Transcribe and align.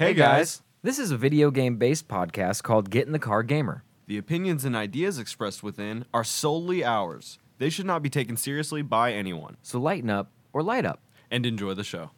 Hey 0.00 0.14
guys. 0.14 0.62
This 0.80 0.98
is 0.98 1.10
a 1.10 1.18
video 1.18 1.50
game 1.50 1.76
based 1.76 2.08
podcast 2.08 2.62
called 2.62 2.88
Get 2.88 3.06
in 3.06 3.12
the 3.12 3.18
Car 3.18 3.42
Gamer. 3.42 3.84
The 4.06 4.16
opinions 4.16 4.64
and 4.64 4.74
ideas 4.74 5.18
expressed 5.18 5.62
within 5.62 6.06
are 6.14 6.24
solely 6.24 6.82
ours. 6.82 7.38
They 7.58 7.68
should 7.68 7.84
not 7.84 8.02
be 8.02 8.08
taken 8.08 8.38
seriously 8.38 8.80
by 8.80 9.12
anyone. 9.12 9.58
So 9.60 9.78
lighten 9.78 10.08
up 10.08 10.30
or 10.54 10.62
light 10.62 10.86
up. 10.86 11.02
And 11.30 11.44
enjoy 11.44 11.74
the 11.74 11.84
show. 11.84 12.12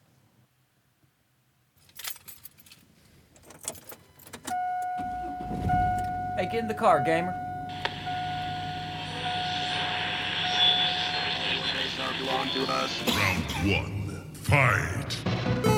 Hey, 6.37 6.49
get 6.53 6.61
in 6.61 6.69
the 6.69 6.75
car, 6.75 7.03
gamer. 7.05 7.35
Round 11.99 13.51
one, 13.67 14.25
fight. 14.35 15.72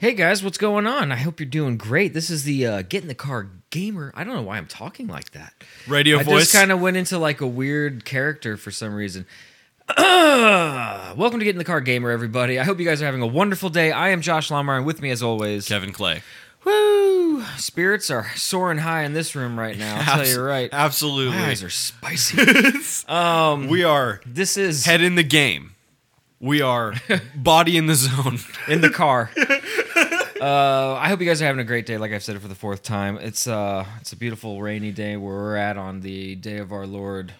Hey 0.00 0.14
guys, 0.14 0.42
what's 0.42 0.56
going 0.56 0.86
on? 0.86 1.12
I 1.12 1.16
hope 1.16 1.40
you're 1.40 1.46
doing 1.46 1.76
great. 1.76 2.14
This 2.14 2.30
is 2.30 2.44
the 2.44 2.66
uh, 2.66 2.80
Get 2.80 3.02
in 3.02 3.08
the 3.08 3.14
Car 3.14 3.48
Gamer. 3.68 4.14
I 4.16 4.24
don't 4.24 4.32
know 4.32 4.40
why 4.40 4.56
I'm 4.56 4.64
talking 4.64 5.08
like 5.08 5.32
that. 5.32 5.52
Radio 5.86 6.18
I 6.18 6.22
voice. 6.22 6.44
just 6.44 6.54
kind 6.54 6.72
of 6.72 6.80
went 6.80 6.96
into 6.96 7.18
like 7.18 7.42
a 7.42 7.46
weird 7.46 8.06
character 8.06 8.56
for 8.56 8.70
some 8.70 8.94
reason. 8.94 9.26
Welcome 9.98 11.38
to 11.38 11.44
Get 11.44 11.50
in 11.50 11.58
the 11.58 11.66
Car 11.66 11.82
Gamer, 11.82 12.08
everybody. 12.08 12.58
I 12.58 12.64
hope 12.64 12.78
you 12.78 12.86
guys 12.86 13.02
are 13.02 13.04
having 13.04 13.20
a 13.20 13.26
wonderful 13.26 13.68
day. 13.68 13.92
I 13.92 14.08
am 14.08 14.22
Josh 14.22 14.50
Lamar, 14.50 14.78
and 14.78 14.86
with 14.86 15.02
me, 15.02 15.10
as 15.10 15.22
always, 15.22 15.68
Kevin 15.68 15.92
Clay. 15.92 16.22
Woo! 16.64 17.42
Spirits 17.58 18.10
are 18.10 18.30
soaring 18.36 18.78
high 18.78 19.02
in 19.02 19.12
this 19.12 19.34
room 19.36 19.58
right 19.58 19.76
now. 19.76 19.98
I'll 19.98 20.24
tell 20.24 20.26
you 20.26 20.40
right. 20.40 20.70
Absolutely. 20.72 21.36
My 21.36 21.48
eyes 21.48 21.62
are 21.62 21.68
spicy. 21.68 23.04
um, 23.06 23.68
we 23.68 23.84
are 23.84 24.22
this 24.24 24.56
is 24.56 24.86
head 24.86 25.02
in 25.02 25.16
the 25.16 25.22
game. 25.22 25.74
We 26.40 26.62
are 26.62 26.94
body 27.34 27.76
in 27.76 27.84
the 27.84 27.94
zone. 27.94 28.38
in 28.66 28.80
the 28.80 28.88
car. 28.88 29.30
Uh, 30.40 30.94
I 30.94 31.08
hope 31.08 31.20
you 31.20 31.26
guys 31.26 31.42
are 31.42 31.46
having 31.46 31.60
a 31.60 31.64
great 31.64 31.84
day. 31.86 31.98
Like 31.98 32.12
I've 32.12 32.22
said 32.22 32.36
it 32.36 32.38
for 32.40 32.48
the 32.48 32.54
fourth 32.54 32.82
time, 32.82 33.18
it's 33.18 33.46
uh, 33.46 33.84
it's 34.00 34.12
a 34.12 34.16
beautiful 34.16 34.60
rainy 34.62 34.90
day 34.92 35.16
where 35.16 35.34
we're 35.34 35.56
at 35.56 35.76
on 35.76 36.00
the 36.00 36.34
day 36.36 36.58
of 36.58 36.72
our 36.72 36.86
Lord, 36.86 37.34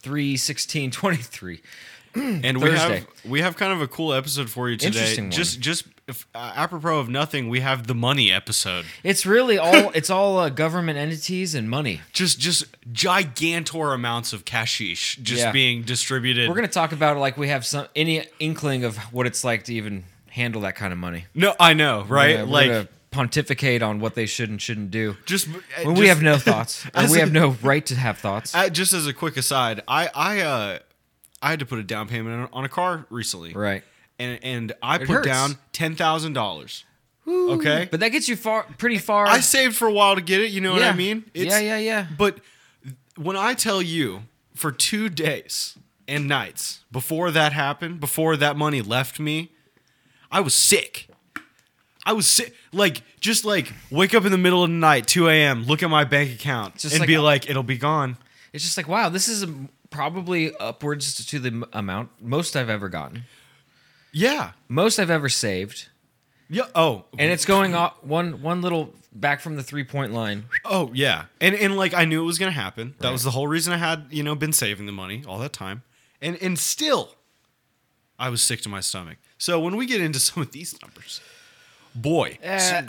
three 0.00 0.36
sixteen 0.36 0.90
twenty 0.90 1.16
three. 1.16 1.60
And 2.14 2.60
we 2.62 2.70
have 2.72 3.06
we 3.26 3.40
have 3.40 3.56
kind 3.56 3.72
of 3.72 3.80
a 3.80 3.88
cool 3.88 4.12
episode 4.12 4.50
for 4.50 4.68
you 4.68 4.76
today. 4.76 5.16
Just 5.30 5.60
just 5.60 5.86
if, 6.06 6.26
uh, 6.34 6.52
apropos 6.54 6.98
of 6.98 7.08
nothing, 7.08 7.48
we 7.48 7.60
have 7.60 7.86
the 7.86 7.94
money 7.94 8.30
episode. 8.30 8.84
It's 9.02 9.24
really 9.24 9.56
all 9.56 9.90
it's 9.94 10.10
all 10.10 10.36
uh, 10.38 10.50
government 10.50 10.98
entities 10.98 11.54
and 11.54 11.70
money. 11.70 12.02
Just 12.12 12.38
just 12.38 12.66
gigantor 12.92 13.94
amounts 13.94 14.34
of 14.34 14.44
cashish 14.44 15.16
just 15.22 15.40
Yeah. 15.40 15.52
being 15.52 15.84
distributed. 15.84 16.50
We're 16.50 16.54
gonna 16.56 16.68
talk 16.68 16.92
about 16.92 17.16
it 17.16 17.20
like 17.20 17.38
we 17.38 17.48
have 17.48 17.64
some 17.64 17.86
any 17.96 18.26
inkling 18.38 18.84
of 18.84 18.98
what 19.10 19.26
it's 19.26 19.42
like 19.42 19.64
to 19.64 19.74
even 19.74 20.04
handle 20.32 20.62
that 20.62 20.74
kind 20.76 20.92
of 20.92 20.98
money. 20.98 21.26
no, 21.34 21.54
I 21.60 21.72
know, 21.74 22.04
right? 22.08 22.30
We're 22.30 22.36
gonna- 22.38 22.46
we're 22.46 22.52
like 22.52 22.66
gonna 22.68 22.88
pontificate 23.10 23.82
on 23.82 24.00
what 24.00 24.14
they 24.14 24.26
should 24.26 24.48
and 24.48 24.60
shouldn't 24.60 24.90
do. 24.90 25.16
just 25.26 25.46
When 25.84 25.94
we 25.94 26.08
have 26.08 26.22
no 26.22 26.38
thoughts, 26.38 26.86
as 26.94 27.10
we 27.10 27.18
a- 27.18 27.20
have 27.20 27.32
no 27.32 27.50
right 27.62 27.84
to 27.86 27.94
have 27.96 28.18
thoughts. 28.18 28.54
Uh, 28.54 28.68
just 28.70 28.92
as 28.94 29.06
a 29.06 29.12
quick 29.12 29.36
aside, 29.36 29.82
I 29.86 30.08
I 30.14 30.40
uh 30.40 30.78
I 31.42 31.50
had 31.50 31.58
to 31.60 31.66
put 31.66 31.78
a 31.78 31.82
down 31.82 32.08
payment 32.08 32.48
on- 32.52 32.64
a 32.64 32.68
car 32.68 33.06
recently, 33.10 33.52
right. 33.52 33.82
And 34.18 34.38
and 34.42 34.72
I 34.82 34.96
It 34.96 35.00
put 35.06 35.08
hurts. 35.16 35.26
down 35.26 35.58
ten 35.72 35.94
thousand 35.96 36.32
dollars. 36.32 36.84
Okay, 37.28 37.86
But 37.90 38.00
that 38.00 38.08
gets 38.10 38.28
you 38.28 38.34
far, 38.34 38.64
pretty 38.78 38.98
far. 38.98 39.26
I 39.28 39.38
saved 39.40 39.76
for 39.76 39.86
a 39.86 39.92
while 39.92 40.16
to 40.16 40.20
get 40.20 40.40
it. 40.40 40.50
You 40.50 40.60
know 40.60 40.72
what 40.72 40.82
I 40.82 40.86
Yeah. 40.86 40.92
mean? 40.94 41.24
Yeah, 41.34 41.60
yeah, 41.60 41.78
yeah. 41.78 42.06
But 42.18 42.38
when 43.16 43.36
I 43.36 43.54
tell 43.54 43.80
you, 43.80 44.24
for 44.56 44.72
two 44.72 45.08
days 45.08 45.78
and 46.08 46.26
nights 46.26 46.80
before 46.90 47.30
that 47.30 47.52
happened, 47.52 48.00
before 48.00 48.36
that 48.38 48.56
money 48.56 48.82
left 48.82 49.20
me, 49.20 49.50
I 50.32 50.40
was 50.40 50.54
sick. 50.54 51.08
I 52.04 52.14
was 52.14 52.26
sick. 52.26 52.52
Like, 52.72 53.02
just 53.20 53.44
like 53.44 53.72
wake 53.90 54.14
up 54.14 54.24
in 54.24 54.32
the 54.32 54.38
middle 54.38 54.64
of 54.64 54.70
the 54.70 54.74
night, 54.76 55.06
2 55.06 55.28
a.m., 55.28 55.64
look 55.64 55.82
at 55.84 55.90
my 55.90 56.02
bank 56.04 56.32
account, 56.32 56.78
Just 56.78 56.94
and 56.94 57.00
like 57.00 57.06
be 57.06 57.14
a- 57.14 57.22
like, 57.22 57.48
it'll 57.48 57.62
be 57.62 57.78
gone. 57.78 58.16
It's 58.52 58.64
just 58.64 58.76
like, 58.76 58.88
wow, 58.88 59.08
this 59.08 59.28
is 59.28 59.44
um, 59.44 59.68
probably 59.90 60.54
upwards 60.56 61.24
to 61.26 61.38
the 61.38 61.48
m- 61.50 61.64
amount 61.72 62.10
most 62.20 62.56
I've 62.56 62.68
ever 62.70 62.88
gotten, 62.88 63.24
Yeah. 64.12 64.52
most 64.68 64.98
I've 64.98 65.10
ever 65.10 65.28
saved, 65.28 65.88
Yeah. 66.48 66.66
Oh. 66.74 67.04
and 67.18 67.30
it's 67.30 67.44
going 67.44 67.74
off 67.74 68.02
one 68.02 68.42
one 68.42 68.60
little 68.62 68.94
back 69.14 69.40
from 69.40 69.56
the 69.56 69.62
three 69.62 69.84
point 69.84 70.12
line. 70.12 70.44
Oh 70.64 70.90
yeah, 70.94 71.26
and 71.40 71.54
and 71.54 71.76
like 71.76 71.94
I 71.94 72.04
knew 72.04 72.20
it 72.22 72.26
was 72.26 72.38
gonna 72.38 72.50
happen. 72.50 72.94
That 72.98 73.12
was 73.12 73.22
the 73.22 73.30
whole 73.30 73.46
reason 73.46 73.72
I 73.72 73.76
had 73.78 74.06
you 74.10 74.22
know 74.22 74.34
been 74.34 74.52
saving 74.52 74.86
the 74.86 74.92
money 74.92 75.22
all 75.26 75.38
that 75.38 75.52
time, 75.52 75.82
and 76.20 76.36
and 76.42 76.58
still, 76.58 77.14
I 78.22 78.28
was 78.30 78.40
sick 78.42 78.60
to 78.62 78.68
my 78.68 78.80
stomach. 78.80 79.18
So 79.38 79.58
when 79.60 79.76
we 79.76 79.84
get 79.86 80.00
into 80.00 80.18
some 80.28 80.42
of 80.42 80.52
these 80.52 80.80
numbers, 80.80 81.20
boy, 81.94 82.38
Uh, 82.42 82.82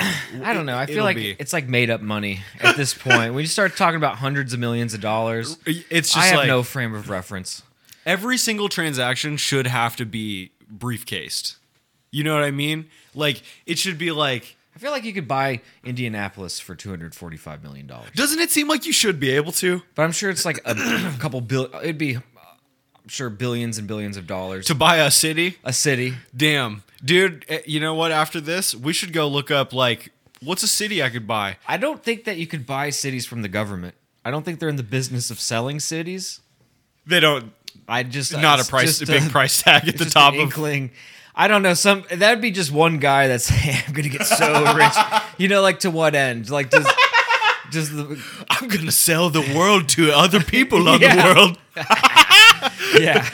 I 0.43 0.53
don't 0.53 0.65
know. 0.65 0.77
I 0.77 0.85
feel 0.85 1.03
like 1.03 1.17
be- 1.17 1.35
it's 1.39 1.53
like 1.53 1.67
made 1.67 1.89
up 1.89 2.01
money 2.01 2.41
at 2.61 2.77
this 2.77 2.93
point. 3.05 3.33
when 3.33 3.41
you 3.41 3.47
start 3.47 3.75
talking 3.75 3.97
about 3.97 4.17
hundreds 4.17 4.53
of 4.53 4.59
millions 4.59 4.93
of 4.93 5.01
dollars, 5.01 5.57
it's 5.65 6.09
just 6.13 6.17
I 6.17 6.27
have 6.27 6.37
like 6.37 6.47
no 6.47 6.63
frame 6.63 6.93
of 6.93 7.09
reference. 7.09 7.63
every 8.05 8.37
single 8.37 8.69
transaction 8.69 9.35
should 9.37 9.67
have 9.67 9.95
to 9.97 10.05
be 10.05 10.51
briefcased. 10.73 11.55
You 12.11 12.23
know 12.23 12.35
what 12.35 12.43
I 12.43 12.51
mean? 12.51 12.89
Like 13.15 13.41
it 13.65 13.77
should 13.79 13.97
be 13.97 14.11
like. 14.11 14.55
I 14.75 14.79
feel 14.79 14.91
like 14.91 15.03
you 15.03 15.13
could 15.13 15.27
buy 15.27 15.61
Indianapolis 15.83 16.59
for 16.59 16.73
two 16.75 16.89
hundred 16.89 17.13
forty 17.13 17.37
five 17.37 17.61
million 17.63 17.85
dollars, 17.87 18.09
Doesn't 18.15 18.39
it 18.39 18.49
seem 18.51 18.67
like 18.67 18.85
you 18.87 18.93
should 18.93 19.19
be 19.19 19.31
able 19.31 19.51
to 19.53 19.81
but 19.95 20.01
I'm 20.03 20.11
sure 20.11 20.29
it's 20.31 20.45
like 20.45 20.59
a, 20.65 20.71
a 20.71 21.15
couple 21.19 21.41
bill. 21.41 21.69
It'd 21.83 21.97
be, 21.99 22.17
I'm 23.03 23.09
sure, 23.09 23.29
billions 23.29 23.77
and 23.77 23.87
billions 23.87 24.15
of 24.17 24.25
dollars. 24.27 24.65
to 24.67 24.75
buy 24.75 24.97
a 24.97 25.11
city? 25.11 25.57
a 25.63 25.73
city. 25.73 26.13
Damn, 26.35 26.83
dude. 27.03 27.45
eh, 27.49 27.59
You 27.65 27.79
know 27.79 27.93
what? 27.95 28.11
After 28.11 28.39
this, 28.39 28.73
we 28.73 28.93
should 28.93 29.11
go 29.13 29.27
look 29.27 29.51
up 29.51 29.73
like 29.73 30.11
what's 30.41 30.63
a 30.63 30.67
city 30.67 31.03
I 31.03 31.09
could 31.09 31.27
buy. 31.27 31.57
I 31.67 31.77
don't 31.77 32.01
think 32.03 32.23
that 32.25 32.37
you 32.37 32.47
could 32.47 32.65
buy 32.65 32.89
cities 32.91 33.25
from 33.25 33.41
the 33.41 33.49
government. 33.49 33.95
I 34.25 34.31
don't 34.31 34.43
think 34.45 34.59
they're 34.59 34.69
in 34.69 34.77
the 34.77 34.83
business 34.83 35.29
of 35.31 35.39
selling 35.39 35.79
cities. 35.81 36.39
They 37.05 37.19
don't. 37.19 37.51
I 37.89 38.03
just 38.03 38.31
Not 38.31 38.61
a 38.61 38.69
price, 38.69 39.01
a 39.01 39.05
big 39.05 39.29
price 39.31 39.61
tag 39.61 39.87
at 39.89 39.97
the 39.97 40.05
top 40.05 40.33
of. 40.35 40.39
inkling. 40.39 40.91
I 41.35 41.49
don't 41.49 41.61
know. 41.63 41.73
Some 41.73 42.05
that'd 42.09 42.39
be 42.41 42.51
just 42.51 42.71
one 42.71 42.99
guy 42.99 43.27
that's 43.27 43.47
hey, 43.49 43.83
I'm 43.85 43.93
gonna 43.93 44.07
get 44.07 44.25
so 44.25 44.73
rich. 44.75 44.93
You 45.37 45.49
know, 45.49 45.61
like 45.61 45.79
to 45.81 45.91
what 45.91 46.15
end? 46.15 46.49
Like 46.49 46.71
just 46.71 46.87
just 47.71 47.91
the 47.91 48.17
I'm 48.49 48.69
gonna 48.69 48.91
sell 48.93 49.29
the 49.29 49.41
world 49.57 49.89
to 49.89 50.11
other 50.13 50.39
people 50.39 50.87
on 50.87 51.01
Yeah. 51.01 51.15
the 51.15 51.33
world. 51.33 51.57
yeah. 52.99 53.29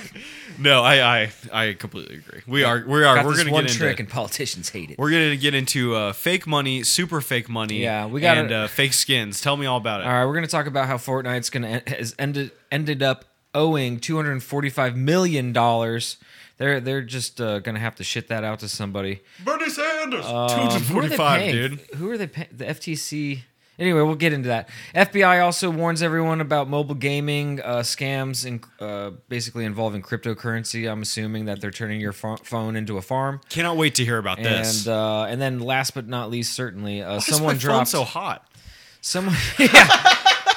No, 0.58 0.84
I, 0.84 1.22
I, 1.22 1.32
I 1.54 1.74
completely 1.74 2.16
agree. 2.18 2.42
We 2.46 2.64
are, 2.66 2.84
we 2.86 3.04
are, 3.06 3.16
Got 3.16 3.26
we're 3.26 3.32
this 3.32 3.44
gonna 3.44 3.54
one 3.54 3.66
get 3.66 3.74
trick, 3.74 3.92
into. 3.92 4.04
and 4.04 4.10
politicians 4.10 4.68
hate 4.70 4.92
it. 4.92 4.98
We're 5.00 5.12
gonna 5.12 5.38
get 5.38 5.54
into 5.54 5.96
uh, 5.96 6.12
fake 6.12 6.46
money, 6.46 6.84
super 6.84 7.22
fake 7.22 7.48
money. 7.48 7.82
Yeah, 7.82 8.08
we 8.08 8.20
gotta- 8.20 8.42
and 8.42 8.52
uh, 8.52 8.68
fake 8.68 8.92
skins. 8.94 9.40
Tell 9.42 9.56
me 9.56 9.66
all 9.66 9.78
about 9.78 10.02
it. 10.02 10.08
All 10.08 10.12
right, 10.12 10.26
we're 10.26 10.34
gonna 10.36 10.48
talk 10.48 10.66
about 10.68 10.88
how 10.88 10.98
Fortnite's 10.98 11.50
gonna 11.50 11.82
has 11.88 12.14
ended 12.20 12.52
ended 12.72 13.02
up 13.02 13.24
owing 13.56 14.00
245 14.02 14.98
million 14.98 15.54
dollars. 15.54 16.18
They're 16.58 16.82
they're 16.82 17.02
just 17.04 17.40
uh, 17.40 17.60
gonna 17.60 17.80
have 17.80 17.96
to 17.96 18.04
shit 18.04 18.28
that 18.28 18.44
out 18.44 18.60
to 18.60 18.68
somebody. 18.68 19.22
Bernie 19.46 19.70
Sanders, 19.70 20.26
Um, 20.26 20.50
two 20.50 20.56
who 20.56 20.68
are 20.68 20.72
they 20.74 20.80
forty-five, 21.16 21.40
paying? 21.40 21.56
dude. 21.56 21.80
Who 21.96 22.12
are 22.12 22.18
they 22.18 22.28
paying? 22.28 22.50
The 22.52 22.66
FTC. 22.66 23.40
Anyway, 23.80 24.02
we'll 24.02 24.16
get 24.16 24.34
into 24.34 24.50
that. 24.50 24.70
FBI 24.94 25.44
also 25.44 25.70
warns 25.70 26.04
everyone 26.04 26.42
about 26.42 26.68
mobile 26.70 26.96
gaming 26.96 27.62
uh, 27.62 27.78
scams 27.78 28.46
and 28.46 28.64
uh, 28.80 29.12
basically 29.30 29.64
involving 29.66 30.02
cryptocurrency. 30.02 30.92
I'm 30.92 31.02
assuming 31.02 31.46
that 31.46 31.62
they're 31.62 31.72
turning 31.72 32.02
your 32.02 32.12
pho- 32.12 32.38
phone 32.44 32.76
into 32.76 32.98
a 32.98 33.02
farm. 33.02 33.40
Cannot 33.50 33.78
wait 33.78 33.96
to 33.96 34.04
hear 34.06 34.18
about 34.18 34.38
this. 34.38 34.86
And 34.86 34.94
uh, 34.94 35.24
and 35.24 35.42
then 35.42 35.60
last 35.60 35.94
but 35.94 36.08
not 36.08 36.30
least, 36.30 36.54
certainly, 36.54 37.02
uh, 37.02 37.10
Why 37.12 37.16
is 37.18 37.26
someone 37.26 37.44
my 37.44 37.54
phone 37.54 37.60
dropped 37.60 37.88
so 37.88 38.04
hot. 38.04 38.46
Someone, 39.02 39.36
yeah, 39.58 39.88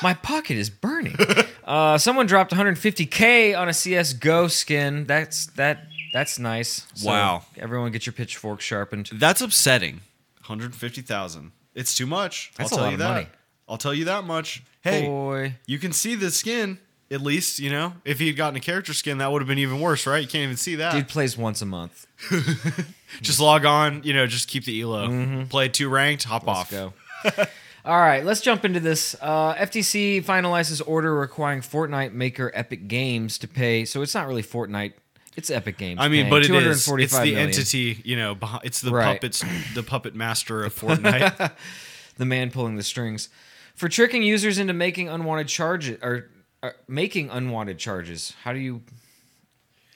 my 0.03 0.15
pocket 0.15 0.57
is 0.57 0.69
burning. 0.71 1.17
Uh, 1.65 1.97
someone 1.97 2.27
dropped 2.27 2.53
150k 2.53 3.57
on 3.57 3.69
a 3.69 3.73
CS:GO 3.73 4.49
skin. 4.49 5.05
That's 5.07 5.47
that. 5.53 5.85
That's 6.13 6.39
nice. 6.41 6.87
So 6.95 7.09
Wow. 7.09 7.45
Everyone, 7.57 7.93
get 7.93 8.05
your 8.05 8.13
pitchfork 8.13 8.61
sharpened. 8.61 9.11
That's 9.13 9.41
upsetting. 9.41 10.01
One 10.45 10.59
hundred 10.59 10.75
fifty 10.75 11.03
thousand. 11.03 11.53
It's 11.75 11.95
too 11.95 12.07
much. 12.07 12.53
That's 12.57 12.73
I'll 12.73 12.79
tell 12.79 12.91
you 12.91 12.97
that. 12.99 13.09
money. 13.09 13.27
I'll 13.69 13.79
tell 13.79 13.95
you 13.95 14.05
that 14.07 14.25
much. 14.25 14.63
Hey, 14.83 15.07
Boy, 15.07 15.55
you 15.67 15.79
can 15.79 15.93
see 15.93 16.15
the 16.15 16.31
skin. 16.31 16.79
At 17.11 17.21
least 17.21 17.59
you 17.59 17.71
know 17.71 17.93
if 18.07 18.19
he 18.19 18.27
had 18.27 18.37
gotten 18.37 18.57
a 18.57 18.61
character 18.61 18.95
skin, 18.95 19.19
that 19.19 19.31
would 19.31 19.43
have 19.43 19.49
been 19.49 19.59
even 19.59 19.81
worse, 19.81 20.07
right? 20.07 20.23
You 20.23 20.29
can't 20.29 20.45
even 20.45 20.57
see 20.57 20.77
that. 20.77 20.93
dude 20.93 21.09
plays 21.09 21.37
once 21.37 21.61
a 21.61 21.67
month. 21.67 22.07
just 23.21 23.39
log 23.39 23.65
on. 23.67 24.03
You 24.03 24.15
know, 24.15 24.27
just 24.27 24.49
keep 24.49 24.65
the 24.65 24.81
elo. 24.81 25.45
Play 25.47 25.69
two 25.69 25.89
ranked. 25.91 26.25
Hop 26.25 26.49
off. 26.49 26.73
Let's 26.73 27.37
go. 27.37 27.45
All 27.85 27.99
right, 27.99 28.25
let's 28.25 28.41
jump 28.41 28.65
into 28.65 28.79
this. 28.79 29.17
Uh, 29.21 29.55
FTC 29.57 30.25
finalizes 30.25 30.81
order 30.87 31.15
requiring 31.17 31.63
Fortnite 31.63 32.13
maker 32.13 32.53
Epic 32.55 32.87
Games 32.87 33.39
to 33.39 33.49
pay. 33.49 33.85
So 33.85 34.03
it's 34.03 34.15
not 34.15 34.29
really 34.29 34.43
Fortnite; 34.45 34.93
it's 35.37 35.51
Epic 35.51 35.79
Games. 35.79 35.99
I 36.01 36.09
mean, 36.09 36.23
paying 36.25 36.31
but 36.31 36.45
it 36.45 36.51
is. 36.51 36.89
It's 36.89 37.13
the 37.13 37.19
million. 37.19 37.39
entity. 37.39 38.03
You 38.05 38.17
know, 38.17 38.39
it's 38.63 38.81
the 38.81 38.91
Right. 38.91 39.15
puppets, 39.15 39.45
the 39.75 39.83
puppet 39.83 40.15
master 40.15 40.65
of 40.65 40.75
Fortnite. 40.79 41.53
the 42.17 42.25
man 42.25 42.51
pulling 42.51 42.77
the 42.77 42.83
strings 42.83 43.29
for 43.75 43.89
tricking 43.89 44.23
users 44.23 44.59
into 44.59 44.73
making 44.73 45.09
unwanted 45.09 45.49
charges 45.49 45.99
or 46.03 46.29
uh, 46.63 46.71
making 46.87 47.31
unwanted 47.31 47.79
charges. 47.79 48.35
How 48.45 48.53
do 48.53 48.59
you 48.59 48.83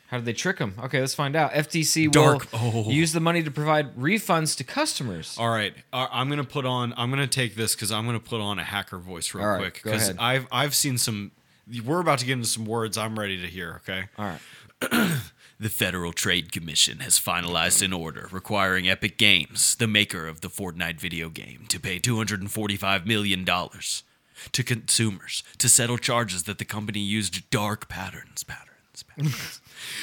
How 0.08 0.16
did 0.16 0.24
they 0.26 0.32
trick 0.32 0.58
them? 0.58 0.74
Okay, 0.82 1.00
let's 1.00 1.14
find 1.14 1.36
out. 1.36 1.52
FTC 1.52 2.10
Dark- 2.10 2.50
will 2.52 2.84
oh. 2.86 2.90
use 2.90 3.12
the 3.12 3.20
money 3.20 3.42
to 3.42 3.50
provide 3.50 3.94
refunds 3.96 4.56
to 4.56 4.64
customers. 4.64 5.36
All 5.38 5.50
right, 5.50 5.74
uh, 5.92 6.06
I'm 6.10 6.28
gonna 6.28 6.44
put 6.44 6.64
on. 6.64 6.94
I'm 6.96 7.10
gonna 7.10 7.26
take 7.26 7.54
this 7.54 7.74
because 7.74 7.92
I'm 7.92 8.06
gonna 8.06 8.20
put 8.20 8.40
on 8.40 8.58
a 8.58 8.64
hacker 8.64 8.98
voice 8.98 9.34
real 9.34 9.46
right, 9.46 9.58
quick 9.58 9.80
because. 9.82 10.14
I've 10.18 10.46
I've 10.50 10.74
seen 10.74 10.96
some. 10.98 11.32
We're 11.84 12.00
about 12.00 12.20
to 12.20 12.24
get 12.26 12.34
into 12.34 12.46
some 12.46 12.64
words 12.64 12.96
I'm 12.96 13.18
ready 13.18 13.40
to 13.42 13.46
hear. 13.48 13.80
Okay. 13.82 14.04
All 14.16 14.24
right. 14.24 14.40
The 15.58 15.70
Federal 15.70 16.12
Trade 16.12 16.52
Commission 16.52 16.98
has 16.98 17.18
finalized 17.18 17.80
an 17.82 17.94
order 17.94 18.28
requiring 18.30 18.86
Epic 18.90 19.16
Games, 19.16 19.74
the 19.76 19.86
maker 19.86 20.28
of 20.28 20.42
the 20.42 20.50
Fortnite 20.50 21.00
video 21.00 21.30
game, 21.30 21.64
to 21.70 21.80
pay 21.80 21.98
$245 21.98 23.06
million 23.06 23.46
to 24.52 24.62
consumers 24.62 25.42
to 25.56 25.68
settle 25.70 25.96
charges 25.96 26.42
that 26.42 26.58
the 26.58 26.66
company 26.66 27.00
used 27.00 27.48
dark 27.48 27.88
patterns, 27.88 28.44
patterns, 28.44 29.02
patterns, 29.02 29.62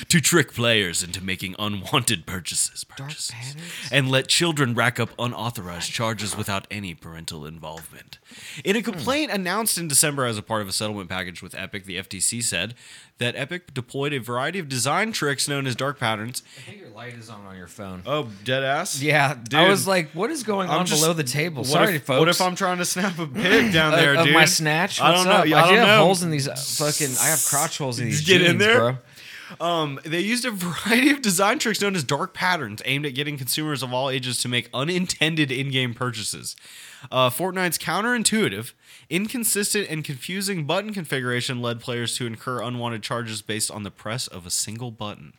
to 0.09 0.19
trick 0.21 0.53
players 0.53 1.03
into 1.03 1.23
making 1.23 1.55
unwanted 1.59 2.25
purchases, 2.25 2.83
purchases 2.83 3.55
and 3.91 4.09
let 4.09 4.27
children 4.27 4.73
rack 4.73 4.99
up 4.99 5.09
unauthorized 5.19 5.91
charges 5.91 6.35
without 6.37 6.67
any 6.71 6.93
parental 6.93 7.45
involvement. 7.45 8.19
In 8.63 8.75
a 8.75 8.81
complaint 8.81 9.31
announced 9.31 9.77
in 9.77 9.87
December 9.87 10.25
as 10.25 10.37
a 10.37 10.41
part 10.41 10.61
of 10.61 10.67
a 10.67 10.71
settlement 10.71 11.09
package 11.09 11.41
with 11.41 11.53
Epic, 11.55 11.85
the 11.85 11.97
FTC 11.97 12.41
said 12.43 12.73
that 13.19 13.35
Epic 13.35 13.73
deployed 13.73 14.11
a 14.13 14.17
variety 14.19 14.57
of 14.59 14.67
design 14.67 15.11
tricks 15.11 15.47
known 15.47 15.67
as 15.67 15.75
dark 15.75 15.99
patterns. 15.99 16.41
I 16.57 16.61
think 16.61 16.79
your 16.81 16.89
light 16.89 17.13
is 17.13 17.29
on 17.29 17.45
on 17.45 17.55
your 17.55 17.67
phone. 17.67 18.01
Oh, 18.05 18.29
dead 18.43 18.63
ass. 18.63 19.01
yeah, 19.01 19.35
dude. 19.35 19.53
I 19.53 19.69
was 19.69 19.87
like, 19.87 20.09
what 20.11 20.31
is 20.31 20.43
going 20.43 20.69
I'm 20.69 20.79
on 20.79 20.85
just- 20.85 21.01
below 21.01 21.13
the 21.13 21.23
table? 21.23 21.61
What 21.63 21.67
Sorry, 21.71 21.95
if, 21.97 22.03
folks. 22.03 22.19
What 22.19 22.29
if 22.29 22.41
I'm 22.41 22.55
trying 22.55 22.79
to 22.79 22.85
snap 22.85 23.19
a 23.19 23.27
pig 23.27 23.71
down 23.71 23.91
there, 23.97 24.15
of 24.15 24.25
dude? 24.25 24.33
my 24.33 24.45
snatch? 24.45 24.99
I 24.99 25.11
What's 25.11 25.23
don't 25.23 25.33
know. 25.33 25.39
up? 25.41 25.45
Yeah, 25.47 25.57
I 25.63 25.69
do 25.69 25.75
don't 25.75 25.85
have 25.85 25.99
know. 25.99 26.05
holes 26.05 26.23
in 26.23 26.31
these 26.31 26.47
uh, 26.47 26.55
fucking. 26.55 27.15
I 27.21 27.27
have 27.27 27.43
crotch 27.47 27.77
holes 27.77 27.99
in 27.99 28.05
these 28.07 28.21
Get 28.21 28.41
in 28.41 28.47
jeans, 28.53 28.59
there. 28.59 28.77
bro. 28.79 28.97
Um, 29.59 29.99
they 30.05 30.19
used 30.19 30.45
a 30.45 30.51
variety 30.51 31.09
of 31.11 31.21
design 31.21 31.59
tricks 31.59 31.81
known 31.81 31.95
as 31.95 32.03
dark 32.03 32.33
patterns 32.33 32.81
aimed 32.85 33.05
at 33.05 33.15
getting 33.15 33.37
consumers 33.37 33.83
of 33.83 33.93
all 33.93 34.09
ages 34.09 34.37
to 34.39 34.47
make 34.47 34.69
unintended 34.73 35.51
in 35.51 35.69
game 35.71 35.93
purchases. 35.93 36.55
Uh, 37.11 37.29
Fortnite's 37.29 37.77
counterintuitive, 37.77 38.73
inconsistent, 39.09 39.87
and 39.89 40.03
confusing 40.03 40.65
button 40.65 40.93
configuration 40.93 41.61
led 41.61 41.79
players 41.79 42.15
to 42.17 42.25
incur 42.25 42.61
unwanted 42.61 43.03
charges 43.03 43.41
based 43.41 43.69
on 43.69 43.83
the 43.83 43.91
press 43.91 44.27
of 44.27 44.45
a 44.45 44.49
single 44.49 44.91
button. 44.91 45.33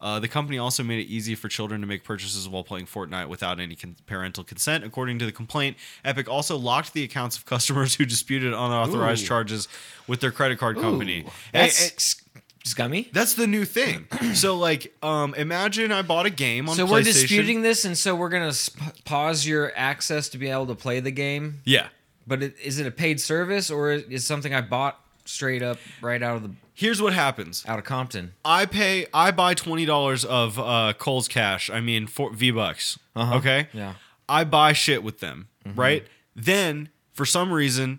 Uh, 0.00 0.20
the 0.20 0.28
company 0.28 0.56
also 0.58 0.84
made 0.84 1.00
it 1.00 1.08
easy 1.10 1.34
for 1.34 1.48
children 1.48 1.80
to 1.80 1.86
make 1.86 2.04
purchases 2.04 2.48
while 2.48 2.62
playing 2.62 2.86
Fortnite 2.86 3.28
without 3.28 3.58
any 3.58 3.74
con- 3.74 3.96
parental 4.06 4.44
consent. 4.44 4.84
According 4.84 5.18
to 5.18 5.26
the 5.26 5.32
complaint, 5.32 5.76
Epic 6.04 6.28
also 6.28 6.56
locked 6.56 6.92
the 6.92 7.02
accounts 7.02 7.36
of 7.36 7.44
customers 7.46 7.96
who 7.96 8.04
disputed 8.06 8.52
unauthorized 8.52 9.24
Ooh. 9.24 9.28
charges 9.28 9.66
with 10.06 10.20
their 10.20 10.30
credit 10.30 10.56
card 10.60 10.76
company. 10.78 11.22
Ooh, 11.22 11.24
Hey, 11.24 11.30
That's 11.52 11.78
hey, 11.80 11.94
s- 11.96 12.22
scummy. 12.68 13.08
that's 13.12 13.34
the 13.34 13.46
new 13.46 13.64
thing. 13.64 14.06
so 14.34 14.56
like, 14.56 14.94
um, 15.02 15.34
imagine 15.34 15.90
I 15.92 16.02
bought 16.02 16.26
a 16.26 16.30
game 16.30 16.68
on 16.68 16.76
So 16.76 16.86
PlayStation. 16.86 16.90
we're 16.90 17.02
disputing 17.02 17.62
this, 17.62 17.84
and 17.84 17.96
so 17.98 18.14
we're 18.14 18.28
gonna 18.28 18.52
sp- 18.54 19.04
pause 19.04 19.46
your 19.46 19.72
access 19.76 20.28
to 20.30 20.38
be 20.38 20.48
able 20.48 20.66
to 20.68 20.74
play 20.74 21.00
the 21.00 21.10
game. 21.10 21.60
Yeah. 21.64 21.88
But 22.26 22.42
it, 22.42 22.56
is 22.62 22.78
it 22.78 22.86
a 22.86 22.90
paid 22.90 23.20
service 23.20 23.70
or 23.70 23.90
is 23.92 24.26
something 24.26 24.54
I 24.54 24.60
bought 24.60 25.00
straight 25.24 25.62
up 25.62 25.78
right 26.02 26.22
out 26.22 26.36
of 26.36 26.42
the 26.42 26.50
Here's 26.74 27.02
what 27.02 27.12
happens. 27.12 27.64
out 27.66 27.78
of 27.78 27.84
Compton? 27.84 28.34
I 28.44 28.64
pay. 28.66 29.06
I 29.12 29.30
buy 29.32 29.54
twenty 29.54 29.84
dollars 29.84 30.24
of 30.24 30.58
uh, 30.58 30.92
Kohl's 30.98 31.26
Cash. 31.26 31.70
I 31.70 31.80
mean, 31.80 32.06
for 32.06 32.30
V 32.32 32.50
bucks. 32.52 32.98
Uh-huh. 33.16 33.36
Okay. 33.38 33.66
Yeah. 33.72 33.94
I 34.28 34.44
buy 34.44 34.74
shit 34.74 35.02
with 35.02 35.18
them, 35.20 35.48
right? 35.74 36.06
Then 36.36 36.90
for 37.14 37.24
some 37.24 37.50
reason, 37.52 37.98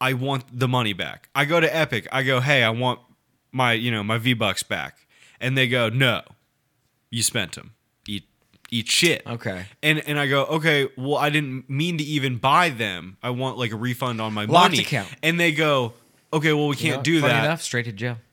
I 0.00 0.12
want 0.12 0.44
the 0.58 0.68
money 0.68 0.92
back. 0.92 1.28
I 1.34 1.44
go 1.44 1.58
to 1.60 1.74
Epic. 1.76 2.06
I 2.12 2.22
go, 2.22 2.40
hey, 2.40 2.62
I 2.62 2.70
want 2.70 3.00
my 3.52 3.72
you 3.72 3.90
know 3.90 4.02
my 4.02 4.18
V 4.18 4.34
bucks 4.34 4.62
back, 4.62 5.06
and 5.40 5.56
they 5.56 5.68
go, 5.68 5.88
no, 5.88 6.22
you 7.10 7.22
spent 7.22 7.52
them. 7.52 7.74
Eat 8.06 8.24
eat 8.70 8.88
shit. 8.88 9.22
Okay. 9.26 9.66
And 9.82 10.00
and 10.06 10.18
I 10.18 10.26
go, 10.26 10.44
okay, 10.44 10.88
well, 10.96 11.16
I 11.16 11.30
didn't 11.30 11.68
mean 11.68 11.98
to 11.98 12.04
even 12.04 12.36
buy 12.36 12.68
them. 12.70 13.16
I 13.22 13.30
want 13.30 13.58
like 13.58 13.72
a 13.72 13.76
refund 13.76 14.20
on 14.20 14.32
my 14.32 14.44
Locked 14.44 14.72
money. 14.72 14.80
account. 14.80 15.08
And 15.22 15.38
they 15.38 15.52
go, 15.52 15.94
okay, 16.32 16.52
well, 16.52 16.68
we 16.68 16.76
can't 16.76 16.98
know, 16.98 17.02
do 17.02 17.20
funny 17.20 17.32
that. 17.32 17.44
Enough, 17.44 17.62
straight 17.62 17.84
to 17.84 17.92
jail. 17.92 18.18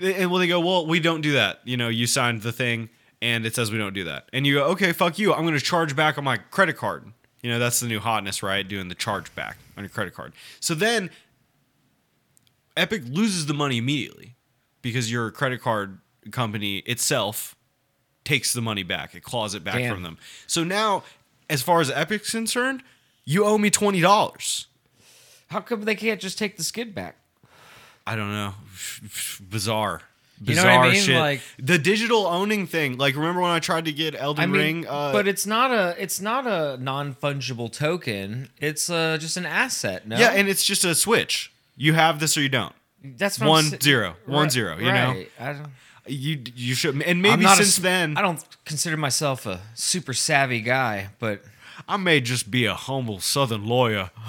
And 0.00 0.28
well, 0.28 0.40
they 0.40 0.48
go, 0.48 0.58
well, 0.58 0.86
we 0.86 0.98
don't 0.98 1.20
do 1.20 1.34
that. 1.34 1.60
You 1.64 1.76
know, 1.76 1.88
you 1.88 2.08
signed 2.08 2.42
the 2.42 2.50
thing, 2.50 2.88
and 3.22 3.46
it 3.46 3.54
says 3.54 3.70
we 3.70 3.78
don't 3.78 3.94
do 3.94 4.02
that. 4.02 4.28
And 4.32 4.44
you 4.44 4.54
go, 4.54 4.64
okay, 4.70 4.90
fuck 4.92 5.20
you. 5.20 5.32
I'm 5.32 5.42
going 5.42 5.54
to 5.54 5.60
charge 5.60 5.94
back 5.94 6.18
on 6.18 6.24
my 6.24 6.36
credit 6.36 6.76
card. 6.76 7.12
You 7.42 7.50
know, 7.50 7.60
that's 7.60 7.78
the 7.78 7.86
new 7.86 8.00
hotness, 8.00 8.42
right? 8.42 8.66
Doing 8.66 8.88
the 8.88 8.96
charge 8.96 9.32
back 9.36 9.56
on 9.76 9.84
your 9.84 9.90
credit 9.90 10.12
card. 10.12 10.32
So 10.58 10.74
then, 10.74 11.10
Epic 12.76 13.02
loses 13.06 13.46
the 13.46 13.54
money 13.54 13.78
immediately 13.78 14.34
because 14.82 15.10
your 15.10 15.30
credit 15.30 15.60
card 15.60 15.98
company 16.30 16.78
itself 16.78 17.54
takes 18.24 18.52
the 18.52 18.62
money 18.62 18.82
back. 18.82 19.14
It 19.14 19.22
claws 19.22 19.54
it 19.54 19.62
back 19.62 19.76
Damn. 19.76 19.94
from 19.94 20.02
them. 20.02 20.18
So 20.46 20.64
now, 20.64 21.04
as 21.48 21.62
far 21.62 21.80
as 21.80 21.90
Epic's 21.90 22.30
concerned, 22.30 22.82
you 23.24 23.44
owe 23.44 23.58
me 23.58 23.70
twenty 23.70 24.00
dollars. 24.00 24.66
How 25.48 25.60
come 25.60 25.82
they 25.82 25.94
can't 25.94 26.20
just 26.20 26.38
take 26.38 26.56
the 26.56 26.64
skid 26.64 26.94
back? 26.94 27.16
I 28.06 28.16
don't 28.16 28.32
know. 28.32 28.54
Bizarre. 29.50 30.02
You 30.42 30.56
know 30.56 30.64
what 30.64 30.88
I 30.88 30.92
mean? 30.92 31.00
shit. 31.00 31.16
Like- 31.16 31.40
the 31.58 31.78
digital 31.78 32.26
owning 32.26 32.66
thing. 32.66 32.98
Like, 32.98 33.14
remember 33.14 33.40
when 33.40 33.52
I 33.52 33.60
tried 33.60 33.84
to 33.84 33.92
get 33.92 34.14
Elden 34.14 34.42
I 34.42 34.46
mean, 34.46 34.60
Ring? 34.60 34.86
Uh, 34.86 35.12
but 35.12 35.28
it's 35.28 35.46
not 35.46 35.70
a 35.70 35.94
it's 35.98 36.20
not 36.20 36.46
a 36.46 36.76
non 36.82 37.14
fungible 37.14 37.72
token. 37.72 38.50
It's 38.58 38.90
uh, 38.90 39.16
just 39.18 39.36
an 39.36 39.46
asset. 39.46 40.06
No. 40.08 40.16
yeah, 40.18 40.30
and 40.30 40.48
it's 40.48 40.64
just 40.64 40.84
a 40.84 40.94
switch. 40.94 41.52
You 41.76 41.92
have 41.94 42.20
this 42.20 42.36
or 42.36 42.42
you 42.42 42.48
don't. 42.48 42.74
that's 43.02 43.38
what 43.38 43.46
I'm 43.46 43.50
one 43.50 43.80
zero, 43.80 44.16
one 44.26 44.44
Right, 44.44 44.52
zero. 44.52 44.76
You 44.78 44.92
know, 44.92 45.08
right. 45.08 45.30
I 45.38 45.52
don't. 45.52 45.68
you 46.06 46.42
you 46.54 46.74
should. 46.74 47.00
And 47.02 47.20
maybe 47.22 47.42
not 47.42 47.58
a 47.58 47.64
since 47.64 47.76
then, 47.76 48.16
I 48.16 48.22
don't 48.22 48.44
consider 48.64 48.96
myself 48.96 49.46
a 49.46 49.60
super 49.74 50.14
savvy 50.14 50.60
guy, 50.60 51.08
but 51.18 51.42
I 51.88 51.96
may 51.96 52.20
just 52.20 52.50
be 52.50 52.64
a 52.66 52.74
humble 52.74 53.20
Southern 53.20 53.66
lawyer. 53.66 54.10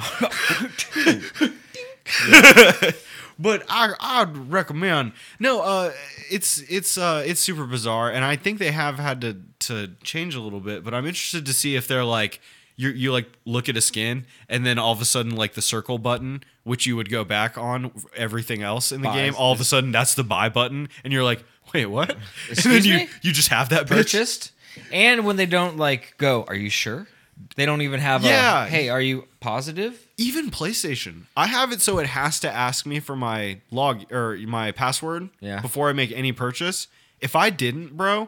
but 3.40 3.64
I 3.70 3.94
I'd 4.00 4.38
recommend 4.52 5.14
no 5.40 5.62
uh 5.62 5.92
it's 6.32 6.60
it's 6.70 6.98
uh 6.98 7.24
it's 7.26 7.42
super 7.42 7.66
bizarre 7.66 8.12
and 8.12 8.24
I 8.24 8.36
think 8.36 8.60
they 8.60 8.72
have 8.72 9.00
had 9.00 9.22
to 9.22 9.38
to 9.60 9.92
change 10.04 10.36
a 10.36 10.42
little 10.42 10.60
bit 10.60 10.84
but 10.84 10.94
I'm 10.94 11.06
interested 11.06 11.46
to 11.48 11.54
see 11.54 11.76
if 11.76 11.88
they're 11.88 12.06
like 12.06 12.40
you 12.76 12.90
you 12.90 13.12
like 13.12 13.30
look 13.46 13.70
at 13.70 13.78
a 13.78 13.82
skin 13.82 14.26
and 14.50 14.66
then 14.66 14.78
all 14.80 14.92
of 14.92 15.02
a 15.02 15.06
sudden 15.06 15.36
like 15.36 15.54
the 15.54 15.62
circle 15.62 15.98
button 15.98 16.44
which 16.64 16.86
you 16.86 16.96
would 16.96 17.10
go 17.10 17.24
back 17.24 17.58
on 17.58 17.92
everything 18.16 18.62
else 18.64 18.92
in 18.92 19.02
the 19.02 19.08
Buys. 19.08 19.16
game 19.16 19.36
all 19.38 19.52
of 19.54 19.60
a 19.62 19.64
sudden 19.64 19.92
that's 19.92 20.14
the 20.16 20.24
buy 20.24 20.50
button 20.50 20.90
and 21.04 21.14
you're 21.14 21.24
like 21.24 21.44
wait 21.74 21.86
what 21.86 22.12
and 22.50 22.58
then 22.58 22.84
you 22.84 22.94
me? 22.98 23.10
you 23.22 23.32
just 23.32 23.50
have 23.50 23.70
that 23.70 23.86
bitch. 23.86 23.98
purchased. 23.98 24.52
And 24.92 25.26
when 25.26 25.38
they 25.38 25.46
don't 25.46 25.78
like 25.78 26.16
go, 26.18 26.44
are 26.50 26.56
you 26.56 26.70
sure? 26.70 27.08
They 27.56 27.66
don't 27.66 27.82
even 27.82 28.02
have 28.02 28.24
Yeah. 28.26 28.66
a 28.66 28.68
hey, 28.68 28.90
are 28.90 29.00
you 29.02 29.28
positive? 29.40 30.02
even 30.18 30.50
PlayStation. 30.52 31.24
I 31.36 31.48
have 31.48 31.72
it 31.72 31.82
so 31.82 31.98
it 32.00 32.08
has 32.08 32.40
to 32.42 32.50
ask 32.52 32.86
me 32.86 33.00
for 33.00 33.16
my 33.16 33.60
log 33.72 34.12
or 34.12 34.38
my 34.48 34.72
password 34.72 35.30
Yeah. 35.40 35.62
before 35.62 35.88
I 35.90 35.94
make 35.94 36.12
any 36.12 36.32
purchase. 36.34 36.88
If 37.22 37.36
I 37.36 37.50
didn't, 37.50 37.96
bro, 37.98 38.28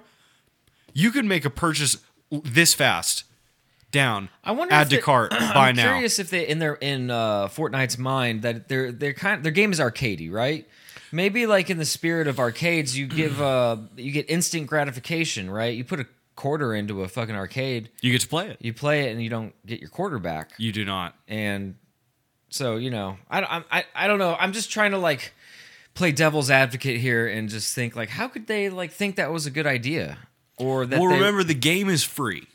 you 0.93 1.11
could 1.11 1.25
make 1.25 1.43
a 1.45 1.49
purchase 1.49 1.97
this 2.31 2.73
fast. 2.73 3.23
Down. 3.91 4.29
I 4.43 4.51
wonder 4.51 4.73
Add 4.73 4.91
if 4.91 4.99
to 4.99 5.01
cart. 5.05 5.31
Buy 5.31 5.69
I'm 5.69 5.75
now. 5.75 5.83
curious 5.83 6.19
if 6.19 6.29
they 6.29 6.47
in 6.47 6.59
their 6.59 6.73
in 6.75 7.09
uh, 7.09 7.47
Fortnite's 7.47 7.97
mind 7.97 8.41
that 8.41 8.67
their 8.67 8.91
their 8.91 9.13
kind 9.13 9.43
their 9.43 9.51
game 9.51 9.71
is 9.71 9.79
arcadey, 9.79 10.31
right? 10.31 10.67
Maybe 11.11 11.45
like 11.47 11.69
in 11.69 11.77
the 11.77 11.85
spirit 11.85 12.27
of 12.27 12.37
arcades, 12.39 12.97
you 12.97 13.07
give 13.07 13.41
uh 13.53 13.77
you 13.95 14.11
get 14.11 14.29
instant 14.29 14.67
gratification, 14.67 15.49
right? 15.49 15.73
You 15.75 15.83
put 15.85 15.99
a 16.01 16.05
quarter 16.35 16.75
into 16.75 17.01
a 17.01 17.07
fucking 17.07 17.33
arcade, 17.35 17.89
You 18.01 18.11
get 18.11 18.21
to 18.21 18.27
play 18.27 18.49
it. 18.49 18.57
you 18.61 18.73
play 18.73 19.07
it, 19.07 19.11
and 19.13 19.23
you 19.23 19.29
don't 19.29 19.53
get 19.65 19.79
your 19.79 19.89
quarter 19.89 20.19
back. 20.19 20.51
You 20.57 20.71
do 20.71 20.83
not. 20.85 21.15
and 21.27 21.75
so 22.49 22.75
you 22.77 22.89
know 22.89 23.17
I, 23.29 23.41
I 23.41 23.63
I 23.79 23.85
I 23.95 24.07
don't 24.07 24.19
know 24.19 24.33
i'm 24.39 24.53
just 24.53 24.71
trying 24.71 24.91
to 24.91 24.97
like 24.97 25.33
play 25.95 26.13
devil's 26.13 26.49
advocate 26.49 26.97
here 27.01 27.27
and 27.27 27.49
just 27.49 27.75
think 27.75 27.93
like 27.93 28.07
how 28.07 28.29
could 28.29 28.47
they 28.47 28.69
like 28.69 28.91
think 28.91 29.17
that 29.17 29.33
was 29.33 29.45
a 29.45 29.51
good 29.51 29.67
idea 29.67 30.17
or 30.57 30.85
that 30.85 30.97
Well, 30.97 31.09
they- 31.09 31.15
remember 31.17 31.43
the 31.43 31.53
game 31.53 31.89
is 31.89 32.03
free. 32.05 32.47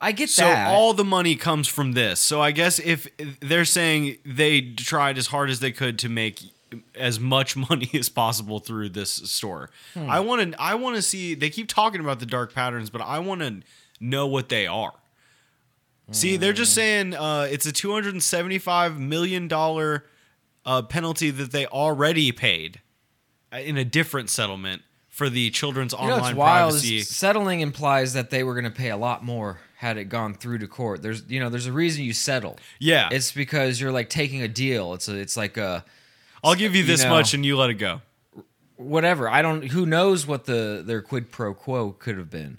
I 0.00 0.12
get 0.12 0.30
So 0.30 0.42
that 0.42 0.68
So 0.68 0.74
all 0.74 0.94
the 0.94 1.04
money 1.04 1.36
comes 1.36 1.68
from 1.68 1.92
this. 1.92 2.20
So 2.20 2.40
I 2.40 2.50
guess 2.52 2.78
if 2.78 3.08
they're 3.40 3.64
saying 3.64 4.16
they 4.24 4.60
tried 4.60 5.18
as 5.18 5.26
hard 5.28 5.50
as 5.50 5.60
they 5.60 5.72
could 5.72 5.98
to 6.00 6.08
make 6.08 6.40
as 6.94 7.18
much 7.20 7.56
money 7.70 7.90
as 7.94 8.08
possible 8.08 8.60
through 8.60 8.90
this 8.90 9.10
store. 9.12 9.70
Hmm. 9.94 10.08
I 10.08 10.20
want 10.20 10.52
to 10.52 10.60
I 10.62 10.74
want 10.76 10.96
to 10.96 11.02
see 11.02 11.34
they 11.34 11.50
keep 11.50 11.68
talking 11.68 12.00
about 12.00 12.20
the 12.20 12.26
dark 12.26 12.54
patterns, 12.54 12.90
but 12.90 13.00
I 13.02 13.18
want 13.18 13.40
to 13.42 13.60
know 14.00 14.26
what 14.26 14.48
they 14.48 14.66
are. 14.66 14.92
See, 16.12 16.36
they're 16.36 16.52
just 16.52 16.72
Hmm. 16.72 16.80
saying 16.80 17.14
uh, 17.14 17.48
it's 17.50 17.66
a 17.66 17.72
275 17.72 18.98
million 18.98 19.46
dollar 19.48 20.06
uh, 20.66 20.82
penalty 20.82 21.30
that 21.30 21.52
they 21.52 21.66
already 21.66 22.32
paid 22.32 22.80
uh, 23.52 23.58
in 23.58 23.76
a 23.76 23.84
different 23.84 24.28
settlement 24.30 24.82
for 25.08 25.28
the 25.30 25.50
children's 25.50 25.92
you 25.92 25.98
know 26.06 26.14
online 26.14 26.34
privacy. 26.34 27.00
settling 27.02 27.60
implies 27.60 28.12
that 28.14 28.30
they 28.30 28.42
were 28.42 28.54
going 28.54 28.64
to 28.64 28.70
pay 28.70 28.90
a 28.90 28.96
lot 28.96 29.24
more 29.24 29.58
had 29.80 29.96
it 29.96 30.10
gone 30.10 30.34
through 30.34 30.58
to 30.58 30.66
court 30.68 31.00
there's 31.00 31.22
you 31.28 31.40
know 31.40 31.48
there's 31.48 31.66
a 31.66 31.72
reason 31.72 32.04
you 32.04 32.12
settle 32.12 32.58
yeah, 32.78 33.08
it's 33.10 33.32
because 33.32 33.80
you're 33.80 33.92
like 33.92 34.10
taking 34.10 34.42
a 34.42 34.48
deal 34.48 34.92
it's 34.92 35.08
a, 35.08 35.16
it's 35.16 35.36
like 35.38 35.56
a 35.56 35.82
I'll 36.42 36.54
give 36.54 36.74
you 36.74 36.82
you 36.82 36.86
this 36.86 37.02
know- 37.04 37.10
much 37.10 37.34
and 37.34 37.44
you 37.44 37.56
let 37.56 37.70
it 37.70 37.74
go. 37.74 38.00
whatever. 38.76 39.28
I 39.28 39.42
don't. 39.42 39.64
Who 39.64 39.86
knows 39.86 40.26
what 40.26 40.46
the 40.46 40.82
their 40.84 41.02
quid 41.02 41.30
pro 41.30 41.54
quo 41.54 41.92
could 41.92 42.16
have 42.16 42.30
been? 42.30 42.58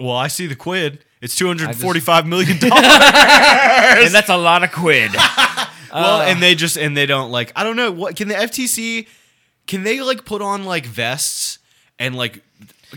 Well, 0.00 0.16
I 0.16 0.28
see 0.28 0.46
the 0.46 0.56
quid. 0.56 1.04
It's 1.20 1.36
two 1.36 1.46
hundred 1.46 1.74
forty-five 1.76 2.26
million 2.26 2.58
dollars. 2.60 2.84
and 2.84 4.14
that's 4.14 4.28
a 4.28 4.36
lot 4.36 4.62
of 4.64 4.72
quid. 4.72 5.12
well, 5.92 6.22
and 6.22 6.38
uh. 6.38 6.40
they 6.40 6.54
just 6.54 6.76
and 6.76 6.96
they 6.96 7.06
don't 7.06 7.30
like. 7.30 7.52
I 7.56 7.64
don't 7.64 7.76
know 7.76 7.90
what 7.92 8.16
can 8.16 8.28
the 8.28 8.34
FTC. 8.34 9.06
Can 9.66 9.82
they 9.82 10.00
like 10.00 10.24
put 10.24 10.40
on 10.40 10.64
like 10.64 10.86
vests 10.86 11.58
and 11.98 12.16
like 12.16 12.42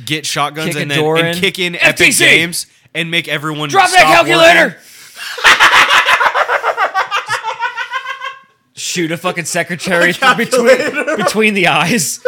get 0.05 0.25
shotguns 0.25 0.75
and 0.75 0.89
then 0.89 1.03
and 1.03 1.37
kick 1.37 1.59
in 1.59 1.75
Epic 1.75 2.07
FTC! 2.07 2.19
Games 2.19 2.65
and 2.93 3.11
make 3.11 3.27
everyone 3.27 3.69
Drop 3.69 3.89
that 3.91 4.03
calculator. 4.03 4.77
Shoot 8.73 9.11
a 9.11 9.17
fucking 9.17 9.45
secretary 9.45 10.13
through 10.13 10.35
between 10.37 11.17
between 11.17 11.53
the 11.53 11.67
eyes. 11.67 12.25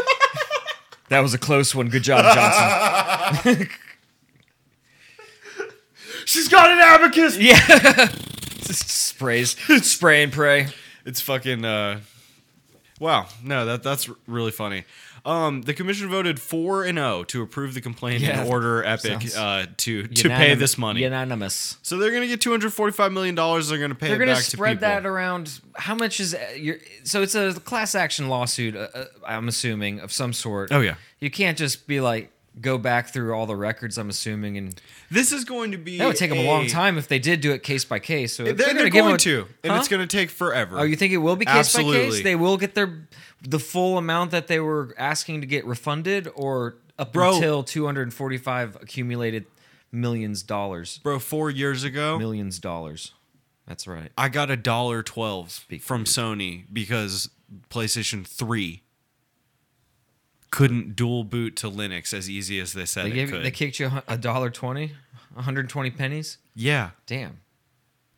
that 1.10 1.22
was 1.22 1.34
a 1.34 1.38
close 1.38 1.74
one. 1.74 1.90
Good 1.90 2.04
job, 2.04 2.24
Johnson. 2.36 3.70
She's 6.26 6.48
got 6.48 6.72
an 6.72 6.80
abacus. 6.80 7.38
Yeah. 7.38 7.58
Just 8.62 8.90
sprays, 9.14 9.58
spray 9.86 10.24
and 10.24 10.32
pray. 10.32 10.68
It's 11.06 11.22
fucking. 11.22 11.66
uh 11.66 12.00
Wow, 13.00 13.26
no, 13.44 13.66
that 13.66 13.84
that's 13.84 14.10
really 14.28 14.52
funny. 14.52 14.86
Um, 15.26 15.62
the 15.62 15.74
commission 15.74 16.10
voted 16.10 16.38
four 16.38 16.84
and 16.84 16.98
zero 16.98 17.24
to 17.26 17.42
approve 17.42 17.74
the 17.74 17.80
complaint 17.80 18.22
Yeah, 18.24 18.42
and 18.42 18.50
order 18.50 18.84
Epic 18.84 19.30
uh, 19.38 19.68
to 19.78 20.08
to 20.08 20.28
pay 20.30 20.54
this 20.56 20.78
money. 20.78 21.02
Unanimous. 21.02 21.78
So 21.82 21.96
they're 21.98 22.12
gonna 22.12 22.28
get 22.28 22.42
two 22.42 22.52
hundred 22.52 22.74
forty-five 22.74 23.14
million 23.14 23.34
dollars. 23.34 23.70
They're 23.70 23.78
gonna 23.80 23.96
pay 23.96 24.08
They're 24.08 24.16
it 24.22 24.26
going 24.26 24.28
to 24.30 24.36
back 24.36 24.44
to 24.44 24.50
spread 24.58 24.78
people. 24.80 24.90
that 24.90 25.06
around. 25.06 25.62
How 25.76 25.96
much 25.96 26.20
is 26.20 26.36
uh, 26.36 26.40
your? 26.58 26.76
So 27.06 27.22
it's 27.22 27.36
a 27.36 27.54
class 27.54 27.96
action 27.96 28.28
lawsuit. 28.28 28.76
Uh, 28.76 28.88
uh, 28.94 29.06
I'm 29.26 29.48
assuming 29.48 30.02
of 30.02 30.12
some 30.12 30.34
sort. 30.34 30.74
Oh, 30.74 30.82
yeah. 30.82 30.96
You 31.22 31.32
can't 31.32 31.58
just 31.58 31.88
be 31.88 32.02
like 32.02 32.30
go 32.62 32.78
back 32.78 33.10
through 33.10 33.34
all 33.34 33.46
the 33.46 33.56
records. 33.56 33.98
I'm 33.98 34.10
assuming, 34.10 34.58
and 34.58 34.80
This 35.10 35.32
is 35.32 35.44
going 35.44 35.72
to 35.72 35.78
be. 35.78 35.98
that 35.98 36.08
would 36.08 36.16
take 36.16 36.30
them 36.30 36.40
a 36.40 36.46
long 36.46 36.68
time 36.68 36.98
if 36.98 37.08
they 37.08 37.20
did 37.20 37.42
do 37.42 37.52
it 37.52 37.64
case 37.64 37.84
by 37.86 38.00
case. 38.00 38.36
So 38.36 38.44
They're, 38.44 38.54
they're, 38.54 38.90
going 38.90 39.16
a- 39.16 39.20
to, 39.20 39.48
and 39.64 39.74
it's 39.74 39.88
going 39.88 40.08
to 40.08 40.18
take 40.18 40.30
forever. 40.30 40.80
Oh, 40.80 40.84
you 40.84 40.96
think 40.96 41.14
it 41.14 41.18
will 41.18 41.36
be 41.36 41.46
case 41.46 41.76
by 41.76 41.84
case? 41.84 42.22
They 42.24 42.36
will 42.36 42.58
get 42.58 42.76
their 42.76 43.08
the 43.42 43.60
full 43.60 43.98
amount 43.98 44.32
that 44.32 44.48
they 44.48 44.60
were 44.60 44.94
asking 44.98 45.42
to 45.42 45.48
get 45.48 45.66
refunded, 45.66 46.30
or 46.36 46.76
up 47.00 47.12
Bro. 47.12 47.36
until 47.36 47.64
245 47.64 48.78
accumulated 48.82 49.46
millions 49.92 50.44
dollars. 50.44 51.00
bro? 51.00 51.20
Four 51.20 51.50
years 51.50 51.84
ago, 51.84 52.18
Millions 52.20 52.60
dollars. 52.60 53.14
That's 53.68 53.88
right. 53.88 54.12
I 54.18 54.30
got 54.30 54.52
a 54.52 54.58
dollar 54.58 55.02
twelve 55.04 55.50
Speak 55.52 55.82
from. 55.82 56.04
Sony 56.06 56.66
because 56.72 57.30
PlayStation 57.70 58.26
Three 58.28 58.83
couldn't 60.54 60.96
dual 60.96 61.24
boot 61.24 61.56
to 61.58 61.70
Linux 61.70 62.14
as 62.14 62.30
easy 62.30 62.60
as 62.60 62.74
they 62.74 62.86
said 62.86 63.12
They 63.12 63.20
it 63.22 63.30
could. 63.30 63.44
they 63.44 63.52
kicked 63.52 63.80
you 63.80 63.90
a 64.08 64.18
dollar 64.18 64.50
twenty, 64.50 64.92
120 65.34 65.90
pennies. 65.92 66.38
yeah, 66.56 66.92
Damn. 67.08 67.40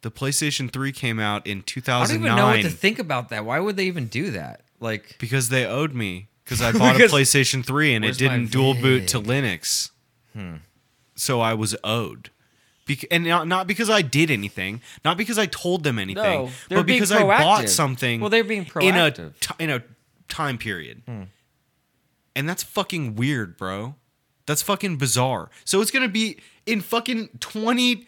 the 0.02 0.12
PlayStation 0.12 0.72
Three 0.72 0.92
came 0.92 1.20
out 1.20 1.48
in 1.48 1.62
two 1.64 1.82
I 1.88 2.06
don't 2.06 2.12
even 2.18 2.36
know 2.36 2.48
what 2.48 2.62
to 2.62 2.70
think 2.70 3.00
about 3.00 3.30
that. 3.30 3.46
Why 3.46 3.60
would 3.60 3.78
they 3.78 3.86
even 3.88 4.08
do 4.08 4.32
that? 4.32 4.62
Like, 4.82 5.16
because 5.20 5.48
they 5.50 5.66
owed 5.66 5.94
me 5.94 6.28
because 6.44 6.62
I 6.62 6.72
bought 6.74 6.96
Because- 6.98 7.14
a 7.14 7.16
PlayStation 7.16 7.66
Three 7.66 7.94
and 7.96 8.04
it 8.04 8.18
didn't 8.18 8.52
dual 8.52 8.74
boot 8.74 9.08
to? 9.10 9.20
Linux. 9.22 9.92
So 11.16 11.40
I 11.40 11.54
was 11.54 11.76
owed. 11.84 12.30
Bec- 12.88 13.06
and 13.10 13.24
not, 13.24 13.48
not 13.48 13.66
because 13.68 13.90
I 13.90 14.02
did 14.04 14.30
anything, 14.30 14.82
not 15.04 15.18
because 15.18 15.40
I 15.40 15.46
told 15.48 15.84
them 15.84 15.98
anything, 15.98 16.24
No, 16.24 16.50
but 16.70 16.86
because 16.86 17.12
I 17.12 17.24
bought 17.24 17.70
something. 17.70 18.20
Well, 18.22 18.30
they're 18.30 18.44
being 18.44 18.62
in 18.82 18.96
a 18.96 19.10
proactive. 19.12 19.34
in 19.60 19.70
a 19.72 19.82
time 20.28 20.58
period, 20.60 21.02
Hmm. 21.08 21.24
And 22.36 22.48
that's 22.48 22.64
fucking 22.64 23.16
weird, 23.16 23.58
bro. 23.58 23.96
That's 24.46 24.62
fucking 24.62 24.98
bizarre. 24.98 25.50
So 25.64 25.82
it's 25.82 25.92
gonna 25.92 26.08
be 26.08 26.38
in 26.66 26.82
fucking 26.82 27.30
twenty 27.40 28.06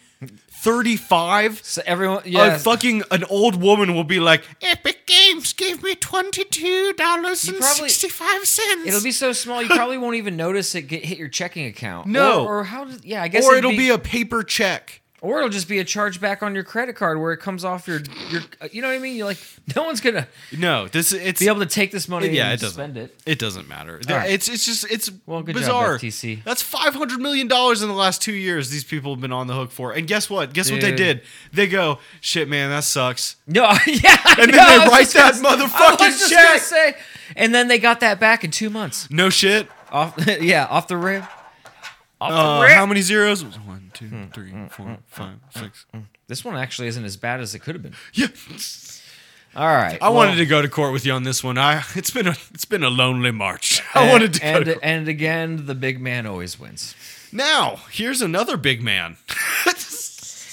thirty 0.63 0.95
five. 0.95 1.59
so 1.63 1.81
everyone, 1.85 2.23
yeah, 2.25 2.55
A 2.55 2.59
fucking 2.59 3.03
an 3.11 3.23
old 3.25 3.55
woman 3.61 3.93
will 3.93 4.03
be 4.03 4.19
like, 4.19 4.43
Epic 4.61 5.05
Games 5.05 5.53
gave 5.53 5.83
me 5.83 5.95
twenty 5.95 6.43
two 6.43 6.93
dollars 6.93 7.47
and 7.47 7.57
probably- 7.57 7.89
sixty 7.89 8.09
five 8.09 8.45
cents. 8.45 8.87
it'll 8.87 9.03
be 9.03 9.11
so 9.11 9.31
small 9.31 9.61
you 9.61 9.67
probably 9.69 9.97
won't 9.97 10.15
even 10.15 10.35
notice 10.35 10.73
it 10.75 10.83
get, 10.83 11.05
hit 11.05 11.17
your 11.17 11.27
checking 11.29 11.65
account. 11.65 12.07
No. 12.07 12.45
or, 12.45 12.59
or 12.59 12.63
how? 12.65 12.85
Does, 12.85 13.03
yeah, 13.05 13.21
I 13.23 13.27
guess, 13.27 13.45
or 13.45 13.53
it'd 13.53 13.65
it'll 13.65 13.77
be, 13.77 13.89
a 13.89 13.97
paper 13.97 14.43
check. 14.43 15.01
Or 15.21 15.37
it'll 15.39 15.49
just 15.49 15.67
be 15.67 15.79
a 15.79 15.83
charge 15.83 16.21
back 16.21 16.43
on 16.43 16.53
your 16.53 16.63
credit 16.63 16.95
card 16.95 17.19
where 17.19 17.31
it 17.33 17.37
comes 17.37 17.65
off 17.65 17.87
your 17.87 18.01
your. 18.29 18.41
You 18.71 18.81
know 18.83 18.87
what 18.89 18.95
I 18.95 18.99
mean? 18.99 19.15
You're 19.15 19.25
like, 19.25 19.39
no 19.75 19.83
one's 19.83 19.99
gonna 19.99 20.27
No, 20.57 20.87
this 20.87 21.11
it's 21.11 21.39
be 21.39 21.47
able 21.47 21.59
to 21.61 21.65
take 21.65 21.91
this 21.91 22.07
money 22.07 22.29
yeah, 22.29 22.45
and 22.45 22.53
it 22.53 22.59
doesn't 22.61 22.73
spend 22.75 22.97
it. 22.97 23.19
It 23.25 23.39
doesn't 23.39 23.67
matter. 23.67 23.99
Right. 24.07 24.29
It's 24.29 24.47
it's 24.47 24.65
just 24.65 24.89
it's 24.91 25.09
Well, 25.25 25.41
good 25.41 25.55
job, 25.55 25.61
bizarre. 25.61 25.97
FTC. 25.97 26.43
That's 26.43 26.61
five 26.61 26.93
hundred 26.93 27.19
million 27.19 27.47
dollars 27.47 27.81
in 27.81 27.87
the 27.89 27.95
last 27.95 28.21
two 28.21 28.33
years. 28.33 28.69
These 28.69 28.83
people 28.83 29.13
have 29.13 29.21
been 29.21 29.31
on 29.33 29.47
the 29.47 29.55
hook 29.55 29.71
for. 29.71 29.91
And 29.91 30.07
guess 30.07 30.29
what? 30.29 30.53
Guess 30.53 30.69
what 30.71 30.81
they 30.81 30.93
did? 30.95 31.21
They 31.51 31.67
go, 31.67 31.97
shit, 32.21 32.47
man, 32.47 32.69
that 32.69 32.83
sucks. 32.83 33.37
No, 33.47 33.63
yeah, 33.87 34.17
And 34.39 34.51
then 34.53 34.57
no, 34.57 34.79
they 34.81 34.87
write 34.89 35.07
that 35.09 35.39
gonna- 35.41 35.63
motherfucking 35.67 35.99
was 35.99 36.19
just 36.19 36.31
gonna 36.31 36.47
check. 36.47 36.61
Say, 36.61 36.95
and 37.35 37.55
then 37.55 37.67
they 37.67 37.79
got 37.79 37.99
that 38.01 38.19
back 38.19 38.43
in 38.43 38.51
two 38.51 38.69
months. 38.69 39.09
No 39.09 39.29
shit. 39.29 39.67
Off, 39.91 40.13
yeah, 40.41 40.65
off 40.65 40.87
the 40.87 40.97
rim. 40.97 41.23
Off 42.19 42.31
Uh, 42.31 42.59
the 42.61 42.65
rim. 42.67 42.75
how 42.75 42.85
many 42.85 43.01
zeros? 43.01 43.43
Two, 43.97 44.27
three, 44.31 44.53
four, 44.69 44.97
five, 45.07 45.39
six. 45.49 45.87
This 46.27 46.45
one 46.45 46.55
actually 46.55 46.87
isn't 46.89 47.03
as 47.03 47.17
bad 47.17 47.39
as 47.39 47.55
it 47.55 47.59
could 47.59 47.73
have 47.73 47.81
been. 47.81 47.95
Yeah, 48.13 48.27
All 49.55 49.65
right, 49.65 49.97
I 49.99 50.09
wanted 50.09 50.35
to 50.35 50.45
go 50.45 50.61
to 50.61 50.69
court 50.69 50.93
with 50.93 51.03
you 51.03 51.13
on 51.13 51.23
this 51.23 51.43
one. 51.43 51.57
I 51.57 51.83
it's 51.95 52.11
been 52.11 52.27
a 52.27 52.35
it's 52.53 52.65
been 52.65 52.83
a 52.83 52.91
lonely 52.91 53.31
march. 53.31 53.81
I 53.95 54.03
and, 54.03 54.11
wanted 54.11 54.33
to 54.35 54.39
go. 54.39 54.45
and 54.45 54.65
to 54.65 54.71
court. 54.73 54.83
and 54.83 55.07
again, 55.07 55.65
the 55.65 55.73
big 55.73 55.99
man 55.99 56.27
always 56.27 56.59
wins. 56.59 56.93
Now 57.31 57.79
here's 57.89 58.21
another 58.21 58.55
big 58.55 58.83
man. 58.83 59.17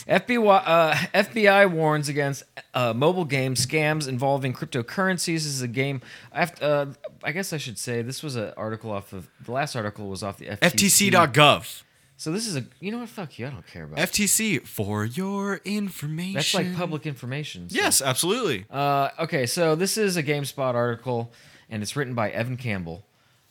FBI, 0.07 0.63
uh, 0.67 0.95
FBI 1.15 1.71
warns 1.71 2.09
against 2.09 2.45
uh, 2.75 2.93
mobile 2.93 3.25
game 3.25 3.55
scams 3.55 4.07
involving 4.07 4.53
cryptocurrencies. 4.53 5.27
This 5.27 5.47
is 5.47 5.63
a 5.63 5.69
game. 5.69 6.03
I, 6.31 6.41
have 6.41 6.55
to, 6.57 6.67
uh, 6.67 6.87
I 7.23 7.33
guess 7.33 7.55
I 7.55 7.57
should 7.57 7.79
say 7.79 8.03
this 8.03 8.23
was 8.23 8.37
an 8.37 8.53
article 8.57 8.91
off 8.91 9.15
of 9.15 9.29
the 9.43 9.53
last 9.53 9.75
article 9.75 10.09
was 10.09 10.23
off 10.23 10.37
the 10.37 10.47
FTC. 10.47 11.11
FTC.gov. 11.11 11.83
So 12.25 12.33
this 12.33 12.47
is 12.47 12.57
a 12.57 12.65
you 12.81 12.91
know 12.91 13.01
what? 13.01 13.11
Fuck 13.11 13.39
you. 13.39 13.47
I 13.47 13.51
don't 13.51 13.67
care 13.67 13.85
about. 13.85 13.99
FTC 13.99 14.67
for 14.67 15.05
your 15.05 15.61
information. 15.63 16.33
That's 16.33 16.55
like 16.55 16.75
public 16.75 17.05
information. 17.07 17.69
so- 17.69 17.77
Yes, 17.77 18.01
absolutely. 18.01 18.65
Uh, 18.71 19.11
okay, 19.19 19.45
so 19.45 19.75
this 19.75 19.99
is 19.99 20.17
a 20.17 20.23
GameSpot 20.23 20.73
article, 20.75 21.31
and 21.69 21.83
it's 21.83 21.97
written 21.97 22.15
by 22.15 22.31
Evan 22.31 22.57
Campbell. 22.57 23.05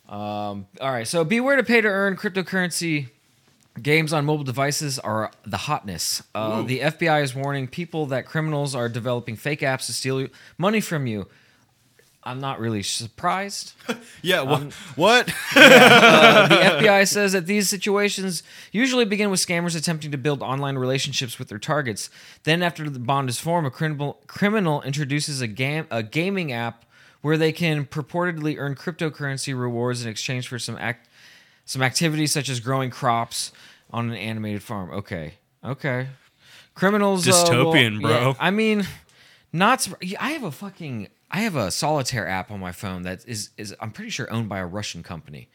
Um, 0.08 0.66
all 0.80 0.90
right, 0.90 1.06
so 1.06 1.22
beware 1.22 1.54
to 1.54 1.62
pay 1.62 1.82
to 1.82 1.86
earn 1.86 2.16
cryptocurrency. 2.16 3.10
Games 3.80 4.12
on 4.12 4.24
mobile 4.24 4.42
devices 4.42 4.98
are 4.98 5.30
the 5.46 5.56
hotness. 5.56 6.24
Uh, 6.34 6.62
the 6.62 6.80
FBI 6.80 7.22
is 7.22 7.32
warning 7.32 7.68
people 7.68 8.06
that 8.06 8.26
criminals 8.26 8.74
are 8.74 8.88
developing 8.88 9.36
fake 9.36 9.60
apps 9.60 9.86
to 9.86 9.92
steal 9.92 10.26
money 10.58 10.80
from 10.80 11.06
you. 11.06 11.28
I'm 12.24 12.40
not 12.40 12.58
really 12.58 12.82
surprised. 12.82 13.74
Yeah. 14.22 14.40
Wha- 14.42 14.54
Um, 14.56 14.70
what? 14.96 15.32
Uh, 15.56 16.48
the 16.48 16.54
FBI 16.86 17.06
says 17.06 17.32
that 17.32 17.46
these 17.46 17.68
situations 17.68 18.42
usually 18.72 19.04
begin 19.04 19.30
with 19.30 19.38
scammers 19.40 19.76
attempting 19.76 20.10
to 20.10 20.16
build 20.18 20.42
online 20.42 20.76
relationships 20.78 21.38
with 21.38 21.48
their 21.48 21.58
targets. 21.58 22.08
Then, 22.44 22.62
after 22.62 22.88
the 22.88 22.98
bond 22.98 23.28
is 23.28 23.38
formed, 23.38 23.66
a 23.66 23.70
criminal 23.70 24.18
criminal 24.26 24.82
introduces 24.82 25.40
a 25.40 25.46
gam- 25.46 25.86
a 25.90 26.02
gaming 26.02 26.52
app 26.52 26.84
where 27.20 27.36
they 27.36 27.52
can 27.52 27.84
purportedly 27.86 28.56
earn 28.58 28.74
cryptocurrency 28.74 29.58
rewards 29.58 30.02
in 30.02 30.10
exchange 30.10 30.48
for 30.48 30.58
some 30.58 30.76
act 30.78 31.08
some 31.66 31.82
activities 31.82 32.32
such 32.32 32.48
as 32.48 32.60
growing 32.60 32.90
crops 32.90 33.52
on 33.90 34.10
an 34.10 34.16
animated 34.16 34.62
farm. 34.62 34.90
Okay, 34.90 35.34
okay. 35.64 36.08
Criminals 36.74 37.26
uh, 37.28 37.30
Dystopian, 37.32 38.00
bro. 38.00 38.10
yeah, 38.10 38.34
I 38.40 38.50
mean, 38.50 38.86
not. 39.52 39.86
I 40.18 40.30
have 40.32 40.42
a 40.44 40.50
fucking. 40.52 41.08
I 41.34 41.38
have 41.38 41.56
a 41.56 41.70
solitaire 41.72 42.28
app 42.28 42.50
on 42.52 42.60
my 42.60 42.70
phone 42.72 43.02
that 43.02 43.24
is 43.26 43.50
is 43.58 43.74
I'm 43.80 43.90
pretty 43.90 44.10
sure 44.10 44.30
owned 44.32 44.48
by 44.48 44.58
a 44.60 44.66
Russian 44.66 45.02
company, 45.02 45.48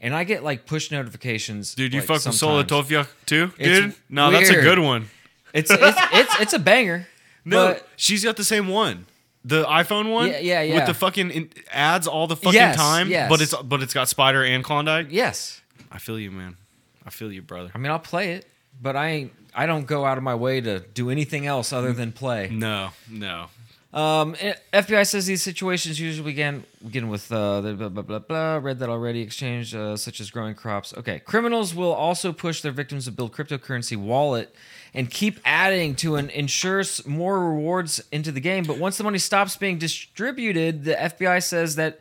and 0.00 0.14
I 0.14 0.24
get 0.24 0.42
like 0.42 0.66
push 0.66 0.90
notifications. 0.90 1.74
Dude, 1.76 1.92
you 1.94 2.00
like, 2.00 2.08
fuck 2.08 2.24
with. 2.26 2.34
Solotovia 2.34 3.06
too, 3.26 3.52
It's 3.56 3.80
dude? 3.80 3.94
No, 4.08 4.30
that's 4.32 4.50
a 4.50 4.60
good 4.60 4.80
one. 4.80 5.08
It's 5.54 5.70
it's 5.70 5.98
it's 6.12 6.40
it's 6.40 6.52
a 6.54 6.58
banger. 6.58 7.06
No, 7.44 7.76
she's 7.96 8.22
got 8.22 8.36
the 8.36 8.44
same 8.44 8.68
one. 8.68 9.06
The 9.44 9.64
iPhone 9.64 10.12
one, 10.12 10.28
Yeah, 10.30 10.38
yeah, 10.38 10.62
yeah. 10.62 10.74
with 10.76 10.86
the 10.86 10.94
fucking 10.94 11.50
ads 11.72 12.06
all 12.06 12.28
the 12.28 12.36
fucking 12.36 12.52
Yes, 12.54 12.76
time. 12.76 13.08
yes. 13.10 13.28
But 13.28 13.40
it's 13.40 13.52
but 13.54 13.82
it's 13.82 13.92
got 13.92 14.08
Spider 14.08 14.44
and 14.44 14.62
Klondike. 14.62 15.08
yes, 15.10 15.60
I 15.90 15.98
feel 15.98 16.20
you, 16.20 16.30
man. 16.30 16.56
I 17.04 17.10
feel 17.10 17.32
you, 17.32 17.42
brother. 17.42 17.72
I 17.74 17.78
mean 17.78 17.90
I'll 17.90 17.98
play 17.98 18.34
it, 18.34 18.46
but 18.80 18.94
I 18.94 19.08
ain't. 19.08 19.32
I 19.54 19.66
don't 19.66 19.86
go 19.88 20.04
out 20.04 20.18
of 20.18 20.24
my 20.24 20.36
way 20.36 20.60
to 20.60 20.78
do 20.94 21.10
anything 21.10 21.46
else 21.46 21.72
other 21.72 21.92
than 21.92 22.12
play. 22.12 22.48
No, 22.52 22.90
no. 23.10 23.46
Um, 23.92 24.34
eh, 24.40 24.54
FBI 24.72 25.06
says 25.06 25.26
these 25.26 25.42
situations 25.42 26.00
usually 26.00 26.30
begin 26.30 26.64
begin 26.82 27.08
with 27.08 27.30
uh, 27.30 27.60
the 27.60 27.74
blah 27.74 27.88
blah 27.90 28.02
blah 28.02 28.18
blah. 28.20 28.56
Read 28.56 28.78
that 28.78 28.88
already. 28.88 29.20
Exchange 29.20 29.74
uh, 29.74 29.96
such 29.96 30.20
as 30.20 30.30
growing 30.30 30.54
crops. 30.54 30.94
Okay, 30.96 31.18
criminals 31.18 31.74
will 31.74 31.92
also 31.92 32.32
push 32.32 32.62
their 32.62 32.72
victims 32.72 33.04
to 33.04 33.12
build 33.12 33.32
cryptocurrency 33.32 33.96
wallet 33.96 34.54
and 34.94 35.10
keep 35.10 35.38
adding 35.44 35.94
to 35.96 36.16
and 36.16 36.30
ensure 36.30 36.82
more 37.06 37.50
rewards 37.50 38.02
into 38.10 38.32
the 38.32 38.40
game. 38.40 38.64
But 38.64 38.78
once 38.78 38.96
the 38.96 39.04
money 39.04 39.18
stops 39.18 39.56
being 39.56 39.78
distributed, 39.78 40.84
the 40.84 40.94
FBI 40.94 41.42
says 41.42 41.76
that 41.76 42.00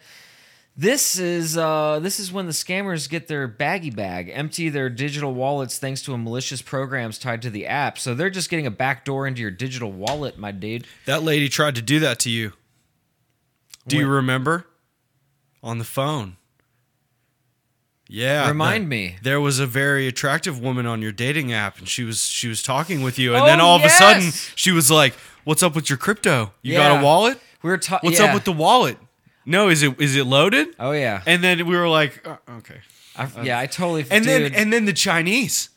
This 0.77 1.19
is 1.19 1.57
uh, 1.57 1.99
this 2.01 2.19
is 2.19 2.31
when 2.31 2.45
the 2.45 2.53
scammers 2.53 3.09
get 3.09 3.27
their 3.27 3.47
baggy 3.47 3.89
bag, 3.89 4.31
empty 4.33 4.69
their 4.69 4.89
digital 4.89 5.33
wallets 5.33 5.77
thanks 5.77 6.01
to 6.03 6.13
a 6.13 6.17
malicious 6.17 6.61
programs 6.61 7.19
tied 7.19 7.41
to 7.41 7.49
the 7.49 7.67
app. 7.67 7.97
So 7.99 8.15
they're 8.15 8.29
just 8.29 8.49
getting 8.49 8.65
a 8.65 8.71
backdoor 8.71 9.27
into 9.27 9.41
your 9.41 9.51
digital 9.51 9.91
wallet, 9.91 10.37
my 10.37 10.51
dude. 10.51 10.87
That 11.05 11.23
lady 11.23 11.49
tried 11.49 11.75
to 11.75 11.81
do 11.81 11.99
that 11.99 12.19
to 12.19 12.29
you. 12.29 12.53
Do 13.87 13.97
you 13.97 14.07
remember? 14.07 14.65
On 15.61 15.77
the 15.77 15.83
phone. 15.83 16.37
Yeah. 18.07 18.47
Remind 18.47 18.89
me. 18.89 19.17
There 19.21 19.39
was 19.39 19.59
a 19.59 19.67
very 19.67 20.07
attractive 20.07 20.59
woman 20.59 20.85
on 20.85 21.01
your 21.01 21.11
dating 21.11 21.53
app 21.53 21.79
and 21.79 21.87
she 21.87 22.03
was 22.03 22.23
she 22.27 22.47
was 22.47 22.63
talking 22.63 23.01
with 23.01 23.19
you 23.19 23.33
and 23.33 23.43
Oh, 23.43 23.45
then 23.45 23.59
all 23.61 23.75
of 23.77 23.83
a 23.83 23.89
sudden 23.89 24.31
she 24.55 24.71
was 24.71 24.89
like, 24.89 25.13
"What's 25.43 25.63
up 25.63 25.75
with 25.75 25.89
your 25.89 25.97
crypto? 25.97 26.53
You 26.61 26.73
got 26.75 26.99
a 26.99 27.03
wallet? 27.03 27.39
We 27.61 27.69
were 27.69 27.77
talking. 27.77 28.09
What's 28.09 28.19
up 28.21 28.33
with 28.33 28.45
the 28.45 28.51
wallet? 28.51 28.97
No, 29.45 29.69
is 29.69 29.83
it 29.83 29.99
is 29.99 30.15
it 30.15 30.25
loaded?" 30.25 30.67
Oh 30.79 30.91
yeah, 30.91 31.21
And 31.25 31.43
then 31.43 31.65
we 31.65 31.75
were 31.75 31.89
like, 31.89 32.25
uh, 32.27 32.37
"Okay." 32.57 32.79
I, 33.15 33.27
yeah. 33.43 33.59
I 33.59 33.65
totally. 33.65 34.05
And 34.09 34.23
then 34.25 34.53
and 34.53 34.71
then 34.71 34.85
the 34.85 34.93
Chinese. 34.93 35.69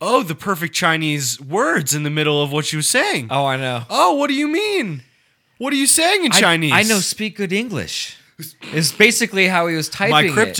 Oh, 0.00 0.24
the 0.24 0.34
perfect 0.34 0.74
Chinese 0.74 1.40
words 1.40 1.94
in 1.94 2.02
the 2.02 2.10
middle 2.10 2.42
of 2.42 2.50
what 2.50 2.64
she 2.64 2.74
was 2.76 2.88
saying. 2.88 3.28
oh, 3.30 3.44
I 3.46 3.56
know. 3.56 3.84
Oh, 3.88 4.14
what 4.14 4.26
do 4.26 4.34
you 4.34 4.48
mean? 4.48 5.04
What 5.58 5.72
are 5.72 5.76
you 5.76 5.86
saying 5.86 6.24
in 6.24 6.32
I- 6.32 6.40
Chinese? 6.40 6.72
I, 6.72 6.82
know 6.82 6.98
speak 6.98 7.36
good 7.36 7.52
English. 7.52 8.16
Is 8.72 8.92
basically 8.92 9.46
how 9.46 9.68
he 9.68 9.76
was 9.76 9.88
typing 9.88 10.34
my 10.34 10.42
it. 10.42 10.56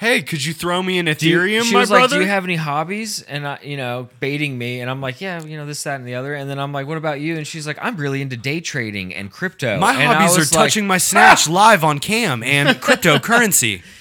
Hey, 0.00 0.22
could 0.22 0.42
you 0.42 0.54
throw 0.54 0.82
me 0.82 0.98
an 0.98 1.04
Do 1.04 1.28
you- 1.28 1.38
Ethereum, 1.38 1.64
she 1.64 1.74
my 1.74 1.80
was 1.80 1.90
brother? 1.90 2.02
like, 2.04 2.10
"Do 2.10 2.20
you 2.22 2.26
have 2.30 2.44
any 2.44 2.56
hobbies?" 2.56 3.20
And 3.20 3.46
I, 3.46 3.58
you 3.62 3.76
know, 3.76 4.08
baiting 4.18 4.56
me, 4.56 4.80
and 4.80 4.90
I'm 4.90 5.02
like, 5.02 5.20
"Yeah, 5.20 5.42
you 5.44 5.58
know, 5.58 5.66
this, 5.66 5.82
that, 5.82 5.96
and 5.96 6.08
the 6.08 6.14
other." 6.14 6.32
And 6.34 6.48
then 6.48 6.58
I'm 6.58 6.72
like, 6.72 6.86
"What 6.86 6.96
about 6.96 7.20
you?" 7.20 7.36
And 7.36 7.46
she's 7.46 7.66
like, 7.66 7.76
"I'm 7.82 7.96
really 7.98 8.22
into 8.22 8.38
day 8.38 8.60
trading 8.62 9.14
and 9.14 9.30
crypto." 9.30 9.78
my 9.78 9.92
And 9.92 10.10
hobbies 10.10 10.36
are 10.38 10.40
like, 10.40 10.48
touching 10.50 10.86
my 10.86 10.96
snatch 10.96 11.46
live 11.60 11.84
on 11.84 11.98
cam 11.98 12.42
and 12.42 12.70
cryptocurrency. 12.80 13.82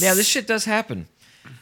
Yeah, 0.00 0.12
this 0.12 0.26
shit 0.26 0.46
does 0.46 0.66
happen. 0.66 1.08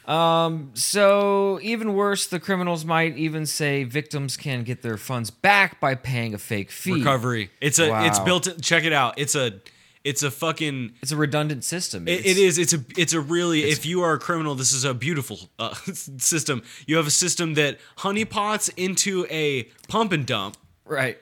Um, 0.04 0.70
so 0.74 1.60
even 1.62 1.94
worse, 1.94 2.26
the 2.26 2.40
criminals 2.40 2.84
might 2.84 3.16
even 3.16 3.46
say 3.46 3.84
victims 3.84 4.36
can 4.36 4.64
get 4.64 4.82
their 4.82 4.96
funds 4.96 5.30
back 5.30 5.78
by 5.78 5.94
paying 5.94 6.34
a 6.34 6.38
fake 6.38 6.72
fee. 6.72 6.94
Recovery. 6.94 7.50
It's 7.60 7.78
a. 7.78 8.06
It's 8.06 8.18
built. 8.18 8.48
Check 8.62 8.82
it 8.84 8.92
out. 8.92 9.14
It's 9.16 9.34
a. 9.36 9.54
It's 10.02 10.22
a 10.22 10.30
fucking. 10.30 10.92
It's 11.02 11.12
a 11.12 11.16
redundant 11.16 11.62
system. 11.64 12.08
It, 12.08 12.20
It's- 12.20 12.36
it 12.36 12.58
is. 12.58 12.72
A. 12.74 12.78
It's 12.96 13.12
a 13.12 13.20
really. 13.20 13.64
If 13.64 13.84
you 13.84 14.02
are 14.02 14.14
a 14.14 14.18
criminal, 14.18 14.54
this 14.54 14.72
is 14.72 14.84
a 14.84 14.94
beautiful 14.94 15.50
uh, 15.58 15.74
system. 15.92 16.62
You 16.86 16.96
have 16.96 17.06
a 17.06 17.10
system 17.10 17.54
that 17.54 17.78
honeypots 17.98 18.70
into 18.76 19.26
a 19.30 19.64
pump 19.88 20.12
and 20.12 20.24
dump. 20.26 20.56
right. 20.86 21.18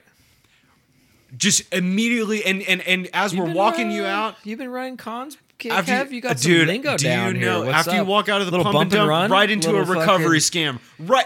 Just 1.37 1.71
immediately, 1.73 2.43
and 2.43 2.61
and 2.63 2.81
and 2.81 3.07
as 3.13 3.33
You've 3.33 3.47
we're 3.49 3.53
walking 3.53 3.91
you 3.91 4.03
uh, 4.03 4.07
out, 4.07 4.35
You've 4.43 4.57
been 4.57 4.71
running 4.71 4.97
cons, 4.97 5.37
After 5.65 5.91
Kev? 5.91 6.11
You 6.11 6.21
got 6.21 6.31
uh, 6.33 6.35
some 6.37 6.51
dude, 6.51 6.67
lingo 6.67 6.97
do 6.97 7.03
down 7.05 7.35
you 7.35 7.41
here. 7.41 7.49
know, 7.49 7.59
What's 7.65 7.87
after 7.87 7.95
you 7.95 8.03
walk 8.05 8.29
out 8.29 8.41
of 8.41 8.47
the 8.47 8.51
Little 8.51 8.63
pump, 8.65 8.73
bump 8.73 8.91
and 8.91 8.91
dump, 8.91 9.09
run? 9.09 9.31
right 9.31 9.49
into 9.49 9.75
a 9.75 9.83
recovery 9.83 10.39
fucking- 10.39 10.63
scam, 10.75 10.79
right? 10.99 11.25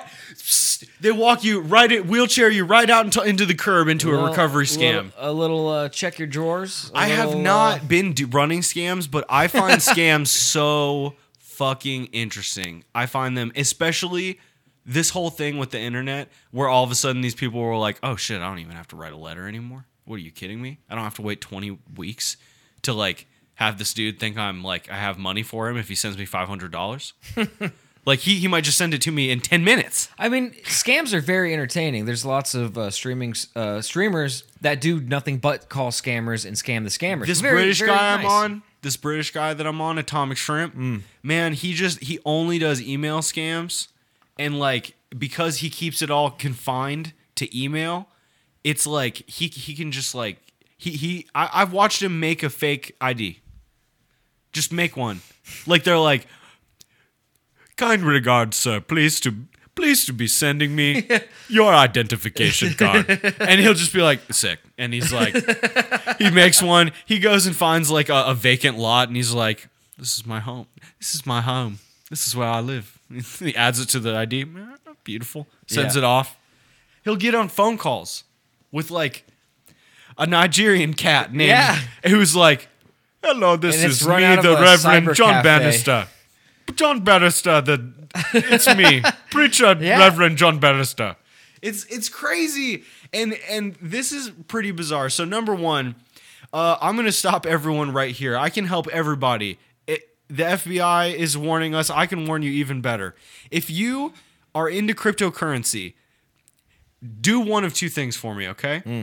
They 1.00 1.12
walk 1.12 1.44
you 1.44 1.60
right, 1.62 1.92
at, 1.92 2.06
wheelchair 2.06 2.50
you 2.50 2.66
right 2.66 2.90
out 2.90 3.06
into, 3.06 3.22
into 3.22 3.46
the 3.46 3.54
curb 3.54 3.88
into 3.88 4.10
a 4.10 4.12
little- 4.12 4.28
recovery 4.30 4.66
scam. 4.66 4.96
little- 5.06 5.12
a 5.18 5.32
little 5.32 5.70
uh, 5.70 5.90
check 5.90 6.18
your 6.20 6.28
drawers. 6.28 6.92
a 6.94 6.98
I 6.98 7.06
have 7.08 7.36
not 7.36 7.82
uh, 7.82 7.84
been 7.86 8.14
do- 8.14 8.28
running 8.28 8.62
scams, 8.62 9.10
but 9.10 9.26
I 9.30 9.48
find 9.48 9.80
scams 9.82 10.28
so 10.28 11.16
fucking 11.40 12.06
interesting. 12.08 12.84
I 12.96 13.06
find 13.06 13.38
them, 13.38 13.52
especially 13.56 14.40
this 14.86 15.12
whole 15.12 15.30
thing 15.30 15.58
with 15.58 15.72
the 15.72 15.80
internet, 15.80 16.30
where 16.52 16.68
all 16.68 16.84
of 16.84 16.92
a 16.92 16.96
sudden 16.96 17.22
these 17.22 17.36
people 17.36 17.62
were 17.62 17.78
like, 17.78 18.00
"Oh 18.04 18.16
shit, 18.16 18.42
I 18.42 18.50
don't 18.50 18.60
even 18.60 18.76
have 18.76 18.88
to 18.90 18.96
write 18.96 19.14
a 19.14 19.18
letter 19.18 19.48
anymore." 19.48 19.86
What 20.06 20.16
are 20.16 20.20
you 20.20 20.32
kidding 20.32 20.62
me? 20.62 20.80
I 20.90 20.96
don't 20.96 21.04
have 21.06 21.16
to 21.16 21.22
wait 21.22 21.40
twenty 21.40 21.78
weeks 21.96 22.36
to 22.82 22.92
like 22.94 23.28
have 23.56 23.78
this 23.78 23.94
dude 23.94 24.20
think 24.20 24.38
I'm 24.38 24.64
like 24.64 24.90
I 24.92 24.96
have 24.96 25.18
money 25.18 25.44
for 25.44 25.70
him 25.70 25.78
if 25.78 25.88
he 25.88 25.96
sends 25.96 26.18
me 26.18 26.26
five 26.26 26.48
hundred 26.48 26.72
dollars. 26.72 27.14
like 28.06 28.20
he 28.20 28.36
he 28.36 28.48
might 28.48 28.64
just 28.64 28.78
send 28.78 28.94
it 28.94 29.02
to 29.04 29.12
me 29.12 29.32
in 29.32 29.40
ten 29.40 29.64
minutes. 29.64 30.10
I 30.18 30.30
mean, 30.30 30.52
scams 30.64 31.14
are 31.14 31.22
very 31.22 31.54
entertaining. 31.54 32.06
There's 32.06 32.26
lots 32.26 32.56
of 32.56 32.78
uh, 32.78 32.90
streaming 32.90 33.36
uh, 33.56 33.82
streamers 33.82 34.44
that 34.62 34.82
do 34.82 35.00
nothing 35.00 35.38
but 35.38 35.70
call 35.70 35.92
scammers 35.92 36.46
and 36.46 36.56
scam 36.56 36.84
the 36.84 36.90
scammers. 36.90 37.28
This 37.28 37.42
Very, 37.42 37.56
British 37.58 37.80
very 37.80 37.92
guy 37.92 38.14
I'm 38.16 38.26
on, 38.26 38.64
this 38.82 38.98
British 38.98 39.32
guy 39.32 39.54
that 39.54 39.66
I'm 39.66 39.82
on, 39.82 39.98
Atomic 39.98 40.38
Shrimp, 40.38 40.76
man, 41.22 41.54
he 41.54 41.74
just 41.74 42.04
he 42.04 42.20
only 42.26 42.60
does 42.60 42.82
email 42.82 43.20
scams, 43.20 43.88
and 44.38 44.60
like 44.60 44.96
because 45.18 45.58
he 45.58 45.70
keeps 45.70 46.02
it 46.02 46.10
all 46.10 46.32
confined 46.32 47.14
to 47.36 47.58
email, 47.58 48.08
it's 48.64 48.88
like 48.88 49.30
he 49.30 49.48
he 49.48 49.76
can 49.76 49.92
just 49.92 50.14
like 50.16 50.38
he 50.78 50.92
he 50.92 51.28
I, 51.34 51.50
I've 51.54 51.72
watched 51.72 52.02
him 52.02 52.20
make 52.20 52.44
a 52.44 52.50
fake 52.50 52.96
ID. 53.00 53.40
Just 54.54 54.72
make 54.72 54.96
one, 54.96 55.22
like 55.68 55.84
they're 55.84 55.98
like, 55.98 56.28
kind 57.78 58.04
regards, 58.04 58.56
sir. 58.58 58.80
Please 58.80 59.20
to 59.22 59.34
please 59.76 60.06
to 60.06 60.14
be 60.14 60.28
sending 60.28 60.76
me 60.76 61.08
your 61.50 61.74
identification 61.74 62.74
card, 62.76 63.10
and 63.40 63.60
he'll 63.60 63.74
just 63.74 63.94
be 63.94 64.02
like 64.02 64.20
sick, 64.32 64.60
and 64.78 64.94
he's 64.94 65.12
like 65.12 65.36
he 66.20 66.30
makes 66.30 66.62
one. 66.62 66.92
He 67.06 67.20
goes 67.20 67.46
and 67.48 67.56
finds 67.56 67.90
like 67.90 68.10
a, 68.10 68.26
a 68.28 68.34
vacant 68.34 68.78
lot, 68.78 69.08
and 69.08 69.18
he's 69.18 69.34
like, 69.34 69.68
"This 69.98 70.16
is 70.18 70.26
my 70.26 70.40
home. 70.40 70.68
This 71.00 71.16
is 71.16 71.26
my 71.26 71.42
home. 71.42 71.80
This 72.10 72.28
is 72.28 72.36
where 72.36 72.48
I 72.48 72.60
live." 72.60 73.00
he 73.40 73.56
adds 73.56 73.80
it 73.80 73.90
to 73.90 74.00
the 74.00 74.16
ID. 74.16 74.46
Beautiful. 75.04 75.48
Sends 75.68 75.96
Yeah. 75.96 76.02
it 76.02 76.06
off. 76.06 76.38
He'll 77.04 77.16
get 77.18 77.36
on 77.36 77.50
phone 77.50 77.78
calls 77.78 78.24
with 78.72 78.90
like 78.92 79.26
a 80.18 80.26
Nigerian 80.26 80.94
cat 80.94 81.34
named 81.34 81.50
Yeah. 81.50 81.80
who's 82.08 82.36
like, 82.36 82.70
"Hello, 83.24 83.56
this 83.56 83.76
And 83.78 83.86
it's 83.92 84.02
is 84.02 84.08
run 84.08 84.20
me, 84.22 84.26
out 84.26 84.38
of 84.40 84.44
the 84.44 84.58
a 84.58 84.62
Reverend 84.62 85.08
cyber 85.08 85.16
John 85.16 85.34
cafe." 85.34 85.44
Bannister." 85.44 86.08
John 86.76 87.04
Bannister, 87.04 87.62
the 87.62 87.94
it's 88.34 88.68
me, 88.76 89.02
preacher 89.32 89.76
Yeah. 89.80 90.00
Reverend 90.00 90.38
John 90.38 90.60
Bannister. 90.60 91.16
It's 91.62 91.86
it's 91.86 92.10
crazy, 92.10 92.84
and 93.14 93.34
and 93.50 93.76
this 93.82 94.12
is 94.12 94.32
pretty 94.48 94.72
bizarre. 94.72 95.10
So 95.10 95.24
number 95.26 95.56
one, 95.56 95.96
uh, 96.52 96.78
I'm 96.82 96.96
gonna 96.96 97.12
stop 97.12 97.46
everyone 97.46 97.92
right 97.94 98.14
here. 98.14 98.38
I 98.38 98.50
can 98.50 98.66
help 98.66 98.88
everybody. 98.90 99.60
It, 99.88 100.10
the 100.28 100.44
FBI 100.44 101.14
is 101.14 101.38
warning 101.38 101.74
us. 101.76 101.90
I 101.90 102.06
can 102.06 102.26
warn 102.28 102.44
you 102.44 102.52
even 102.52 102.82
better. 102.82 103.16
If 103.52 103.70
you 103.70 104.14
are 104.56 104.70
into 104.70 104.94
cryptocurrency, 104.94 105.94
do 107.22 107.40
one 107.40 107.64
of 107.64 107.74
two 107.74 107.90
things 107.90 108.16
for 108.16 108.36
me, 108.36 108.48
okay? 108.50 108.80
Hmm. 108.80 109.02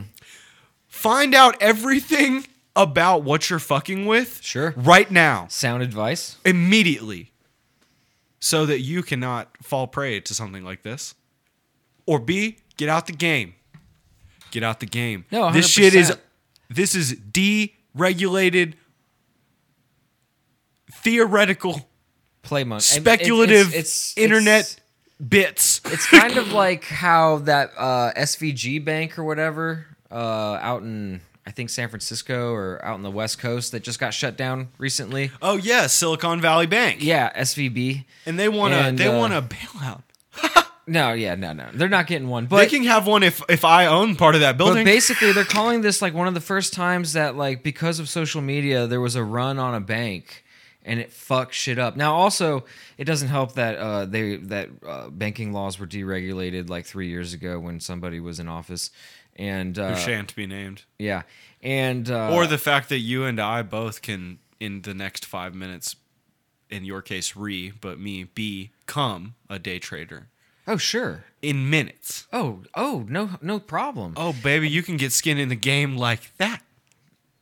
Find 0.88 1.34
out 1.34 1.56
everything 1.60 2.46
about 2.76 3.22
what 3.22 3.50
you're 3.50 3.58
fucking 3.58 4.06
with. 4.06 4.40
Sure. 4.42 4.72
Right 4.76 5.10
now 5.10 5.46
Sound 5.48 5.82
advice. 5.82 6.36
immediately 6.44 7.32
so 8.38 8.64
that 8.66 8.80
you 8.80 9.02
cannot 9.02 9.48
fall 9.62 9.86
prey 9.86 10.20
to 10.20 10.34
something 10.34 10.64
like 10.64 10.82
this. 10.82 11.14
Or 12.06 12.18
B, 12.18 12.58
get 12.76 12.88
out 12.88 13.06
the 13.06 13.12
game. 13.12 13.54
Get 14.50 14.62
out 14.62 14.80
the 14.80 14.86
game. 14.86 15.26
No, 15.30 15.52
this 15.52 15.68
shit 15.68 15.94
is 15.94 16.10
100%. 16.10 16.18
this 16.70 16.94
is 16.94 17.14
deregulated 17.14 18.74
theoretical 20.92 21.88
Play 22.42 22.64
money. 22.64 22.80
speculative 22.80 23.74
internet 24.16 24.80
bits. 25.28 25.80
It's 25.84 26.06
kind 26.06 26.36
of 26.38 26.52
like 26.52 26.84
how 26.84 27.38
that 27.38 27.70
uh, 27.76 28.12
SVG 28.16 28.82
bank 28.84 29.18
or 29.18 29.24
whatever 29.24 29.86
uh, 30.10 30.14
out 30.60 30.82
in 30.82 31.20
I 31.46 31.50
think 31.50 31.70
San 31.70 31.88
Francisco 31.88 32.52
or 32.52 32.84
out 32.84 32.96
in 32.96 33.02
the 33.02 33.10
West 33.10 33.38
Coast 33.38 33.72
that 33.72 33.82
just 33.82 33.98
got 33.98 34.12
shut 34.14 34.36
down 34.36 34.68
recently. 34.78 35.30
oh 35.42 35.56
yeah, 35.56 35.86
Silicon 35.86 36.40
Valley 36.40 36.66
Bank. 36.66 37.02
Yeah, 37.02 37.32
SVB. 37.40 38.04
And 38.26 38.38
they 38.38 38.48
want 38.48 38.74
to 38.74 38.92
they 39.02 39.08
uh, 39.08 39.18
want 39.18 39.32
a 39.32 39.42
bailout. 39.42 40.02
No, 40.86 41.12
yeah, 41.12 41.36
no, 41.36 41.52
no, 41.52 41.68
they're 41.72 41.88
not 41.88 42.08
getting 42.08 42.26
one. 42.28 42.46
But 42.46 42.56
they 42.56 42.66
can 42.66 42.82
have 42.82 43.06
one 43.06 43.22
if 43.22 43.40
if 43.48 43.64
I 43.64 43.86
own 43.86 44.16
part 44.16 44.34
of 44.34 44.40
that 44.40 44.58
but 44.58 44.64
building. 44.64 44.84
basically, 44.84 45.30
they're 45.30 45.44
calling 45.44 45.82
this 45.82 46.02
like 46.02 46.14
one 46.14 46.26
of 46.26 46.34
the 46.34 46.40
first 46.40 46.72
times 46.72 47.12
that 47.12 47.36
like 47.36 47.62
because 47.62 48.00
of 48.00 48.08
social 48.08 48.40
media, 48.40 48.88
there 48.88 49.00
was 49.00 49.14
a 49.14 49.22
run 49.22 49.58
on 49.60 49.74
a 49.74 49.80
bank. 49.80 50.42
And 50.82 50.98
it 50.98 51.12
fucked 51.12 51.52
shit 51.54 51.78
up. 51.78 51.94
Now, 51.94 52.14
also, 52.14 52.64
it 52.96 53.04
doesn't 53.04 53.28
help 53.28 53.52
that 53.52 53.76
uh, 53.76 54.06
they 54.06 54.36
that 54.36 54.70
uh, 54.84 55.10
banking 55.10 55.52
laws 55.52 55.78
were 55.78 55.86
deregulated 55.86 56.70
like 56.70 56.86
three 56.86 57.08
years 57.08 57.34
ago 57.34 57.60
when 57.60 57.80
somebody 57.80 58.18
was 58.18 58.40
in 58.40 58.48
office, 58.48 58.90
and 59.36 59.78
uh, 59.78 59.94
Who 59.94 60.00
shan't 60.00 60.34
be 60.34 60.46
named. 60.46 60.84
Yeah, 60.98 61.22
and 61.62 62.10
uh, 62.10 62.32
or 62.32 62.46
the 62.46 62.58
fact 62.58 62.88
that 62.90 62.98
you 62.98 63.24
and 63.24 63.40
I 63.40 63.62
both 63.62 64.02
can, 64.02 64.38
in 64.58 64.82
the 64.82 64.94
next 64.94 65.24
five 65.26 65.54
minutes, 65.54 65.96
in 66.68 66.84
your 66.84 67.02
case, 67.02 67.34
re, 67.36 67.72
but 67.80 67.98
me, 67.98 68.24
become 68.24 69.34
a 69.48 69.58
day 69.58 69.78
trader 69.78 70.28
oh 70.68 70.76
sure, 70.76 71.24
in 71.42 71.68
minutes. 71.70 72.26
oh 72.32 72.60
oh 72.74 73.04
no 73.08 73.30
no 73.40 73.58
problem. 73.58 74.14
Oh, 74.16 74.34
baby, 74.42 74.68
you 74.68 74.82
can 74.82 74.96
get 74.96 75.12
skin 75.12 75.38
in 75.38 75.48
the 75.48 75.56
game 75.56 75.96
like 75.96 76.36
that. 76.38 76.62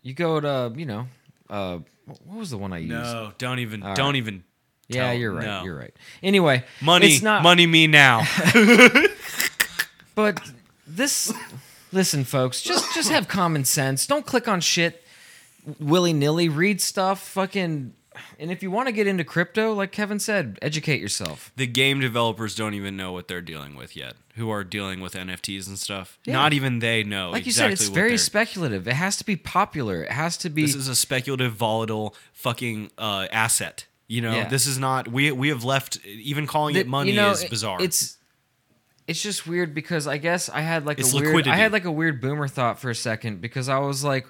You 0.02 0.14
go 0.14 0.40
to 0.40 0.72
you 0.76 0.86
know, 0.86 1.06
uh, 1.50 1.78
what 2.06 2.38
was 2.38 2.50
the 2.50 2.58
one 2.58 2.72
I 2.72 2.78
used? 2.78 2.90
No, 2.92 3.32
don't 3.38 3.58
even, 3.58 3.82
All 3.82 3.94
don't 3.94 4.12
right. 4.12 4.16
even. 4.16 4.44
yeah, 4.88 5.12
you're 5.12 5.32
right. 5.32 5.44
no. 5.44 5.64
You're 5.64 5.76
right. 5.76 5.94
Anyway, 6.22 6.64
Money, 6.80 7.08
it's 7.14 7.22
not, 7.22 7.42
money, 7.42 7.66
me 7.66 7.86
now. 7.86 8.24
But 10.14 10.40
this, 10.86 11.32
listen, 11.92 12.24
folks, 12.24 12.62
just 12.62 12.94
just 12.94 13.10
have 13.10 13.28
common 13.28 13.64
sense. 13.64 14.06
Don't 14.06 14.26
click 14.26 14.48
on 14.48 14.60
shit 14.60 15.02
willy 15.80 16.12
nilly. 16.12 16.48
Read 16.48 16.80
stuff. 16.80 17.20
Fucking. 17.28 17.94
And 18.40 18.50
if 18.50 18.64
you 18.64 18.70
want 18.72 18.88
to 18.88 18.92
get 18.92 19.06
into 19.06 19.22
crypto, 19.22 19.72
like 19.74 19.92
Kevin 19.92 20.18
said, 20.18 20.58
educate 20.60 21.00
yourself. 21.00 21.52
The 21.54 21.68
game 21.68 22.00
developers 22.00 22.56
don't 22.56 22.74
even 22.74 22.96
know 22.96 23.12
what 23.12 23.28
they're 23.28 23.40
dealing 23.40 23.76
with 23.76 23.94
yet. 23.96 24.14
Who 24.34 24.50
are 24.50 24.64
dealing 24.64 25.00
with 25.00 25.14
NFTs 25.14 25.68
and 25.68 25.78
stuff? 25.78 26.18
Yeah. 26.24 26.32
Not 26.32 26.52
even 26.52 26.80
they 26.80 27.04
know. 27.04 27.30
Like 27.30 27.46
you 27.46 27.50
exactly 27.50 27.76
said, 27.76 27.82
it's 27.84 27.94
very 27.94 28.08
they're- 28.10 28.18
speculative. 28.18 28.88
It 28.88 28.94
has 28.94 29.16
to 29.18 29.24
be 29.24 29.36
popular. 29.36 30.02
It 30.02 30.10
has 30.10 30.36
to 30.38 30.50
be. 30.50 30.62
This 30.62 30.74
is 30.74 30.88
a 30.88 30.96
speculative, 30.96 31.52
volatile, 31.52 32.14
fucking 32.32 32.90
uh, 32.98 33.28
asset. 33.30 33.86
You 34.08 34.22
know, 34.22 34.34
Yeah. 34.34 34.48
this 34.48 34.66
is 34.66 34.78
not. 34.80 35.06
We 35.06 35.30
we 35.30 35.48
have 35.50 35.62
left. 35.62 36.04
Even 36.04 36.48
calling 36.48 36.74
that- 36.74 36.80
it 36.80 36.86
money 36.88 37.10
you 37.12 37.16
know, 37.16 37.30
is 37.30 37.44
bizarre. 37.44 37.80
It's 37.80 38.17
it's 39.08 39.22
just 39.22 39.46
weird 39.46 39.74
because 39.74 40.06
I 40.06 40.18
guess 40.18 40.48
I 40.48 40.60
had 40.60 40.86
like 40.86 41.00
It's 41.00 41.12
a 41.12 41.16
weird 41.16 41.26
liquidity. 41.28 41.50
I 41.50 41.56
had 41.56 41.72
like 41.72 41.84
a 41.86 41.90
weird 41.90 42.20
boomer 42.20 42.46
thought 42.46 42.78
for 42.78 42.90
a 42.90 42.94
second 42.94 43.40
because 43.40 43.68
I 43.68 43.78
was 43.78 44.04
like 44.04 44.26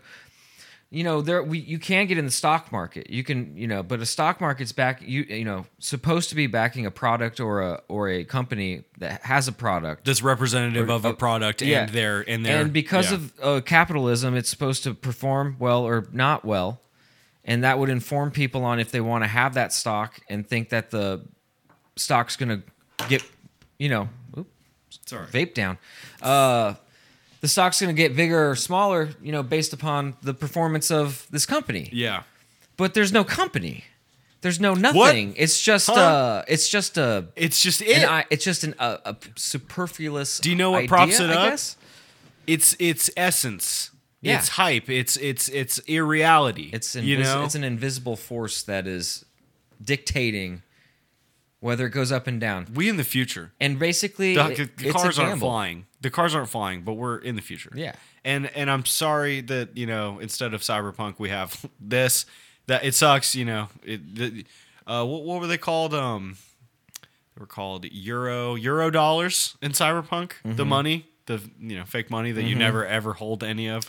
you 0.91 1.05
know 1.05 1.21
there 1.21 1.43
we 1.43 1.59
you 1.59 1.79
can 1.79 2.07
get 2.07 2.17
in 2.17 2.25
the 2.25 2.31
stock 2.31 2.73
market 2.73 3.11
you 3.11 3.23
can 3.23 3.55
you 3.57 3.67
know 3.67 3.83
but 3.83 4.01
a 4.01 4.07
stock 4.07 4.41
market's 4.41 4.73
back 4.73 5.03
you 5.03 5.23
you 5.25 5.45
know 5.45 5.67
supposed 5.79 6.31
to 6.31 6.35
be 6.35 6.47
backing 6.47 6.87
a 6.87 6.91
product 6.91 7.41
or 7.41 7.61
a 7.61 7.83
or 7.89 8.09
a 8.09 8.25
company 8.25 8.85
that 8.97 9.23
has 9.23 9.49
a 9.49 9.53
product 9.53 10.07
that's 10.07 10.23
representative 10.23 10.89
Or- 10.89 10.95
of 10.95 11.05
a 11.05 11.13
product 11.13 11.61
yeah. 11.61 11.83
and 11.83 11.93
their 11.93 12.21
and 12.29 12.45
their 12.45 12.63
and 12.63 12.73
because 12.73 13.11
yeah. 13.11 13.17
of 13.17 13.33
uh, 13.43 13.61
capitalism 13.61 14.35
it's 14.35 14.49
supposed 14.49 14.83
to 14.85 14.95
perform 14.95 15.57
well 15.59 15.83
or 15.83 16.07
not 16.11 16.45
well 16.45 16.81
and 17.45 17.65
that 17.65 17.79
would 17.79 17.91
inform 17.91 18.31
people 18.31 18.65
on 18.65 18.81
if 18.81 18.91
they 18.91 19.01
want 19.01 19.25
to 19.25 19.29
have 19.29 19.55
that 19.55 19.75
stock 19.75 20.21
and 20.31 20.49
think 20.49 20.71
that 20.71 20.91
the 20.91 21.23
stock's 21.97 22.37
going 22.37 22.49
to 22.49 23.09
get 23.09 23.23
you 23.79 23.91
know 23.91 24.09
Sorry. 25.07 25.27
vape 25.29 25.55
down 25.55 25.79
uh 26.23 26.75
the 27.41 27.49
stock's 27.49 27.81
going 27.81 27.95
to 27.95 28.03
get 28.03 28.17
bigger 28.17 28.51
or 28.51 28.57
smaller 28.57 29.11
you 29.23 29.33
know 29.33 29.43
based 29.43 29.73
upon 29.73 30.17
the 30.23 30.35
performance 30.35 30.91
of 30.91 31.27
this 31.31 31.47
company 31.47 31.89
yeah. 31.93 32.23
but 32.77 32.95
there's 32.95 33.13
no 33.13 33.25
company 33.25 33.85
there's 34.41 34.61
no 34.61 34.75
nothing 34.75 35.35
it's 35.37 35.61
just 35.61 35.87
Huh? 35.89 35.95
uh 35.95 36.45
it's 36.49 36.69
just 36.69 36.97
a 36.99 37.27
It's 37.37 37.61
just 37.61 37.81
it. 37.83 38.03
an, 38.05 38.25
it's 38.31 38.45
just 38.45 38.65
an, 38.65 38.75
a, 38.79 38.99
a 39.05 39.17
superfluous 39.37 40.39
Do 40.41 40.51
you 40.51 40.57
know 40.57 40.71
what 40.73 40.79
idea, 40.79 40.89
props 40.89 41.21
it 41.21 41.31
I 41.31 41.35
up? 41.35 41.51
guess? 41.51 41.77
it's 42.47 42.75
it's 42.79 43.11
essence. 43.17 43.91
Yeah. 44.21 44.39
It's 44.39 44.49
hype. 44.49 44.89
It's 44.89 45.17
it's 45.19 45.49
it's 45.49 45.79
irreality. 45.81 46.71
It's 46.73 46.95
you 46.97 47.19
know. 47.19 47.45
it's 47.45 47.55
an 47.55 47.63
invisible 47.63 48.17
force 48.17 48.63
that 48.65 48.87
is 48.87 49.25
dictating 49.85 50.63
whether 51.61 51.87
it 51.87 51.91
goes 51.91 52.13
up 52.13 52.27
and 52.27 52.41
down. 52.41 52.67
we 52.75 52.89
in 52.89 52.97
the 52.97 53.05
future. 53.05 53.53
And 53.61 53.79
basically, 53.79 54.35
The, 54.35 54.71
the 54.77 54.89
a 54.91 54.93
cars 54.93 55.19
aren't 55.19 55.41
flying. 55.41 55.87
The 56.01 56.11
cars 56.11 56.35
aren't 56.35 56.49
flying, 56.49 56.83
but 56.83 56.95
we're 56.95 57.19
in 57.19 57.35
the 57.37 57.43
future. 57.43 57.73
Yeah. 57.75 57.95
And 58.25 58.47
and 58.55 58.71
I'm 58.71 58.85
sorry 58.85 59.41
that 59.43 59.77
you 59.77 59.87
know 59.87 60.19
instead 60.21 60.55
of 60.55 60.61
cyberpunk 60.63 61.15
we 61.19 61.29
have 61.31 61.65
this. 61.81 62.27
That 62.67 62.85
it 62.85 62.95
sucks. 62.95 63.35
You 63.35 63.45
know. 63.47 63.69
It, 63.83 64.15
the, 64.15 64.45
uh, 64.87 65.05
what, 65.05 65.25
what 65.25 65.41
were 65.41 65.47
they 65.47 65.59
called? 65.59 65.95
Um, 65.95 66.37
they 67.35 67.41
were 67.41 67.47
called 67.47 67.85
euro 67.91 68.55
euro 68.57 68.91
dollars 68.91 69.57
in 69.63 69.73
cyberpunk. 69.73 70.33
The 70.45 70.51
Mm-hmm. 70.51 70.69
money, 70.69 71.07
the 71.27 71.41
you 71.61 71.77
know 71.79 71.85
fake 71.85 72.11
money 72.11 72.33
that 72.33 72.43
you 72.45 72.55
never 72.55 72.87
ever 72.87 73.15
hold 73.15 73.43
any 73.43 73.69
of. 73.69 73.85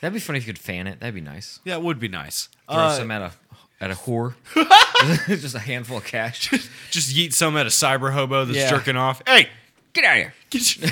That'd 0.00 0.14
be 0.14 0.20
funny 0.20 0.38
if 0.38 0.46
you 0.46 0.52
could 0.52 0.62
fan 0.62 0.86
it. 0.86 1.00
That'd 1.00 1.14
be 1.14 1.20
nice. 1.20 1.58
Yeah, 1.64 1.74
it 1.76 1.82
would 1.82 1.98
be 1.98 2.08
nice. 2.08 2.48
Throw 2.70 2.78
Uh, 2.78 2.92
some 2.96 3.10
at 3.10 3.22
a 3.22 3.32
at 3.80 3.90
a 3.90 3.94
whore. 3.94 4.34
just 5.26 5.54
a 5.54 5.58
handful 5.58 5.98
of 5.98 6.04
cash. 6.04 6.48
just 6.90 7.14
yeet 7.14 7.32
some 7.32 7.56
at 7.56 7.66
a 7.66 7.70
cyber 7.70 8.12
hobo 8.12 8.44
that's 8.44 8.58
Yeah. 8.58 8.70
jerking 8.70 8.96
off. 8.96 9.22
Hey, 9.26 9.48
Get 9.92 10.04
out 10.04 10.12
of 10.16 10.22
here. 10.24 10.34
Get 10.50 10.76
your- 10.76 10.90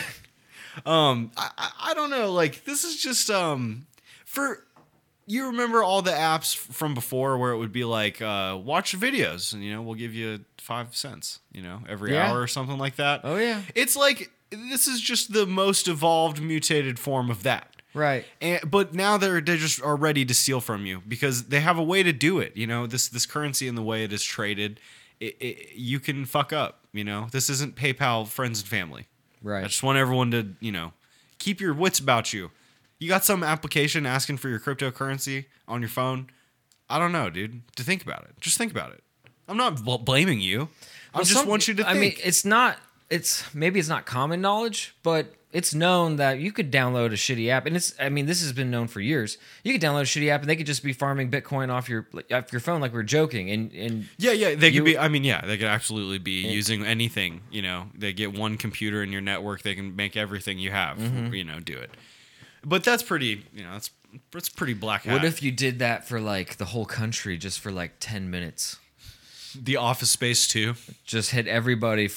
um, 0.86 1.30
I, 1.36 1.50
I 1.58 1.70
I 1.90 1.94
don't 1.94 2.10
know. 2.10 2.32
Like 2.32 2.64
this 2.64 2.84
is 2.84 2.96
just 2.96 3.30
um 3.30 3.86
for 4.24 4.64
you 5.26 5.46
remember 5.46 5.82
all 5.82 6.02
the 6.02 6.10
apps 6.10 6.56
from 6.56 6.94
before 6.94 7.38
where 7.38 7.52
it 7.52 7.58
would 7.58 7.72
be 7.72 7.84
like 7.84 8.20
uh, 8.20 8.58
watch 8.62 8.98
videos 8.98 9.52
and 9.52 9.62
you 9.64 9.72
know 9.72 9.82
we'll 9.82 9.94
give 9.94 10.14
you 10.14 10.40
five 10.58 10.94
cents 10.96 11.40
you 11.52 11.62
know 11.62 11.80
every 11.88 12.12
Yeah. 12.12 12.30
hour 12.30 12.40
or 12.40 12.46
something 12.46 12.76
like 12.78 12.96
that. 12.96 13.20
Oh, 13.24 13.36
yeah. 13.36 13.60
it's 13.74 13.94
like 13.96 14.30
this 14.50 14.86
is 14.86 15.00
just 15.00 15.32
the 15.32 15.46
most 15.46 15.86
evolved 15.88 16.42
mutated 16.42 16.98
form 16.98 17.30
of 17.30 17.42
that. 17.44 17.68
Right. 17.94 18.24
And, 18.40 18.68
but 18.70 18.92
now 18.94 19.16
they're 19.16 19.40
they 19.40 19.56
just 19.56 19.80
are 19.82 19.96
ready 19.96 20.24
to 20.24 20.34
steal 20.34 20.60
from 20.60 20.84
you 20.84 21.02
because 21.06 21.44
they 21.44 21.60
have 21.60 21.78
a 21.78 21.82
way 21.82 22.02
to 22.02 22.12
do 22.12 22.40
it. 22.40 22.56
You 22.56 22.66
know 22.66 22.86
this 22.86 23.08
this 23.08 23.24
currency 23.24 23.68
and 23.68 23.78
the 23.78 23.82
way 23.82 24.02
it 24.04 24.12
is 24.12 24.22
traded, 24.24 24.80
it, 25.20 25.36
it, 25.40 25.76
you 25.76 26.00
can 26.00 26.24
fuck 26.24 26.52
up. 26.52 26.80
You 26.92 27.04
know 27.04 27.28
this 27.30 27.48
isn't 27.48 27.76
PayPal 27.76 28.26
friends 28.26 28.60
and 28.60 28.68
family. 28.68 29.06
Right. 29.42 29.64
I 29.64 29.68
just 29.68 29.82
want 29.82 29.98
everyone 29.98 30.30
to 30.32 30.48
you 30.60 30.72
know 30.72 30.92
keep 31.38 31.60
your 31.60 31.72
wits 31.72 31.98
about 32.00 32.32
you. 32.32 32.50
You 32.98 33.08
got 33.08 33.24
some 33.24 33.42
application 33.42 34.06
asking 34.06 34.38
for 34.38 34.48
your 34.48 34.58
cryptocurrency 34.60 35.46
on 35.68 35.80
your 35.80 35.88
phone. 35.88 36.30
I 36.90 36.98
don't 36.98 37.12
know, 37.12 37.30
dude. 37.30 37.62
To 37.76 37.82
think 37.82 38.02
about 38.02 38.24
it. 38.24 38.32
Just 38.40 38.58
think 38.58 38.72
about 38.72 38.92
it. 38.92 39.02
I'm 39.48 39.56
not 39.56 39.82
bl- 39.84 39.96
blaming 39.96 40.40
you. 40.40 40.68
I 41.12 41.18
Well, 41.18 41.24
just 41.24 41.38
some- 41.40 41.48
want 41.48 41.68
you 41.68 41.74
to 41.74 41.88
I 41.88 41.94
mean, 41.94 42.14
it's 42.24 42.44
not. 42.44 42.78
It's 43.10 43.54
maybe 43.54 43.78
it's 43.78 43.88
not 43.88 44.06
common 44.06 44.40
knowledge, 44.40 44.94
but 45.02 45.32
it's 45.54 45.72
known 45.72 46.16
that 46.16 46.40
you 46.40 46.50
could 46.52 46.70
download 46.72 47.06
a 47.06 47.10
shitty 47.10 47.48
app, 47.48 47.64
and 47.64 47.76
it's. 47.76 47.94
I 48.00 48.08
mean, 48.08 48.26
this 48.26 48.42
has 48.42 48.52
been 48.52 48.70
known 48.70 48.88
for 48.88 49.00
years. 49.00 49.38
You 49.62 49.72
could 49.72 49.80
download 49.80 50.02
a 50.02 50.04
shitty 50.04 50.28
app, 50.28 50.40
and 50.40 50.50
they 50.50 50.56
could 50.56 50.66
just 50.66 50.82
be 50.82 50.92
farming 50.92 51.30
Bitcoin 51.30 51.70
off 51.70 51.88
your 51.88 52.06
off 52.32 52.52
your 52.52 52.60
phone, 52.60 52.80
like 52.80 52.92
we 52.92 52.98
are 52.98 53.04
joking, 53.04 53.48
and 53.50 53.72
and 53.72 54.08
Yeah, 54.18 54.32
yeah, 54.32 54.54
they 54.56 54.68
You- 54.68 54.80
could 54.80 54.84
be. 54.84 54.98
I 54.98 55.08
mean, 55.08 55.22
yeah, 55.24 55.40
they 55.46 55.56
could 55.56 55.68
absolutely 55.68 56.18
be 56.18 56.42
using 56.46 56.84
anything. 56.84 57.42
You 57.50 57.62
know, 57.62 57.86
they 57.94 58.12
get 58.12 58.36
one 58.36 58.56
computer 58.58 59.02
in 59.02 59.12
your 59.12 59.20
network, 59.22 59.62
they 59.62 59.74
can 59.76 59.94
make 59.96 60.16
everything 60.16 60.58
you 60.58 60.72
have. 60.72 60.98
Mm-hmm. 60.98 61.32
You 61.32 61.44
know, 61.44 61.60
do 61.60 61.78
it. 61.78 61.90
But 62.64 62.82
that's 62.82 63.04
pretty. 63.04 63.46
You 63.54 63.62
know, 63.64 63.72
that's 63.74 63.90
that's 64.32 64.48
pretty 64.48 64.74
black 64.74 65.04
hat. 65.04 65.12
What 65.12 65.24
if 65.24 65.42
you 65.42 65.52
did 65.52 65.78
that 65.78 66.06
for 66.08 66.20
like 66.20 66.56
the 66.56 66.66
whole 66.66 66.86
country 66.86 67.38
just 67.38 67.60
for 67.60 67.70
like 67.70 67.92
10 68.00 68.30
minutes? 68.30 68.78
the 69.56 69.76
Office 69.76 70.10
Space 70.10 70.48
too? 70.48 70.74
Just 71.04 71.30
hit 71.30 71.46
everybody. 71.46 72.10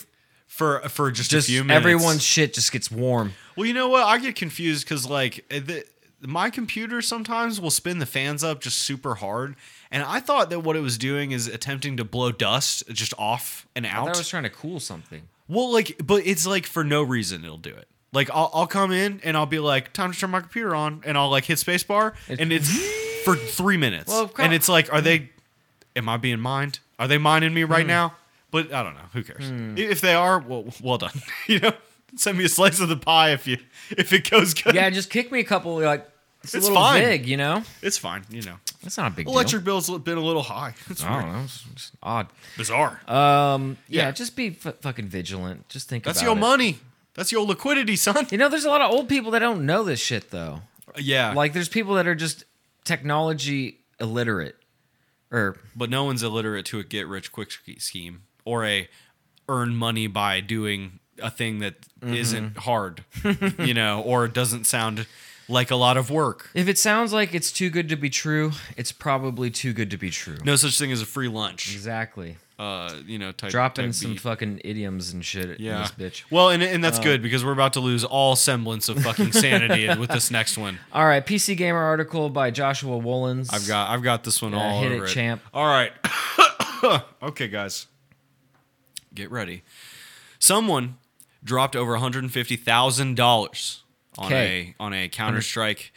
For 0.48 0.80
for 0.90 1.12
just, 1.12 1.30
Just 1.30 1.48
a 1.50 1.52
few 1.52 1.64
minutes. 1.64 1.78
everyone's 1.86 2.24
shit 2.24 2.54
just 2.54 2.72
gets 2.72 2.90
warm. 2.90 3.34
Well, 3.56 3.66
you 3.66 3.74
know 3.74 3.90
what? 3.90 4.04
I 4.04 4.18
get 4.18 4.36
confused 4.36 4.86
because 4.86 5.08
like 5.08 5.46
uh, 5.52 5.60
the, 5.60 5.86
my 6.22 6.50
computer 6.50 7.02
sometimes 7.02 7.62
will 7.62 7.70
spin 7.70 8.00
the 8.00 8.06
fans 8.08 8.44
up 8.44 8.62
just 8.62 8.80
super 8.80 9.16
hard, 9.16 9.56
and 9.92 10.02
I 10.04 10.20
thought 10.20 10.50
that 10.50 10.62
what 10.62 10.76
it 10.76 10.80
was 10.80 10.98
doing 10.98 11.32
is 11.32 11.48
attempting 11.48 11.98
to 11.98 12.04
blow 12.06 12.32
dust 12.32 12.84
just 12.92 13.14
off 13.20 13.68
and 13.76 13.86
out. 13.86 14.08
thought 14.08 14.16
I 14.16 14.20
was 14.20 14.30
trying 14.30 14.44
to 14.44 14.50
cool 14.50 14.80
something. 14.80 15.24
Well, 15.48 15.72
like, 15.72 15.96
but 16.04 16.26
it's 16.26 16.48
like 16.48 16.66
for 16.66 16.84
no 16.84 17.04
reason 17.04 17.44
it'll 17.46 17.58
do 17.58 17.70
it. 17.70 17.88
Like, 18.14 18.30
I'll, 18.34 18.50
I'll 18.54 18.68
come 18.68 18.92
in 18.92 19.20
and 19.24 19.38
I'll 19.38 19.46
be 19.46 19.60
like, 19.60 19.94
time 19.94 20.12
to 20.14 20.18
turn 20.20 20.32
my 20.32 20.40
computer 20.40 20.74
on, 20.74 21.02
and 21.06 21.18
I'll 21.18 21.30
like 21.30 21.46
hit 21.46 21.58
spacebar, 21.60 22.14
and 22.30 22.52
it's 22.52 22.70
for 23.26 23.36
three 23.36 23.78
minutes, 23.78 24.08
Well, 24.12 24.32
and 24.40 24.54
it's 24.54 24.70
like, 24.70 24.92
are 24.92 25.02
they? 25.02 25.30
Am 25.96 26.08
I 26.10 26.18
being 26.18 26.40
mined? 26.40 26.80
Are 26.98 27.08
they 27.08 27.18
mining 27.18 27.54
me 27.54 27.64
right 27.64 27.86
now? 27.86 28.16
But 28.52 28.74
I 28.74 28.84
don't 28.84 28.94
know. 28.96 29.02
Who 29.14 29.24
cares? 29.24 29.44
If 29.78 30.02
they 30.02 30.14
are, 30.14 30.40
well, 30.40 30.66
well 30.82 30.98
done. 30.98 31.12
you 31.48 31.60
know, 31.60 31.74
send 32.16 32.38
me 32.38 32.46
a 32.46 32.50
slice 32.50 32.80
of 32.80 32.90
the 32.90 32.96
pie 32.98 33.32
if 33.34 33.46
you 33.48 33.58
if 33.92 34.14
it 34.14 34.30
goes 34.30 34.54
good. 34.54 34.74
Yeah, 34.76 34.90
just 34.90 35.10
kick 35.10 35.32
me 35.32 35.40
a 35.40 35.44
couple. 35.44 35.78
Like 35.80 36.08
it's, 36.44 36.54
It's 36.56 36.66
a 36.66 36.70
little 36.70 36.84
fine. 36.84 37.02
big, 37.02 37.26
you 37.28 37.36
know. 37.38 37.64
it's 37.82 37.98
fine. 37.98 38.24
You 38.30 38.42
know, 38.44 38.56
That's 38.84 38.98
not 38.98 39.12
a 39.12 39.16
big 39.16 39.28
electric 39.28 39.64
bill's 39.66 39.90
been 40.00 40.18
a 40.18 40.22
little 40.24 40.44
high. 40.44 40.76
It's 40.90 41.02
deal. 41.02 41.10
I 41.10 41.22
don't 41.22 41.34
know. 41.34 41.42
It's 41.44 41.64
just 41.76 41.94
odd. 42.02 42.28
bizarre. 42.56 43.02
Um, 43.10 43.78
yeah, 43.90 44.04
Yeah. 44.06 44.12
just 44.12 44.36
be 44.36 44.56
f- 44.64 44.76
fucking 44.82 45.08
vigilant. 45.08 45.68
Just 45.68 45.90
think 45.90 46.04
That's 46.06 46.22
your 46.22 46.34
it. 46.34 46.40
money. 46.40 46.80
That's 47.16 47.32
your 47.32 47.46
liquidity, 47.46 47.96
son. 47.96 48.28
You 48.32 48.38
know, 48.38 48.48
there's 48.48 48.64
a 48.66 48.70
lot 48.70 48.80
of 48.82 48.92
old 48.92 49.10
people 49.10 49.32
that 49.32 49.40
don't 49.40 49.66
know 49.66 49.84
this 49.84 50.00
shit 50.00 50.30
though. 50.32 50.62
Yeah, 50.96 51.34
Like, 51.34 51.52
there's 51.54 51.68
people 51.70 51.96
that 51.96 52.08
are 52.08 52.16
just 52.16 52.46
technology 52.86 53.80
illiterate, 54.00 54.56
or 55.32 55.58
but 55.76 55.90
no 55.90 56.04
one's 56.06 56.24
illiterate 56.24 56.66
to 56.68 56.80
a 56.80 56.84
get 56.84 57.08
rich 57.08 57.32
quick 57.32 57.52
scheme 57.80 58.22
or 58.48 58.66
a 58.66 58.88
earn 59.50 59.76
money 59.76 60.08
by 60.08 60.40
doing 60.42 61.00
a 61.22 61.30
thing 61.30 61.60
that 61.60 61.76
Mm-hmm. 62.00 62.44
not 62.54 62.58
hard, 62.64 63.04
you 63.58 63.74
know, 63.74 64.02
or 64.06 64.28
doesn't 64.28 64.66
sound 64.68 65.08
like 65.50 65.72
a 65.72 65.76
lot 65.76 65.98
of 65.98 66.12
work. 66.12 66.52
if 66.54 66.68
it 66.68 66.78
sounds 66.78 67.12
like 67.12 67.34
it's 67.34 67.52
too 67.52 67.72
good 67.72 67.90
to 67.90 67.96
be 67.96 68.08
true, 68.10 68.52
it's 68.76 68.92
probably 68.92 69.50
too 69.50 69.74
good 69.74 69.90
to 69.90 69.98
be 69.98 70.12
true. 70.12 70.38
No 70.46 70.56
such 70.58 70.78
thing 70.78 70.92
as 70.92 71.02
a 71.02 71.08
free 71.08 71.28
lunch. 71.28 71.74
Exactly. 71.74 72.38
Uh, 72.60 72.94
you 73.08 73.18
know, 73.18 73.32
type 73.32 73.50
Dropping 73.50 73.86
type 73.88 73.94
some 73.96 74.12
beat. 74.12 74.20
fucking 74.20 74.62
idioms 74.64 75.12
and 75.12 75.26
shit 75.26 75.60
yeah. 75.60 75.88
bitch. 75.98 76.24
Well, 76.30 76.50
and 76.52 76.62
and 76.62 76.86
Uh, 76.86 76.88
that's 76.88 77.00
good 77.04 77.24
because 77.24 77.44
we're 77.44 77.52
about 77.52 77.74
to 77.74 77.80
lose 77.80 78.04
all 78.04 78.36
semblance 78.36 78.88
of 78.90 79.02
fucking 79.02 79.32
sanity 79.32 79.88
with 80.00 80.12
this 80.12 80.30
next 80.30 80.56
one. 80.56 80.78
All 80.94 81.06
right, 81.08 81.26
PC 81.26 81.58
Gamer 81.58 81.82
article 81.82 82.30
by 82.30 82.52
Joshua 82.52 83.00
Wolens. 83.00 83.52
I've 83.52 83.68
got 83.68 83.90
I've 83.90 84.04
got 84.04 84.24
this 84.24 84.40
one 84.40 84.52
Yeah, 84.54 84.60
all 84.64 84.82
hit 84.84 84.92
over 84.92 85.06
it, 85.06 85.10
champ. 85.10 85.42
All 85.52 85.66
right. 85.66 85.94
okay, 87.24 87.48
guys. 87.48 87.88
Get 89.13 89.32
ready. 89.32 89.63
Someone 90.39 90.98
dropped 91.43 91.76
over 91.76 91.98
$150,000 91.98 93.80
on 94.17 94.34
a 94.34 94.76
on 94.80 94.93
a 94.93 95.08
Counter-Strike 95.10 95.93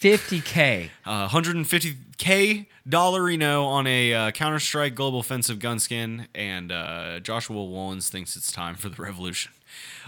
50k. 0.00 0.90
uh, 1.06 1.28
150k 1.28 2.66
dollarino 2.88 3.64
on 3.66 3.86
a 3.86 4.14
uh, 4.14 4.30
Counter 4.32 4.58
Strike 4.58 4.94
Global 4.94 5.20
Offensive 5.20 5.58
gun 5.58 5.78
skin, 5.78 6.28
and 6.34 6.72
uh, 6.72 7.20
Joshua 7.20 7.56
Wolens 7.56 8.08
thinks 8.08 8.36
it's 8.36 8.50
time 8.50 8.74
for 8.74 8.88
the 8.88 9.00
revolution. 9.02 9.52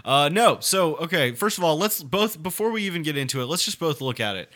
Uh, 0.04 0.28
no, 0.30 0.58
so 0.60 0.96
okay. 0.96 1.32
First 1.32 1.58
of 1.58 1.64
all, 1.64 1.76
let's 1.78 2.02
both 2.02 2.42
before 2.42 2.70
we 2.70 2.82
even 2.84 3.02
get 3.02 3.16
into 3.16 3.40
it, 3.40 3.46
let's 3.46 3.64
just 3.64 3.78
both 3.78 4.00
look 4.00 4.20
at 4.20 4.36
it. 4.36 4.50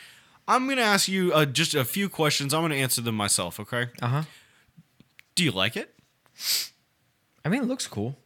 I'm 0.46 0.68
gonna 0.68 0.82
ask 0.82 1.08
you 1.08 1.32
uh, 1.32 1.44
just 1.44 1.74
a 1.74 1.84
few 1.84 2.08
questions. 2.08 2.52
I'm 2.52 2.62
gonna 2.62 2.74
answer 2.74 3.00
them 3.00 3.14
myself. 3.14 3.60
Okay. 3.60 3.88
Uh 4.02 4.06
huh. 4.06 4.22
Do 5.34 5.44
you 5.44 5.52
like 5.52 5.76
it? 5.76 5.94
I 7.48 7.50
mean, 7.50 7.62
it 7.62 7.66
looks 7.66 7.86
cool. 7.86 8.16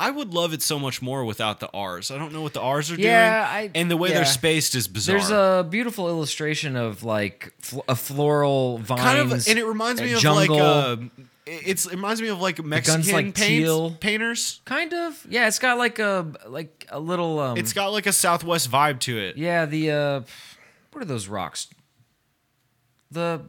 I 0.00 0.10
would 0.10 0.32
love 0.32 0.52
it 0.54 0.62
so 0.62 0.78
much 0.78 1.02
more 1.02 1.24
without 1.24 1.58
the 1.60 1.68
R's. 1.74 2.10
I 2.10 2.18
don't 2.18 2.32
know 2.32 2.40
what 2.40 2.54
the 2.54 2.60
R's 2.60 2.90
are 2.90 2.94
Yeah, 2.94 3.40
doing, 3.58 3.70
I- 3.74 3.78
and 3.78 3.90
the 3.90 3.96
way 3.96 4.08
yeah. 4.10 4.14
they're 4.16 4.24
spaced 4.24 4.74
is 4.76 4.86
bizarre. 4.88 5.18
There's 5.18 5.30
a 5.30 5.66
beautiful 5.68 6.08
illustration 6.08 6.76
of 6.76 7.02
like 7.02 7.52
fl- 7.60 7.80
a 7.88 7.96
floral 7.96 8.78
vines. 8.78 9.00
kind 9.02 9.18
of, 9.18 9.32
and 9.32 9.58
it 9.58 9.66
reminds 9.66 10.00
me 10.00 10.12
of 10.12 10.20
jungle. 10.20 10.56
like 10.56 10.62
uh, 10.64 10.96
it's 11.46 11.86
it 11.86 11.92
reminds 11.94 12.22
me 12.22 12.28
of 12.28 12.40
like 12.40 12.62
Mexican 12.64 13.02
like 13.12 13.34
paints, 13.34 13.96
painters. 14.00 14.60
kind 14.64 14.94
of. 14.94 15.26
Yeah, 15.28 15.48
it's 15.48 15.58
got 15.58 15.78
like 15.78 15.98
a 15.98 16.26
like 16.46 16.86
a 16.90 17.00
little. 17.00 17.40
Um, 17.40 17.58
It's 17.58 17.72
got 17.72 17.88
like 17.88 18.06
a 18.06 18.12
Southwest 18.12 18.70
vibe 18.70 19.00
to 19.00 19.18
it. 19.18 19.36
yeah. 19.36 19.66
The 19.66 19.90
uh, 19.90 20.20
what 20.92 21.02
are 21.02 21.06
those 21.06 21.26
rocks? 21.26 21.66
The 23.10 23.42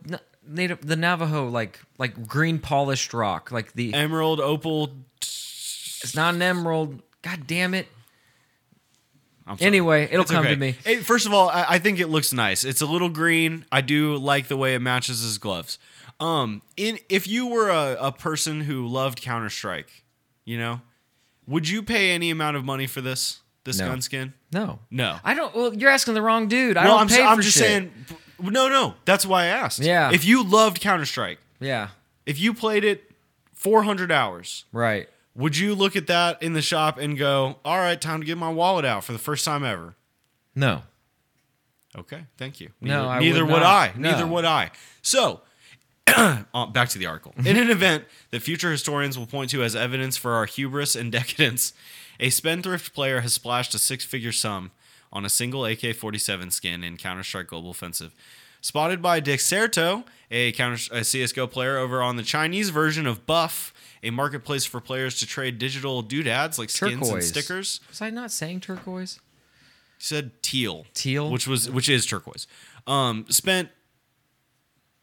native 0.49 0.85
the 0.85 0.95
Navajo 0.95 1.47
like 1.47 1.79
like 1.97 2.27
green 2.27 2.59
polished 2.59 3.13
rock 3.13 3.51
like 3.51 3.73
the 3.73 3.93
Emerald, 3.93 4.39
opal. 4.39 4.91
it's 5.21 6.15
not 6.15 6.33
an 6.35 6.41
emerald. 6.41 7.01
God 7.21 7.45
damn 7.47 7.73
it. 7.73 7.87
Anyway, 9.59 10.03
it'll 10.11 10.21
It's 10.21 10.31
come 10.31 10.41
okay. 10.45 10.53
to 10.53 10.59
me. 10.59 10.75
It- 10.85 11.03
first 11.03 11.25
of 11.25 11.33
all, 11.33 11.49
I, 11.49 11.65
I 11.69 11.79
think 11.79 11.99
it 11.99 12.07
looks 12.07 12.31
nice. 12.31 12.63
It's 12.63 12.81
a 12.81 12.85
little 12.85 13.09
green. 13.09 13.65
I 13.71 13.81
do 13.81 14.15
like 14.17 14.47
the 14.47 14.55
way 14.57 14.75
it 14.75 14.79
matches 14.79 15.21
his 15.21 15.39
gloves. 15.39 15.79
Um, 16.19 16.61
in 16.77 16.99
if 17.09 17.27
you 17.27 17.47
were 17.47 17.69
a, 17.69 17.97
a 17.99 18.11
person 18.11 18.61
who 18.61 18.85
loved 18.85 19.21
Counter 19.21 19.49
Strike, 19.49 20.03
you 20.45 20.57
know, 20.59 20.81
would 21.47 21.67
you 21.67 21.81
pay 21.81 22.11
any 22.11 22.29
amount 22.29 22.57
of 22.57 22.63
money 22.65 22.85
for 22.85 23.01
this 23.01 23.39
this 23.63 23.79
No. 23.79 23.87
gun 23.87 24.01
skin? 24.01 24.33
No. 24.53 24.79
No. 24.91 25.17
I 25.23 25.33
don't. 25.33 25.55
Well, 25.55 25.73
you're 25.73 25.89
asking 25.89 26.13
the 26.13 26.21
wrong 26.21 26.47
dude. 26.47 26.77
I 26.77 26.83
well, 26.85 26.93
don't 26.97 27.01
I'm, 27.01 27.07
pay 27.07 27.21
s- 27.21 27.27
I'm 27.27 27.37
for 27.37 27.41
just 27.41 27.57
shit. 27.57 27.65
saying. 27.65 27.91
No, 28.41 28.67
no, 28.69 28.95
that's 29.05 29.25
why 29.25 29.43
I 29.43 29.47
asked. 29.47 29.79
Yeah. 29.79 30.11
If 30.11 30.25
you 30.25 30.43
loved 30.43 30.79
Counter 30.81 31.05
Strike, 31.05 31.39
Yeah. 31.59 31.89
if 32.25 32.39
you 32.39 32.53
played 32.53 32.83
it 32.83 33.11
400 33.53 34.11
hours, 34.11 34.65
Right. 34.71 35.09
would 35.35 35.57
you 35.57 35.75
look 35.75 35.95
at 35.95 36.07
that 36.07 36.41
in 36.41 36.53
the 36.53 36.61
shop 36.61 36.97
and 36.97 37.17
go, 37.17 37.59
"All 37.65 37.77
right, 37.79 37.99
time 37.99 38.19
to 38.21 38.25
get 38.25 38.37
my 38.37 38.49
wallet 38.49 38.85
out 38.85 39.03
for 39.03 39.11
the 39.13 39.19
first 39.19 39.43
time 39.45 39.63
ever"? 39.63 39.95
No. 40.55 40.83
Okay, 41.97 42.25
thank 42.37 42.59
you. 42.61 42.69
No, 42.81 43.03
neither, 43.03 43.09
I 43.09 43.19
neither 43.19 43.45
would 43.45 43.53
would, 43.53 43.59
not. 43.61 43.89
I. 43.89 43.93
No. 43.97 44.11
Neither 44.11 44.27
would 44.27 44.45
I. 44.45 44.71
So, 45.01 45.41
uh, 46.07 46.65
back 46.67 46.89
to 46.89 46.99
the 46.99 47.05
article. 47.07 47.33
In 47.37 47.57
an 47.57 47.69
event 47.69 48.05
that 48.31 48.41
future 48.41 48.71
historians 48.71 49.17
will 49.17 49.25
point 49.27 49.49
to 49.51 49.63
as 49.63 49.75
evidence 49.75 50.15
for 50.15 50.33
our 50.33 50.45
hubris 50.45 50.95
and 50.95 51.11
decadence, 51.19 51.73
a 52.19 52.29
spendthrift 52.29 52.93
player 52.93 53.21
has 53.21 53.33
splashed 53.33 53.73
a 53.73 53.79
six-figure 53.79 54.31
sum 54.31 54.71
on 55.11 55.25
a 55.25 55.29
single 55.29 55.65
AK-47 55.65 56.51
skin 56.51 56.83
in 56.83 56.97
Counter-Strike 56.97 57.47
Global 57.47 57.71
Offensive. 57.71 58.13
Spotted 58.61 59.01
by 59.01 59.21
Dexerto, 59.21 60.03
a 60.29 60.51
counter 60.51 60.93
a 60.93 61.03
CS:GO 61.03 61.47
player 61.47 61.77
over 61.77 62.01
on 62.01 62.17
the 62.17 62.23
Chinese 62.23 62.69
version 62.71 63.07
of 63.07 63.25
Buff, 63.25 63.73
a 64.03 64.09
marketplace 64.09 64.65
for 64.65 64.81
players 64.81 65.17
to 65.19 65.25
trade 65.25 65.57
digital 65.59 66.01
doodads 66.01 66.59
like 66.59 66.69
skins 66.69 67.07
and 67.09 67.23
stickers. 67.23 67.79
Was 67.89 68.01
I 68.01 68.09
not 68.09 68.31
saying 68.31 68.59
turquoise? 68.59 69.19
He 69.97 70.03
said 70.03 70.43
teal. 70.43 70.85
Teal? 70.93 71.31
Which 71.31 71.47
was 71.47 71.69
which 71.69 71.87
is 71.87 72.05
turquoise. 72.05 72.47
Um 72.85 73.25
spent 73.29 73.69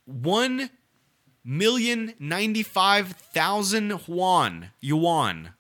one 0.05 0.69
million 1.45 2.15
ninety 2.19 2.63
five 2.63 3.13
thousand 3.13 4.01
yuan 4.07 4.71
yuan 4.81 5.51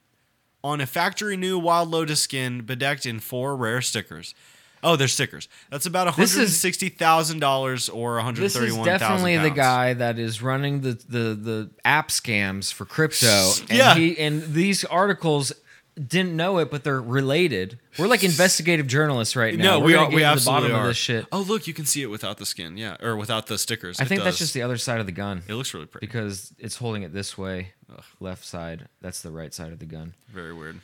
on 0.66 0.80
a 0.80 0.86
factory 0.86 1.36
new 1.36 1.58
Wild 1.58 1.90
Lotus 1.90 2.20
skin 2.20 2.62
bedecked 2.62 3.06
in 3.06 3.20
four 3.20 3.56
rare 3.56 3.80
stickers. 3.80 4.34
Oh, 4.82 4.94
they're 4.94 5.08
stickers. 5.08 5.48
That's 5.70 5.86
about 5.86 6.06
one 6.06 6.14
This 6.16 6.34
hundred 6.34 6.44
is- 6.44 6.60
sixty 6.60 6.88
thousand 6.90 7.40
dollars 7.40 7.88
or 7.88 8.14
one 8.16 8.24
hundred 8.24 8.42
This 8.42 8.56
is 8.56 8.74
thousand. 8.74 8.84
definitely 8.84 9.36
the 9.38 9.50
guy 9.50 9.94
that 9.94 10.18
is 10.18 10.42
running 10.42 10.82
the, 10.82 10.92
the, 11.08 11.34
the 11.34 11.70
app 11.84 12.08
scams 12.08 12.72
for 12.72 12.84
crypto. 12.84 13.52
And 13.68 13.70
Yeah. 13.78 13.94
He, 13.94 14.18
and 14.18 14.42
these 14.54 14.84
articles 14.84 15.52
didn't 15.96 16.36
know 16.36 16.58
it, 16.58 16.70
but 16.70 16.84
they're 16.84 17.00
related. 17.00 17.78
We're 17.98 18.06
like 18.06 18.22
investigative 18.22 18.86
journalists 18.86 19.34
right 19.34 19.56
now. 19.56 19.64
No, 19.64 19.78
We're 19.80 19.86
we 19.86 19.92
gonna 19.94 20.04
are. 20.06 20.10
get 20.10 20.16
We 20.16 20.22
to 20.38 20.44
the 20.44 20.50
bottom 20.50 20.72
are. 20.72 20.80
of 20.82 20.86
this 20.88 20.96
shit. 20.98 21.24
Oh, 21.32 21.40
look, 21.40 21.66
you 21.66 21.72
can 21.72 21.86
see 21.86 22.02
it 22.02 22.08
without 22.10 22.36
the 22.36 22.44
skin. 22.44 22.76
Yeah, 22.76 22.96
or 23.00 23.16
without 23.16 23.46
the 23.46 23.56
stickers. 23.56 23.98
I 23.98 24.02
It 24.04 24.08
think 24.08 24.22
that's 24.22 24.34
does. 24.36 24.40
just 24.40 24.54
the 24.54 24.60
other 24.62 24.76
side 24.76 25.00
of 25.00 25.06
the 25.06 25.12
gun 25.12 25.42
It 25.48 25.54
looks 25.54 25.72
really 25.72 25.86
pretty. 25.86 26.06
because 26.06 26.52
it's 26.58 26.76
holding 26.76 27.02
it 27.02 27.14
this 27.14 27.38
way, 27.38 27.72
left 28.20 28.44
side. 28.44 28.88
That's 29.00 29.22
the 29.22 29.30
right 29.30 29.52
side 29.54 29.72
of 29.72 29.78
the 29.78 29.86
gun. 29.86 30.14
Very 30.28 30.52
weird. 30.52 30.80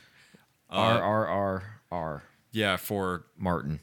R 0.69 1.01
R 1.01 1.27
R 1.27 1.63
R 1.91 2.23
Yeah, 2.51 2.77
for 2.77 3.25
Martin. 3.37 3.79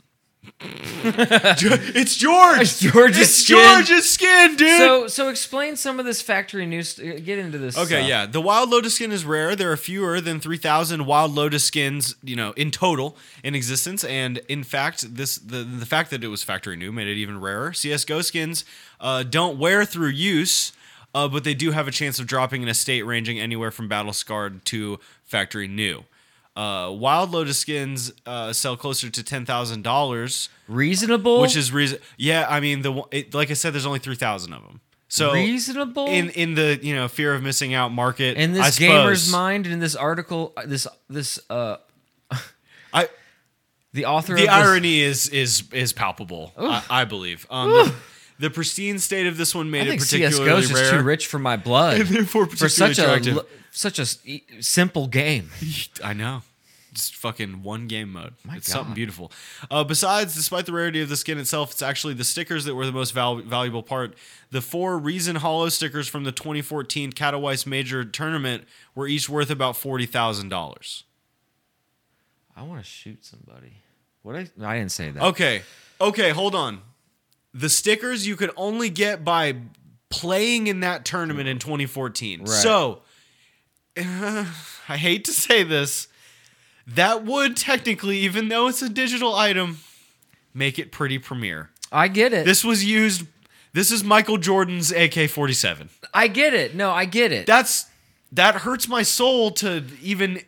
it's 0.60 2.16
George. 2.16 2.60
It's 2.60 2.80
George's 2.80 3.18
It's 3.20 3.34
skin. 3.34 3.56
George's 3.56 4.10
skin, 4.10 4.56
dude. 4.56 4.78
So 4.78 5.06
so 5.06 5.28
explain 5.28 5.76
some 5.76 6.00
of 6.00 6.06
this 6.06 6.22
factory 6.22 6.66
news. 6.66 6.94
Get 6.94 7.38
into 7.38 7.58
this. 7.58 7.76
Okay, 7.76 7.86
stuff. 7.98 8.08
yeah. 8.08 8.26
The 8.26 8.40
wild 8.40 8.70
lotus 8.70 8.94
skin 8.96 9.12
is 9.12 9.24
rare. 9.24 9.54
There 9.54 9.70
are 9.70 9.76
fewer 9.76 10.20
than 10.20 10.40
3,000 10.40 11.04
wild 11.06 11.32
lotus 11.34 11.64
skins, 11.64 12.14
you 12.22 12.36
know, 12.36 12.52
in 12.52 12.70
total 12.70 13.16
in 13.44 13.54
existence. 13.54 14.02
And 14.04 14.38
in 14.48 14.64
fact, 14.64 15.14
this 15.14 15.36
the, 15.38 15.58
the 15.62 15.86
fact 15.86 16.10
that 16.10 16.24
it 16.24 16.28
was 16.28 16.42
factory 16.42 16.76
new 16.76 16.90
made 16.92 17.06
it 17.08 17.16
even 17.16 17.38
rarer. 17.40 17.72
CSGO 17.72 18.24
skins 18.24 18.64
uh, 19.00 19.22
don't 19.22 19.58
wear 19.58 19.84
through 19.84 20.08
use, 20.08 20.72
uh, 21.14 21.28
but 21.28 21.44
they 21.44 21.54
do 21.54 21.70
have 21.72 21.88
a 21.88 21.90
chance 21.90 22.18
of 22.18 22.26
dropping 22.26 22.62
in 22.62 22.68
a 22.68 22.74
state 22.74 23.02
ranging 23.02 23.38
anywhere 23.38 23.70
from 23.70 23.88
battle 23.88 24.12
scarred 24.12 24.64
to 24.66 24.98
factory 25.24 25.68
new. 25.68 26.04
Uh, 26.56 26.90
wild 26.92 27.30
lotus 27.30 27.58
skins 27.58 28.12
uh, 28.26 28.52
sell 28.52 28.76
closer 28.76 29.08
to 29.08 29.22
ten 29.22 29.46
thousand 29.46 29.82
dollars, 29.82 30.48
Reasonable. 30.68 31.40
which 31.40 31.56
is 31.56 31.72
reason. 31.72 31.98
Yeah, 32.16 32.46
I 32.48 32.60
mean 32.60 32.82
the 32.82 33.02
it, 33.12 33.32
like 33.34 33.50
I 33.50 33.54
said, 33.54 33.72
there's 33.72 33.86
only 33.86 34.00
three 34.00 34.16
thousand 34.16 34.52
of 34.52 34.62
them. 34.62 34.80
So 35.08 35.32
reasonable 35.32 36.06
in 36.06 36.30
in 36.30 36.54
the 36.54 36.78
you 36.82 36.94
know 36.94 37.08
fear 37.08 37.34
of 37.34 37.42
missing 37.42 37.72
out 37.74 37.92
market 37.92 38.36
in 38.36 38.50
I 38.52 38.54
this 38.54 38.78
gamer's 38.78 39.22
suppose. 39.22 39.32
mind 39.32 39.66
in 39.66 39.78
this 39.80 39.96
article 39.96 40.52
uh, 40.56 40.62
this 40.66 40.86
this 41.08 41.40
uh 41.50 41.78
I, 42.92 43.08
the 43.92 44.04
author 44.06 44.34
the 44.34 44.42
of 44.42 44.46
this, 44.48 44.54
irony 44.54 45.00
is 45.00 45.28
is 45.28 45.64
is 45.72 45.92
palpable 45.92 46.52
I, 46.56 46.84
I 46.90 47.04
believe 47.06 47.44
um, 47.50 47.92
the, 48.40 48.50
pristine 48.50 48.98
state 48.98 49.26
of 49.26 49.36
this 49.36 49.54
one 49.54 49.70
made 49.70 49.82
I 49.82 49.90
think 49.90 50.02
it 50.02 50.04
particularly 50.04 50.36
CS:GO 50.50 50.56
is 50.58 50.68
just 50.68 50.82
rare 50.92 50.98
too 51.00 51.04
rich 51.04 51.26
for 51.26 51.38
my 51.38 51.56
blood 51.56 52.00
therefore 52.06 52.46
for 52.46 52.56
particularly 52.56 52.94
such 52.94 52.98
a 52.98 53.02
attractive. 53.08 53.36
l- 53.36 53.46
such 53.70 53.98
a 53.98 54.02
s- 54.02 54.18
e- 54.24 54.42
simple 54.60 55.06
game. 55.06 55.50
I 56.04 56.12
know. 56.12 56.42
Just 56.92 57.14
fucking 57.14 57.62
one 57.62 57.86
game 57.86 58.10
mode. 58.12 58.34
My 58.44 58.56
it's 58.56 58.66
something 58.68 58.88
God. 58.90 58.94
beautiful. 58.96 59.30
Uh, 59.70 59.84
besides, 59.84 60.34
despite 60.34 60.66
the 60.66 60.72
rarity 60.72 61.00
of 61.00 61.08
the 61.08 61.16
skin 61.16 61.38
itself, 61.38 61.70
it's 61.70 61.82
actually 61.82 62.14
the 62.14 62.24
stickers 62.24 62.64
that 62.64 62.74
were 62.74 62.84
the 62.84 62.90
most 62.90 63.12
val- 63.12 63.36
valuable 63.36 63.84
part. 63.84 64.14
The 64.50 64.60
four 64.60 64.98
Reason 64.98 65.36
Holo 65.36 65.68
stickers 65.68 66.08
from 66.08 66.24
the 66.24 66.32
2014 66.32 67.12
Katowice 67.12 67.64
Major 67.64 68.04
Tournament 68.04 68.64
were 68.96 69.06
each 69.06 69.28
worth 69.28 69.50
about 69.50 69.76
forty 69.76 70.04
thousand 70.06 70.48
dollars. 70.48 71.04
I 72.56 72.62
want 72.62 72.82
to 72.82 72.90
shoot 72.90 73.24
somebody. 73.24 73.74
What 74.22 74.34
I 74.34 74.48
I 74.60 74.76
didn't 74.78 74.90
say 74.92 75.10
that. 75.12 75.22
Okay. 75.22 75.62
Okay, 76.00 76.30
hold 76.30 76.56
on. 76.56 76.80
The 77.52 77.68
stickers 77.68 78.26
you 78.26 78.36
could 78.36 78.50
only 78.56 78.90
get 78.90 79.24
by 79.24 79.56
playing 80.08 80.66
in 80.66 80.80
that 80.80 81.04
tournament 81.04 81.48
in 81.48 81.58
2014. 81.58 82.40
Right. 82.40 82.48
So, 82.48 83.02
I 83.96 84.96
hate 84.96 85.24
to 85.24 85.32
say 85.32 85.62
this, 85.62 86.08
that 86.86 87.24
would 87.24 87.56
technically, 87.56 88.18
even 88.18 88.48
though 88.48 88.68
it's 88.68 88.82
a 88.82 88.88
digital 88.88 89.34
item, 89.34 89.78
make 90.54 90.78
it 90.78 90.92
pretty 90.92 91.18
premiere. 91.18 91.70
I 91.92 92.08
get 92.08 92.32
it. 92.32 92.44
This 92.44 92.64
was 92.64 92.84
used. 92.84 93.26
This 93.72 93.90
is 93.90 94.02
Michael 94.02 94.38
Jordan's 94.38 94.90
AK-47. 94.90 95.88
I 96.12 96.28
get 96.28 96.54
it. 96.54 96.74
No, 96.74 96.90
I 96.90 97.04
get 97.04 97.32
it. 97.32 97.46
That's 97.46 97.86
that 98.32 98.56
hurts 98.56 98.88
my 98.88 99.02
soul 99.02 99.50
to 99.52 99.84
even 100.00 100.40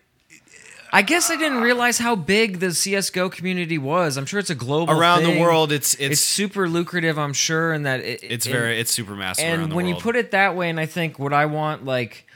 I 0.95 1.01
guess 1.03 1.31
I 1.31 1.37
didn't 1.37 1.63
realize 1.63 1.99
how 1.99 2.15
big 2.15 2.61
the 2.61 2.75
CS:GO 2.75 3.31
community 3.31 3.79
was. 3.79 4.19
I'm 4.19 4.27
sure 4.27 4.39
it's 4.39 4.51
a 4.51 4.55
global 4.55 4.93
around 4.93 5.23
the 5.23 5.41
world. 5.41 5.73
It's 5.73 5.95
It's, 5.95 6.03
it's 6.13 6.21
super 6.21 6.69
lucrative, 6.69 7.19
I'm 7.19 7.33
sure, 7.33 7.73
and 7.73 7.87
that 7.87 8.01
it, 8.01 8.21
it's 8.23 8.45
and- 8.47 8.53
very 8.55 8.79
it's 8.79 8.91
super 8.93 9.15
massive. 9.17 9.47
around 9.47 9.61
And 9.63 9.73
when 9.73 9.87
you 9.87 9.95
put 9.95 10.17
it 10.17 10.33
that 10.33 10.55
way, 10.55 10.69
and 10.69 10.79
I 10.79 10.87
think 10.87 11.19
what 11.19 11.33
I 11.33 11.47
want 11.47 11.87
like 11.87 12.27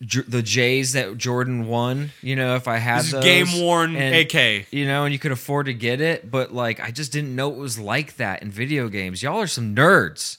J- 0.00 0.22
the 0.26 0.42
J's 0.42 0.92
that 0.92 1.18
Jordan 1.18 1.66
won? 1.66 2.12
You 2.22 2.36
know, 2.36 2.54
if 2.54 2.66
I 2.66 2.78
had 2.78 3.04
those, 3.04 3.22
game 3.22 3.46
worn 3.60 3.94
and, 3.96 4.14
AK. 4.14 4.68
you 4.72 4.86
know, 4.86 5.04
and 5.04 5.12
you 5.12 5.18
could 5.18 5.32
afford 5.32 5.66
to 5.66 5.74
get 5.74 6.00
it, 6.00 6.30
but 6.30 6.54
like 6.54 6.80
I 6.80 6.92
just 6.92 7.12
didn't 7.12 7.34
know 7.36 7.50
it 7.50 7.58
was 7.58 7.78
like 7.78 8.16
that 8.16 8.42
in 8.42 8.50
video 8.50 8.88
games. 8.88 9.22
Y'all 9.22 9.40
are 9.40 9.46
some 9.46 9.74
nerds. 9.74 10.38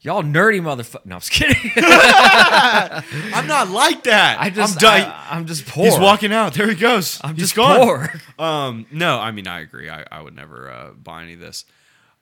Y'all 0.00 0.22
nerdy 0.22 0.60
motherfucker. 0.60 1.06
No, 1.06 1.16
I'm 1.16 1.20
just 1.20 1.32
kidding. 1.32 1.72
I'm 1.76 3.48
not 3.48 3.68
like 3.68 4.04
that. 4.04 4.38
I 4.40 4.48
just, 4.48 4.74
I'm 4.74 4.78
di- 4.78 5.12
I, 5.30 5.36
am 5.36 5.46
just 5.46 5.66
poor. 5.66 5.86
He's 5.86 5.98
walking 5.98 6.32
out. 6.32 6.54
There 6.54 6.68
he 6.68 6.76
goes. 6.76 7.20
I'm 7.24 7.34
He's 7.34 7.44
just 7.44 7.56
gone. 7.56 7.78
poor. 7.80 8.12
Um, 8.38 8.86
no, 8.92 9.18
I 9.18 9.32
mean 9.32 9.48
I 9.48 9.58
agree. 9.58 9.90
I, 9.90 10.04
I 10.12 10.22
would 10.22 10.36
never 10.36 10.70
uh, 10.70 10.90
buy 10.92 11.24
any 11.24 11.32
of 11.32 11.40
this. 11.40 11.64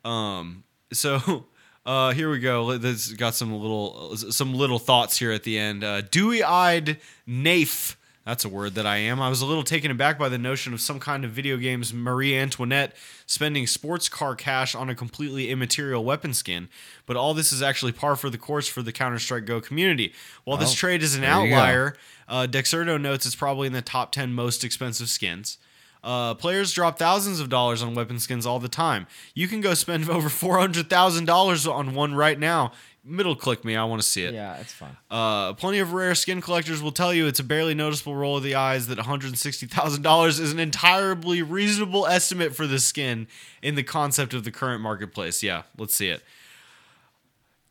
Um, 0.02 0.64
so 0.90 1.44
uh, 1.86 2.12
here 2.12 2.30
we 2.30 2.38
go. 2.38 2.78
This 2.78 3.12
got 3.12 3.34
some 3.34 3.52
little 3.52 4.16
some 4.16 4.54
little 4.54 4.78
thoughts 4.78 5.18
here 5.18 5.30
at 5.30 5.42
the 5.42 5.58
end. 5.58 5.84
Uh, 5.84 6.00
Dewy-eyed 6.00 6.96
Nafe 7.28 7.96
That's 8.26 8.44
a 8.44 8.48
word 8.48 8.74
that 8.74 8.86
I 8.86 8.96
am. 8.96 9.22
I 9.22 9.28
was 9.28 9.40
a 9.40 9.46
little 9.46 9.62
taken 9.62 9.92
aback 9.92 10.18
by 10.18 10.28
the 10.28 10.36
notion 10.36 10.74
of 10.74 10.80
some 10.80 10.98
kind 10.98 11.24
of 11.24 11.30
video 11.30 11.56
games 11.56 11.94
Marie 11.94 12.36
Antoinette 12.36 12.96
spending 13.24 13.68
sports 13.68 14.08
car 14.08 14.34
cash 14.34 14.74
on 14.74 14.90
a 14.90 14.96
completely 14.96 15.48
immaterial 15.48 16.04
weapon 16.04 16.34
skin. 16.34 16.68
But 17.06 17.16
all 17.16 17.34
this 17.34 17.52
is 17.52 17.62
actually 17.62 17.92
par 17.92 18.16
for 18.16 18.28
the 18.28 18.36
course 18.36 18.66
for 18.66 18.82
the 18.82 18.90
Counter 18.90 19.20
Strike 19.20 19.44
Go 19.44 19.60
community. 19.60 20.12
While 20.42 20.56
this 20.56 20.74
trade 20.74 21.04
is 21.04 21.14
an 21.14 21.20
there 21.20 21.40
you 21.44 21.50
go. 21.50 21.54
outlier, 21.54 21.96
uh, 22.28 22.48
Dexerto 22.50 23.00
notes 23.00 23.26
it's 23.26 23.36
probably 23.36 23.68
in 23.68 23.72
the 23.72 23.80
top 23.80 24.10
10 24.10 24.32
most 24.32 24.64
expensive 24.64 25.08
skins. 25.08 25.58
Uh, 26.02 26.34
players 26.34 26.72
drop 26.72 26.98
thousands 26.98 27.38
of 27.38 27.48
dollars 27.48 27.80
on 27.80 27.94
weapon 27.94 28.18
skins 28.18 28.44
all 28.44 28.58
the 28.58 28.68
time. 28.68 29.06
You 29.34 29.46
can 29.46 29.60
go 29.60 29.74
spend 29.74 30.10
over 30.10 30.28
$400,000 30.28 31.72
on 31.72 31.94
one 31.94 32.14
right 32.14 32.38
now. 32.38 32.72
Middle 33.07 33.37
click 33.37 33.64
me, 33.64 33.77
I 33.77 33.85
want 33.85 34.03
to 34.03 34.09
see 34.09 34.25
it. 34.25 34.35
Yeah, 34.35 34.57
it's 34.57 34.73
fine. 34.73 34.97
Uh, 35.09 35.53
plenty 35.53 35.79
of 35.79 35.92
rare 35.92 36.16
skin 36.16 36.40
collectors 36.40 36.83
will 36.83 36.90
tell 36.90 37.14
you 37.14 37.27
it's 37.27 37.38
a 37.38 37.45
barely 37.45 37.73
noticeable 37.73 38.16
roll 38.16 38.37
of 38.37 38.42
the 38.42 38.57
eyes 38.57 38.88
that 38.88 38.99
$160,000 38.99 40.29
is 40.29 40.53
an 40.53 40.59
entirely 40.59 41.40
reasonable 41.40 42.07
estimate 42.07 42.57
for 42.57 42.66
the 42.66 42.81
skin 42.81 43.29
in 43.62 43.77
the 43.77 43.85
concept 43.85 44.35
of 44.35 44.42
the 44.42 44.51
current 44.51 44.83
marketplace. 44.83 45.42
Yeah, 45.42 45.62
let's 45.79 45.95
see 45.95 46.09
it. 46.09 46.23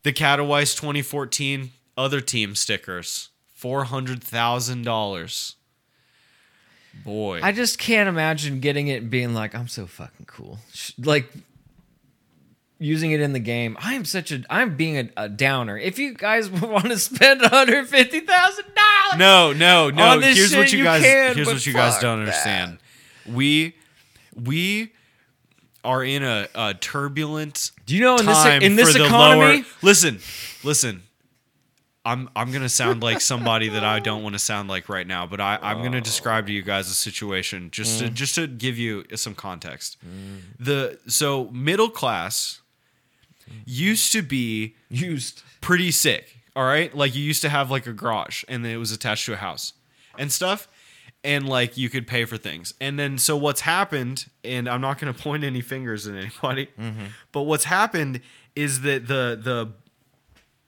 The 0.03 0.13
Katowice 0.13 0.75
2014 0.75 1.71
other 1.97 2.21
team 2.21 2.55
stickers, 2.55 3.29
$400,000. 3.59 5.55
Boy. 7.03 7.41
I 7.43 7.51
just 7.51 7.77
can't 7.77 8.07
imagine 8.07 8.61
getting 8.61 8.87
it 8.87 9.01
and 9.01 9.11
being 9.11 9.33
like, 9.33 9.53
I'm 9.53 9.67
so 9.67 9.85
fucking 9.85 10.27
cool. 10.27 10.59
Like 10.97 11.29
using 12.77 13.11
it 13.11 13.21
in 13.21 13.33
the 13.33 13.39
game. 13.39 13.77
I 13.79 13.93
am 13.93 14.05
such 14.05 14.31
a 14.31 14.43
I'm 14.49 14.75
being 14.75 14.97
a, 14.97 15.09
a 15.25 15.29
downer. 15.29 15.77
If 15.77 15.97
you 15.99 16.13
guys 16.13 16.49
want 16.51 16.85
to 16.85 16.99
spend 16.99 17.41
hundred 17.41 17.87
fifty 17.87 18.19
thousand 18.21 18.65
dollars, 18.75 19.17
No, 19.19 19.53
no, 19.53 19.89
no. 19.89 20.19
Here's 20.19 20.55
what 20.55 20.71
you 20.71 20.79
you 20.79 20.83
guys. 20.83 21.01
can, 21.03 21.35
here's 21.35 21.47
what 21.47 21.65
you 21.65 21.73
guys 21.73 21.99
don't 21.99 22.17
that. 22.17 22.29
understand. 22.29 22.77
We, 23.27 23.75
we 24.35 24.91
are 25.83 26.03
in 26.03 26.23
a, 26.23 26.47
a 26.55 26.73
turbulent 26.73 27.71
do 27.85 27.95
you 27.95 28.01
know 28.01 28.17
in 28.17 28.25
this 28.25 28.45
in 28.63 28.75
this 28.75 28.95
economy? 28.95 29.57
lower. 29.57 29.65
Listen, 29.81 30.19
listen. 30.63 31.01
I'm 32.07 32.29
I'm 32.35 32.51
gonna 32.51 32.69
sound 32.69 33.01
like 33.01 33.19
somebody 33.19 33.67
that 33.69 33.83
I 33.83 33.99
don't 33.99 34.21
want 34.21 34.33
to 34.35 34.39
sound 34.39 34.69
like 34.69 34.89
right 34.89 35.07
now, 35.07 35.25
but 35.25 35.41
I 35.41 35.57
I'm 35.59 35.81
gonna 35.81 36.01
describe 36.01 36.45
to 36.47 36.53
you 36.53 36.61
guys 36.61 36.87
a 36.87 36.93
situation 36.93 37.71
just 37.71 37.99
Mm. 37.99 38.05
to 38.05 38.09
just 38.11 38.35
to 38.35 38.45
give 38.45 38.77
you 38.77 39.05
some 39.15 39.33
context. 39.33 39.97
The 40.59 40.99
so 41.07 41.49
middle 41.49 41.89
class 41.89 42.61
used 43.65 44.11
to 44.13 44.21
be 44.21 44.75
used. 44.89 45.43
pretty 45.61 45.91
sick. 45.91 46.37
All 46.55 46.63
right, 46.63 46.95
like 46.95 47.15
you 47.15 47.23
used 47.23 47.41
to 47.41 47.49
have 47.49 47.69
like 47.69 47.85
a 47.85 47.93
garage, 47.93 48.43
and 48.47 48.63
then 48.63 48.71
it 48.71 48.77
was 48.77 48.91
attached 48.91 49.25
to 49.25 49.33
a 49.33 49.37
house 49.37 49.73
and 50.17 50.31
stuff, 50.31 50.69
and 51.23 51.49
like 51.49 51.77
you 51.77 51.89
could 51.89 52.07
pay 52.07 52.23
for 52.23 52.37
things. 52.37 52.73
And 52.79 52.97
then 52.97 53.17
so 53.17 53.35
what's 53.35 53.61
happened, 53.61 54.27
and 54.43 54.69
I'm 54.69 54.79
not 54.79 54.99
going 54.99 55.13
to 55.13 55.19
point 55.19 55.43
any 55.43 55.61
fingers 55.61 56.07
at 56.07 56.15
anybody, 56.15 56.69
mm-hmm. 56.79 57.05
but 57.31 57.41
what's 57.41 57.65
happened 57.65 58.21
is 58.55 58.81
that 58.81 59.07
the 59.07 59.37
the 59.41 59.73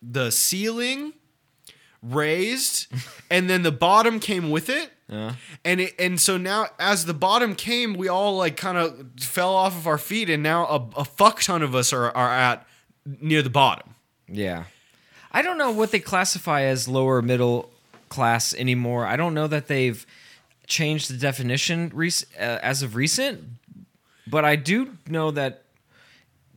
the 0.02 0.32
ceiling 0.32 1.14
raised, 2.02 2.88
and 3.32 3.50
then 3.50 3.64
the 3.64 3.72
bottom 3.72 4.20
came 4.20 4.50
with 4.50 4.70
it. 4.70 4.92
Yeah. 5.08 5.36
And 5.64 5.80
it, 5.80 5.96
and 5.98 6.20
so 6.20 6.36
now 6.36 6.68
as 6.80 7.06
the 7.06 7.14
bottom 7.14 7.56
came, 7.56 7.94
we 7.94 8.10
all 8.10 8.36
like 8.36 8.58
kind 8.58 8.78
of 8.78 9.12
fell 9.20 9.56
off 9.56 9.78
of 9.78 9.88
our 9.88 9.98
feet, 9.98 10.30
and 10.30 10.44
now 10.44 10.66
a, 10.66 11.02
a 11.02 11.06
fuck 11.06 11.42
ton 11.42 11.62
of 11.62 11.76
us 11.76 11.94
are, 11.94 12.12
are 12.12 12.32
at 12.32 12.67
near 13.22 13.42
the 13.42 13.50
bottom. 13.50 13.96
Yeah. 14.28 14.66
I 15.32 15.42
don't 15.42 15.58
know 15.58 15.72
what 15.72 15.92
they 15.92 16.00
classify 16.00 16.62
as 16.64 16.88
lower 16.88 17.22
middle 17.22 17.70
class 18.10 18.54
anymore. 18.54 19.06
I 19.06 19.16
don't 19.16 19.34
know 19.34 19.48
that 19.48 19.68
they've 19.68 20.06
changed 20.66 21.10
the 21.10 21.18
definition 21.18 21.92
rec- 21.94 22.28
uh, 22.40 22.60
as 22.62 22.82
of 22.82 22.96
recent, 22.96 23.44
but 24.26 24.44
I 24.46 24.56
do 24.56 24.98
know 25.08 25.32
that 25.32 25.64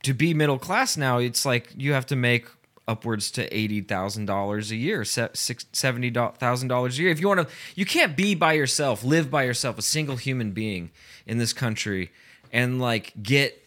to 0.03 0.13
be 0.13 0.33
middle 0.33 0.57
class 0.57 0.97
now, 0.97 1.19
it's 1.19 1.45
like 1.45 1.69
you 1.77 1.93
have 1.93 2.05
to 2.07 2.15
make 2.15 2.47
upwards 2.87 3.29
to 3.31 3.55
eighty 3.55 3.81
thousand 3.81 4.25
dollars 4.25 4.71
a 4.71 4.75
year, 4.75 5.05
se- 5.05 5.29
six- 5.33 5.65
seventy 5.71 6.09
thousand 6.11 6.67
dollars 6.67 6.97
a 6.97 7.01
year. 7.03 7.11
If 7.11 7.19
you 7.21 7.27
want 7.27 7.47
to, 7.47 7.53
you 7.75 7.85
can't 7.85 8.17
be 8.17 8.35
by 8.35 8.53
yourself, 8.53 9.03
live 9.03 9.29
by 9.29 9.43
yourself, 9.43 9.77
a 9.77 9.81
single 9.83 10.15
human 10.17 10.51
being 10.51 10.89
in 11.27 11.37
this 11.37 11.53
country, 11.53 12.09
and 12.51 12.81
like 12.81 13.13
get 13.21 13.60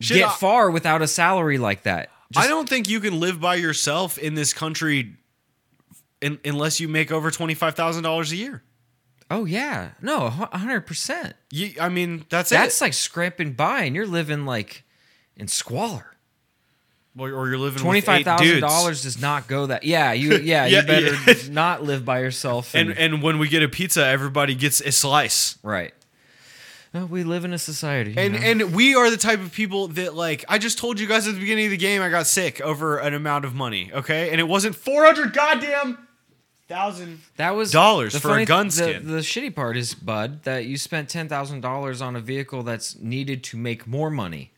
Shit, 0.00 0.18
get 0.18 0.28
I- 0.28 0.34
far 0.34 0.70
without 0.70 1.02
a 1.02 1.08
salary 1.08 1.58
like 1.58 1.82
that. 1.82 2.10
I 2.36 2.46
don't 2.46 2.68
think 2.68 2.88
you 2.88 3.00
can 3.00 3.18
live 3.20 3.40
by 3.40 3.54
yourself 3.54 4.18
in 4.18 4.34
this 4.34 4.52
country 4.52 5.14
in, 6.20 6.38
unless 6.44 6.78
you 6.80 6.86
make 6.88 7.10
over 7.10 7.30
twenty 7.30 7.54
five 7.54 7.74
thousand 7.74 8.02
dollars 8.02 8.32
a 8.32 8.36
year. 8.36 8.62
Oh 9.30 9.44
yeah, 9.44 9.90
no, 10.02 10.26
a 10.26 10.58
hundred 10.58 10.82
percent. 10.86 11.34
You, 11.50 11.72
I 11.80 11.88
mean, 11.88 12.24
that's, 12.28 12.50
That's 12.50 12.80
it. 12.80 12.84
like 12.84 12.92
scraping 12.94 13.52
by, 13.52 13.82
and 13.84 13.94
you're 13.96 14.06
living 14.06 14.44
like 14.46 14.84
in 15.36 15.48
squalor. 15.48 16.06
or, 17.18 17.30
or 17.30 17.48
you're 17.48 17.58
living 17.58 17.80
Twenty 17.82 17.98
with 17.98 18.04
five 18.04 18.24
thousand 18.24 18.60
dollars 18.60 19.02
does 19.02 19.20
not 19.20 19.48
go 19.48 19.66
that. 19.66 19.84
Yeah, 19.84 20.12
you. 20.12 20.32
Yeah, 20.38 20.66
Yeah, 20.66 20.80
you 20.80 20.86
better 20.86 21.14
yeah. 21.42 21.50
not 21.50 21.82
live 21.82 22.04
by 22.04 22.20
yourself. 22.20 22.74
And, 22.74 22.90
And 22.90 22.98
and 22.98 23.22
when 23.22 23.38
we 23.38 23.48
get 23.48 23.62
a 23.62 23.68
pizza, 23.68 24.04
everybody 24.06 24.54
gets 24.54 24.80
a 24.80 24.92
slice. 24.92 25.58
right. 25.62 25.92
We 26.92 27.22
live 27.22 27.44
in 27.44 27.52
a 27.52 27.58
society. 27.58 28.14
And 28.16 28.34
know? 28.34 28.40
and 28.40 28.74
we 28.74 28.94
are 28.94 29.10
the 29.10 29.16
type 29.16 29.40
of 29.40 29.52
people 29.52 29.88
that 29.88 30.14
like 30.14 30.44
I 30.48 30.58
just 30.58 30.78
told 30.78 30.98
you 30.98 31.06
guys 31.06 31.26
at 31.28 31.34
the 31.34 31.40
beginning 31.40 31.66
of 31.66 31.70
the 31.70 31.76
game 31.76 32.02
I 32.02 32.08
got 32.08 32.26
sick 32.26 32.60
over 32.60 32.98
an 32.98 33.14
amount 33.14 33.44
of 33.44 33.54
money, 33.54 33.90
okay? 33.92 34.30
And 34.30 34.40
it 34.40 34.48
wasn't 34.48 34.74
400 34.74 35.32
goddamn 35.32 35.98
thousand. 36.68 37.20
that 37.36 37.56
was 37.56 37.70
dollars 37.70 38.16
for 38.18 38.36
a 38.38 38.44
gun 38.44 38.66
the- 38.66 38.72
skin. 38.72 39.06
The, 39.06 39.18
shitty 39.18 39.54
part 39.54 39.76
is, 39.76 39.94
Bud, 39.94 40.44
that 40.44 40.66
you 40.66 40.76
spent 40.76 41.08
ten 41.08 41.28
thousand 41.28 41.60
dollars 41.60 42.00
on 42.00 42.14
a 42.16 42.20
vehicle 42.20 42.62
that's 42.62 42.98
needed 42.98 43.42
to 43.44 43.56
make 43.56 43.86
more 43.86 44.10
money, 44.10 44.52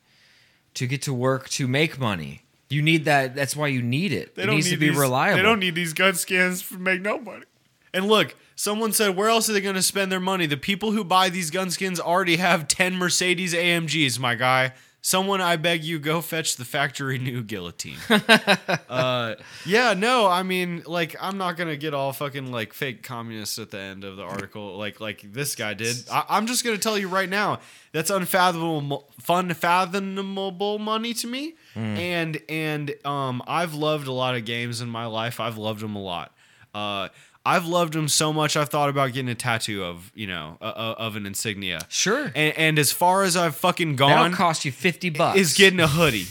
to 0.75 0.87
get 0.87 1.03
to 1.03 1.15
work 1.15 1.49
to 1.51 1.67
make 1.67 1.99
money. 1.99 2.43
You 2.69 2.83
need 2.83 3.05
that. 3.07 3.35
That's 3.35 3.57
why 3.57 3.69
you 3.69 3.83
need 3.83 4.13
it. 4.13 4.33
it 4.37 4.49
needs 4.49 4.71
to 4.71 4.77
be 4.77 4.91
reliable. 4.91 5.39
They 5.39 5.43
don't 5.43 5.59
need 5.59 5.75
these 5.75 5.93
gun 5.93 6.15
skins 6.15 6.69
to 6.69 6.79
make 6.79 7.01
no 7.01 7.19
money. 7.19 7.45
And 7.93 8.07
look, 8.07 8.37
someone 8.61 8.93
said, 8.93 9.17
where 9.17 9.31
else 9.31 9.49
are 9.49 9.55
they 9.55 9.61
going 9.63 9.75
to 9.75 9.83
spend 9.83 10.13
their 10.13 10.21
money? 10.21 10.45
The 10.45 10.59
people 10.59 10.93
who 10.93 11.03
buy 11.03 11.31
these 11.31 11.51
gun 11.51 11.71
skins 11.71 11.99
already 11.99 12.37
have 12.37 12.69
10 12.69 12.95
Mercedes 12.95 13.55
AMGs, 13.55 14.19
my 14.19 14.35
guy. 14.35 14.75
Someone, 15.01 15.41
I 15.41 15.57
beg 15.57 15.83
you, 15.83 15.99
go 15.99 16.21
fetch 16.21 16.57
the 16.57 16.67
factory 16.67 17.19
new 17.19 17.43
guillotine. 17.43 17.97
uh, 18.91 19.37
yeah, 19.65 19.95
no, 19.95 20.27
I 20.27 20.43
mean, 20.43 20.83
like, 20.85 21.17
I'm 21.19 21.39
not 21.39 21.57
gonna 21.57 21.79
get 21.79 21.95
all 21.95 22.13
fucking 22.13 22.53
like 22.53 22.75
fake 22.75 23.03
communist 23.03 23.59
at 23.59 23.71
the 23.71 23.79
end 23.79 24.05
of 24.05 24.19
the 24.19 24.25
article, 24.25 24.77
like 24.77 25.01
like 25.01 25.25
this 25.33 25.55
guy 25.55 25.73
did. 25.73 25.97
I, 26.13 26.25
I'm 26.29 26.47
just 26.47 26.63
gonna 26.63 26.77
tell 26.77 26.99
you 26.99 27.09
right 27.09 27.31
now, 27.31 27.61
that's 27.93 28.11
unfathomable, 28.11 29.09
unfathomable 29.27 30.79
money 30.79 31.15
to 31.15 31.27
me. 31.27 31.55
And 31.97 32.43
and 32.51 32.95
um, 33.07 33.43
I've 33.47 33.73
loved 33.73 34.07
a 34.07 34.13
lot 34.13 34.37
of 34.37 34.45
games 34.45 34.83
in 34.83 34.91
my 34.91 35.07
life. 35.07 35.41
I've 35.41 35.57
loved 35.57 35.81
them 35.81 35.97
a 35.97 36.03
lot. 36.03 36.35
Uh, 36.75 37.09
I've 37.45 37.67
loved 37.67 37.95
them 37.95 38.07
so 38.09 38.33
much. 38.33 38.57
I've 38.57 38.69
thought 38.69 38.89
about 38.91 39.13
getting 39.13 39.31
a 39.31 39.35
tattoo 39.35 39.83
of 39.85 40.13
you 40.15 40.27
know 40.27 40.59
uh, 40.61 40.95
of 40.99 41.17
an 41.17 41.25
insignia. 41.27 41.81
Sure. 41.89 42.27
And, 42.35 42.57
and 42.57 42.79
as 42.79 42.93
far 42.93 43.23
as 43.25 43.37
I've 43.37 43.57
fucking 43.57 43.97
gone, 43.97 44.11
That'll 44.11 44.37
cost 44.37 44.65
you 44.65 44.73
fifty 44.73 45.09
bucks. 45.11 45.39
is 45.39 45.55
getting 45.55 45.81
a 45.81 45.87
hoodie. 45.89 46.27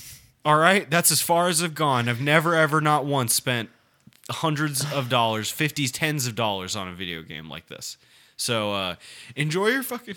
All 0.45 0.57
right, 0.57 0.89
that's 0.89 1.11
as 1.11 1.19
far 1.21 1.47
as 1.49 1.61
I've 1.63 1.75
gone. 1.75 2.07
I've 2.07 2.21
never 2.21 2.55
ever 2.55 2.79
not 2.79 3.05
once 3.05 3.33
spent 3.33 3.69
hundreds 4.29 4.85
of 4.93 5.09
dollars, 5.09 5.49
fifties, 5.51 5.91
tens 5.91 6.27
of 6.27 6.35
dollars 6.35 6.75
on 6.75 6.87
a 6.87 6.93
video 6.93 7.21
game 7.23 7.49
like 7.49 7.67
this. 7.67 7.97
So 8.37 8.73
uh, 8.73 8.95
enjoy 9.35 9.67
your 9.67 9.83
fucking 9.83 10.15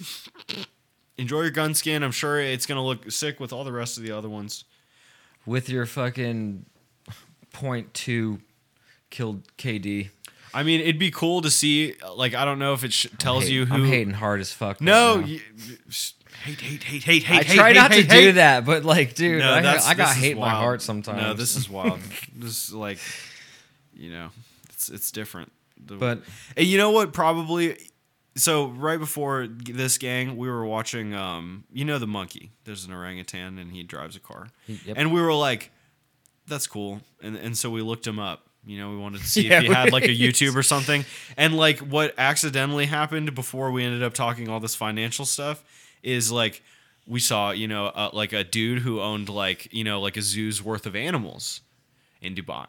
enjoy 1.16 1.42
your 1.42 1.50
gun 1.50 1.74
skin. 1.74 2.02
I'm 2.02 2.12
sure 2.12 2.38
it's 2.40 2.66
gonna 2.66 2.84
look 2.84 3.10
sick 3.10 3.40
with 3.40 3.52
all 3.52 3.64
the 3.64 3.72
rest 3.72 3.96
of 3.96 4.04
the 4.04 4.12
other 4.12 4.28
ones. 4.28 4.64
with 5.46 5.68
your 5.68 5.86
fucking 5.86 6.66
point 7.52 7.92
two 7.94 8.40
killed 9.10 9.42
KD. 9.58 10.10
I 10.54 10.62
mean, 10.62 10.80
it'd 10.80 10.98
be 10.98 11.10
cool 11.10 11.40
to 11.42 11.50
see. 11.50 11.94
Like, 12.14 12.34
I 12.34 12.44
don't 12.44 12.58
know 12.58 12.74
if 12.74 12.84
it 12.84 12.92
sh- 12.92 13.06
tells 13.18 13.44
Hate- 13.44 13.52
you 13.52 13.66
who. 13.66 13.74
I'm 13.74 13.84
hating 13.86 14.14
hard 14.14 14.40
as 14.40 14.52
fuck. 14.52 14.80
No, 14.80 15.18
you, 15.20 15.40
hate, 16.44 16.60
hate, 16.60 16.82
hate, 16.82 17.02
hate, 17.04 17.22
hate. 17.22 17.40
I 17.40 17.42
hate, 17.42 17.56
try 17.56 17.68
hate, 17.68 17.74
not 17.76 17.92
hate, 17.92 18.08
to 18.08 18.14
hate. 18.14 18.20
do 18.22 18.32
that, 18.32 18.64
but 18.64 18.84
like, 18.84 19.14
dude, 19.14 19.38
No, 19.40 19.52
I, 19.52 19.76
I 19.78 19.94
got 19.94 20.14
hate 20.16 20.32
in 20.32 20.38
my 20.38 20.50
heart 20.50 20.82
sometimes. 20.82 21.20
No, 21.20 21.34
this 21.34 21.56
is 21.56 21.68
wild. 21.70 22.00
this 22.36 22.68
is 22.68 22.74
like, 22.74 22.98
you 23.94 24.10
know, 24.10 24.28
it's 24.70 24.88
it's 24.88 25.10
different. 25.10 25.52
The- 25.84 25.96
But- 25.96 26.22
and 26.56 26.66
you 26.66 26.78
know 26.78 26.90
what? 26.90 27.12
Probably. 27.12 27.76
So 28.34 28.68
right 28.68 28.98
before 28.98 29.46
this 29.46 29.98
gang, 29.98 30.36
we 30.38 30.48
were 30.48 30.64
watching. 30.64 31.14
Um, 31.14 31.64
you 31.72 31.84
know 31.84 31.98
the 31.98 32.06
monkey. 32.06 32.50
There's 32.64 32.84
an 32.86 32.92
orangutan, 32.92 33.58
and 33.58 33.70
he 33.72 33.82
drives 33.82 34.16
a 34.16 34.20
car. 34.20 34.48
Yep. 34.66 34.96
And 34.96 35.12
we 35.12 35.20
were 35.20 35.34
like, 35.34 35.70
"That's 36.46 36.66
cool." 36.66 37.02
And 37.22 37.36
and 37.36 37.56
so 37.58 37.68
we 37.68 37.82
looked 37.82 38.06
him 38.06 38.18
up. 38.18 38.46
You 38.64 38.78
know, 38.78 38.90
we 38.90 38.96
wanted 38.96 39.20
to 39.22 39.26
see 39.34 39.48
Yeah, 39.48 39.58
if 39.58 39.64
he 39.64 39.72
had 39.72 39.92
like 39.92 40.04
a. 40.04 40.08
YouTube 40.08 40.54
or 40.56 40.62
something. 40.62 41.04
And 41.36 41.56
like 41.56 41.78
what 41.80 42.14
accidentally 42.18 42.86
happened 42.86 43.34
before 43.34 43.70
we 43.72 43.84
ended 43.84 44.02
up 44.02 44.14
talking 44.14 44.48
all 44.48 44.60
this 44.60 44.74
financial 44.74 45.24
stuff 45.24 45.64
is 46.02 46.30
like 46.30 46.62
we 47.06 47.18
saw, 47.20 47.50
you 47.50 47.66
know, 47.66 47.86
uh, 47.86 48.10
like 48.12 48.32
a 48.32 48.44
dude 48.44 48.80
who 48.82 49.00
owned 49.00 49.28
like, 49.28 49.72
you 49.72 49.82
know, 49.84 50.00
like 50.00 50.16
a 50.16 50.22
zoo's 50.22 50.62
worth 50.62 50.86
of 50.86 50.94
animals 50.94 51.60
in 52.20 52.34
Dubai 52.36 52.66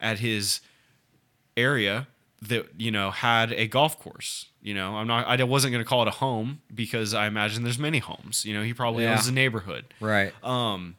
at 0.00 0.18
his 0.18 0.60
area 1.56 2.08
that 2.42 2.66
you 2.76 2.90
know 2.90 3.10
had 3.10 3.52
a 3.52 3.66
golf 3.66 3.98
course. 3.98 4.46
You 4.60 4.74
know, 4.74 4.96
I'm 4.96 5.06
not. 5.06 5.26
I 5.40 5.42
wasn't 5.44 5.72
going 5.72 5.84
to 5.84 5.88
call 5.88 6.02
it 6.02 6.08
a 6.08 6.12
home 6.12 6.60
because 6.74 7.14
I 7.14 7.26
imagine 7.28 7.62
there's 7.62 7.78
many 7.78 7.98
homes. 7.98 8.44
You 8.44 8.52
know, 8.54 8.62
he 8.62 8.74
probably 8.74 9.04
Yeah. 9.04 9.12
owns 9.14 9.28
a 9.28 9.32
neighborhood. 9.32 9.94
Right. 10.00 10.32
Um, 10.44 10.96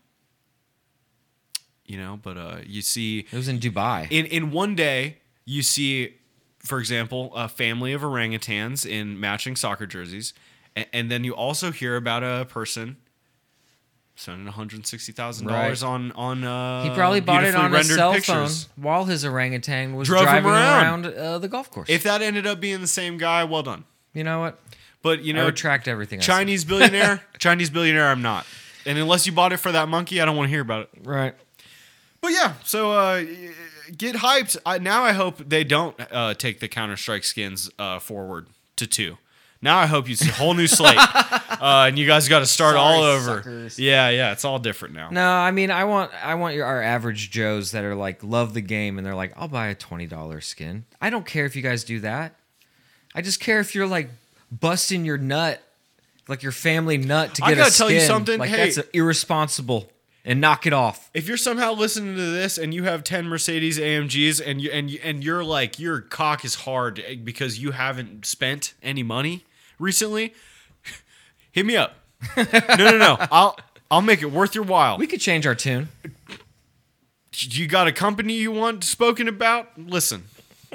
you 1.88 1.98
know, 1.98 2.20
but 2.22 2.38
uh, 2.38 2.58
you 2.66 2.82
see 2.82 3.26
It 3.32 3.36
was 3.36 3.48
in 3.48 3.60
Dubai. 3.60 4.08
in 4.12 4.26
in 4.28 4.52
one 4.52 4.76
day 4.76 5.18
you 5.46 5.64
see, 5.64 6.16
for 6.60 6.78
example, 6.80 7.32
a 7.36 7.48
family 7.48 7.94
of 7.94 8.02
orangutans 8.02 8.86
in 8.86 9.20
matching 9.20 9.56
soccer 9.56 9.88
jerseys, 9.88 10.34
and, 10.76 10.86
and 10.94 11.12
then 11.12 11.24
you 11.24 11.34
also 11.34 11.72
hear 11.72 11.96
about 11.96 12.24
a 12.24 12.46
person 12.46 12.98
spending 14.16 14.46
one 14.46 14.54
hundred 14.54 14.86
sixty 14.88 15.12
thousand 15.12 15.48
dollars 15.48 15.84
Right. 15.84 15.90
on 15.90 16.12
on. 16.14 16.44
Uh, 16.44 16.84
he 16.84 16.90
probably 16.90 17.22
bought 17.22 17.44
it 17.44 17.56
on 17.56 17.72
his 17.72 17.94
cell 17.94 18.14
pictures. 18.14 18.64
phone 18.66 18.84
while 18.84 19.06
his 19.06 19.24
orangutan 19.24 19.96
was 19.96 20.08
Drove 20.08 20.24
driving 20.24 20.50
around. 20.52 21.06
around, 21.06 21.16
uh, 21.18 21.40
the 21.40 21.48
golf 21.48 21.70
course. 21.72 21.90
If 21.90 22.04
that 22.04 22.22
ended 22.22 22.46
up 22.48 22.60
being 22.60 22.82
the 22.82 22.88
same 22.88 23.18
guy, 23.18 23.44
well 23.44 23.64
done. 23.64 23.86
you 24.14 24.24
know 24.24 24.40
what? 24.42 24.60
But 25.04 25.22
you 25.22 25.34
I 25.34 25.38
know, 25.38 25.46
retract 25.46 25.88
everything. 25.88 26.20
I. 26.20 26.24
Chinese 26.24 26.66
billionaire, 26.66 27.22
Chinese 27.38 27.70
billionaire, 27.70 28.08
I'm 28.10 28.22
not. 28.24 28.46
And 28.86 28.98
unless 28.98 29.26
you 29.28 29.32
bought 29.32 29.54
it 29.54 29.58
for 29.58 29.72
that 29.72 29.88
monkey, 29.88 30.20
I 30.20 30.26
don't 30.26 30.36
want 30.36 30.48
to 30.48 30.50
hear 30.50 30.62
about 30.62 30.82
it. 30.84 30.90
Right. 31.08 31.36
But 32.22 32.32
yeah, 32.32 32.54
so 32.64 32.92
uh, 32.92 33.24
get 33.96 34.16
hyped. 34.16 34.58
I, 34.66 34.80
now 34.80 35.04
I 35.04 35.14
hope 35.14 35.38
they 35.38 35.64
don't 35.64 35.96
uh, 36.12 36.34
take 36.34 36.60
the 36.60 36.68
Counter 36.68 36.98
Strike 36.98 37.24
skins 37.24 37.70
uh, 37.80 38.00
forward 38.00 38.48
to 38.78 38.88
two. 38.88 39.18
Now 39.62 39.78
I 39.80 39.88
hope 39.88 40.08
you 40.08 40.16
see 40.16 40.30
a 40.30 40.34
whole 40.34 40.54
new 40.54 40.68
slate, 40.68 40.98
uh, 41.00 41.86
and 41.88 41.98
you 41.98 42.06
guys 42.06 42.28
got 42.30 42.40
to 42.40 42.46
start 42.46 42.76
Sorry, 42.76 42.80
all 42.80 43.02
over. 43.04 43.38
suckers. 43.38 43.80
Yeah, 43.80 44.10
yeah, 44.10 44.32
it's 44.32 44.46
all 44.46 44.60
different 44.60 44.94
now. 44.94 45.10
No, 45.10 45.28
I 45.28 45.50
mean, 45.52 45.72
I 45.72 45.86
want 45.86 46.12
I 46.24 46.36
want 46.36 46.54
your 46.56 46.66
our 46.66 46.82
average 46.82 47.32
Joes 47.32 47.72
that 47.72 47.84
are 47.84 47.96
like 47.96 48.24
love 48.24 48.54
the 48.54 48.62
game 48.62 48.98
and 49.00 49.06
they're 49.06 49.16
like, 49.16 49.34
I'll 49.36 49.48
buy 49.48 49.68
a 49.68 49.76
twenty 49.76 50.06
dollar 50.06 50.42
skin. 50.42 50.86
I 51.02 51.10
don't 51.10 51.26
care 51.26 51.46
if 51.46 51.56
you 51.56 51.64
guys 51.64 51.84
do 51.84 52.00
that. 52.02 52.36
I 53.16 53.22
just 53.22 53.40
care 53.40 53.60
if 53.60 53.74
you're 53.74 53.88
like 53.88 54.10
busting 54.52 55.06
your 55.06 55.18
nut, 55.18 55.60
like 56.28 56.44
your 56.44 56.52
family 56.52 56.98
nut 57.00 57.34
to 57.36 57.42
get 57.42 57.54
a 57.54 57.56
gotta 57.56 57.72
skin. 57.72 57.88
tell 57.88 57.92
you 57.96 58.02
something, 58.02 58.40
Like 58.40 58.50
hey- 58.52 58.70
that's 58.70 58.88
irresponsible. 58.94 59.90
And 60.30 60.42
knock 60.42 60.68
it 60.68 60.74
off. 60.74 61.10
If 61.14 61.26
you're 61.30 61.38
somehow 61.38 61.72
listening 61.72 62.16
to 62.16 62.32
this 62.32 62.58
and 62.58 62.74
you 62.74 62.84
have 62.84 63.06
ten 63.06 63.28
Mercedes 63.30 63.80
AMGs 63.80 64.46
and 64.46 64.62
you 64.62 64.70
and 64.72 64.92
you, 64.92 65.00
and 65.02 65.24
you're 65.24 65.44
like 65.44 65.80
your 65.80 66.02
cock 66.02 66.44
is 66.44 66.56
hard 66.56 67.02
because 67.24 67.60
you 67.60 67.72
haven't 67.72 68.26
spent 68.26 68.74
any 68.84 69.04
money 69.04 69.46
recently, 69.80 70.34
hit 71.54 71.66
me 71.66 71.78
up. 71.78 71.96
no, 72.36 72.46
no, 72.78 72.98
no. 72.98 73.18
I'll 73.32 73.58
I'll 73.90 74.02
make 74.02 74.22
it 74.22 74.30
worth 74.30 74.54
your 74.54 74.66
while. 74.66 74.98
We 74.98 75.08
could 75.08 75.22
change 75.22 75.48
our 75.48 75.56
tune. 75.56 75.88
you 77.40 77.66
got 77.68 77.88
a 77.88 77.94
company 77.94 78.34
you 78.34 78.52
want 78.52 78.84
spoken 78.84 79.30
about 79.30 79.80
listen 79.80 80.26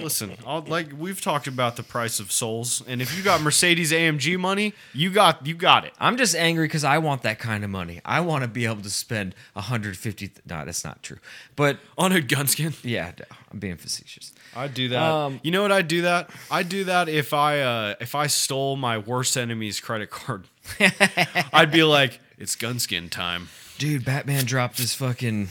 listen 0.02 0.36
I'll, 0.46 0.62
like 0.62 0.88
we've 0.98 1.20
talked 1.20 1.46
about 1.46 1.76
the 1.76 1.82
price 1.82 2.20
of 2.20 2.30
souls 2.32 2.82
and 2.86 3.00
if 3.00 3.16
you 3.16 3.22
got 3.22 3.40
mercedes 3.40 3.92
amg 3.92 4.38
money 4.38 4.74
you 4.92 5.10
got 5.10 5.46
you 5.46 5.54
got 5.54 5.84
it 5.84 5.92
I'm 5.98 6.16
just 6.16 6.34
angry 6.34 6.66
because 6.66 6.84
I 6.84 6.98
want 6.98 7.22
that 7.22 7.38
kind 7.38 7.64
of 7.64 7.70
money. 7.70 8.00
I 8.04 8.20
want 8.20 8.42
to 8.42 8.48
be 8.48 8.66
able 8.66 8.82
to 8.82 8.90
spend 8.90 9.34
150. 9.54 10.28
Th- 10.28 10.40
no, 10.48 10.64
that's 10.64 10.84
not 10.84 11.02
true. 11.02 11.18
But 11.56 11.78
on 11.96 12.12
a 12.12 12.20
gun 12.20 12.46
skin 12.46 12.72
yeah, 12.82 13.12
I'm 13.50 13.58
being 13.58 13.76
facetious. 13.76 14.32
i'd 14.56 14.74
do 14.74 14.88
that 14.88 15.02
Um, 15.02 15.40
you 15.42 15.50
know 15.50 15.62
what 15.62 15.72
i'd 15.72 15.88
do 15.88 16.02
that 16.02 16.30
i'd 16.50 16.68
do 16.68 16.84
that 16.84 17.08
if 17.08 17.32
i 17.32 17.60
uh 17.60 17.94
if 18.00 18.14
i 18.14 18.26
stole 18.26 18.76
my 18.76 18.98
worst 18.98 19.36
enemy's 19.36 19.80
credit 19.80 20.10
card 20.10 20.46
i'd 21.52 21.70
be 21.70 21.82
like 21.84 22.20
it's 22.38 22.56
gun 22.56 22.78
skin 22.78 23.08
time 23.08 23.48
Dude, 23.78 24.04
Batman 24.04 24.44
dropped 24.44 24.78
his 24.78 24.94
fucking 24.94 25.46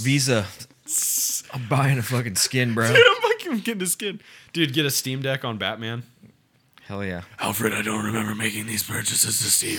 Visa. 0.00 0.46
I'm 1.52 1.68
buying 1.68 1.98
a 1.98 2.02
fucking 2.02 2.36
skin, 2.36 2.72
bro. 2.72 2.86
dude 2.90 3.21
i'm 3.52 3.58
fucking 3.58 3.64
getting 3.64 3.82
a 3.82 3.86
skin 3.86 4.20
dude 4.52 4.72
get 4.72 4.86
a 4.86 4.90
steam 4.90 5.22
deck 5.22 5.44
on 5.44 5.58
batman 5.58 6.02
Hell 6.88 7.04
yeah. 7.04 7.22
Alfred, 7.38 7.72
I 7.72 7.80
don't 7.80 8.04
remember 8.04 8.34
making 8.34 8.66
these 8.66 8.82
purchases 8.82 9.38
to 9.38 9.44
Steam. 9.44 9.78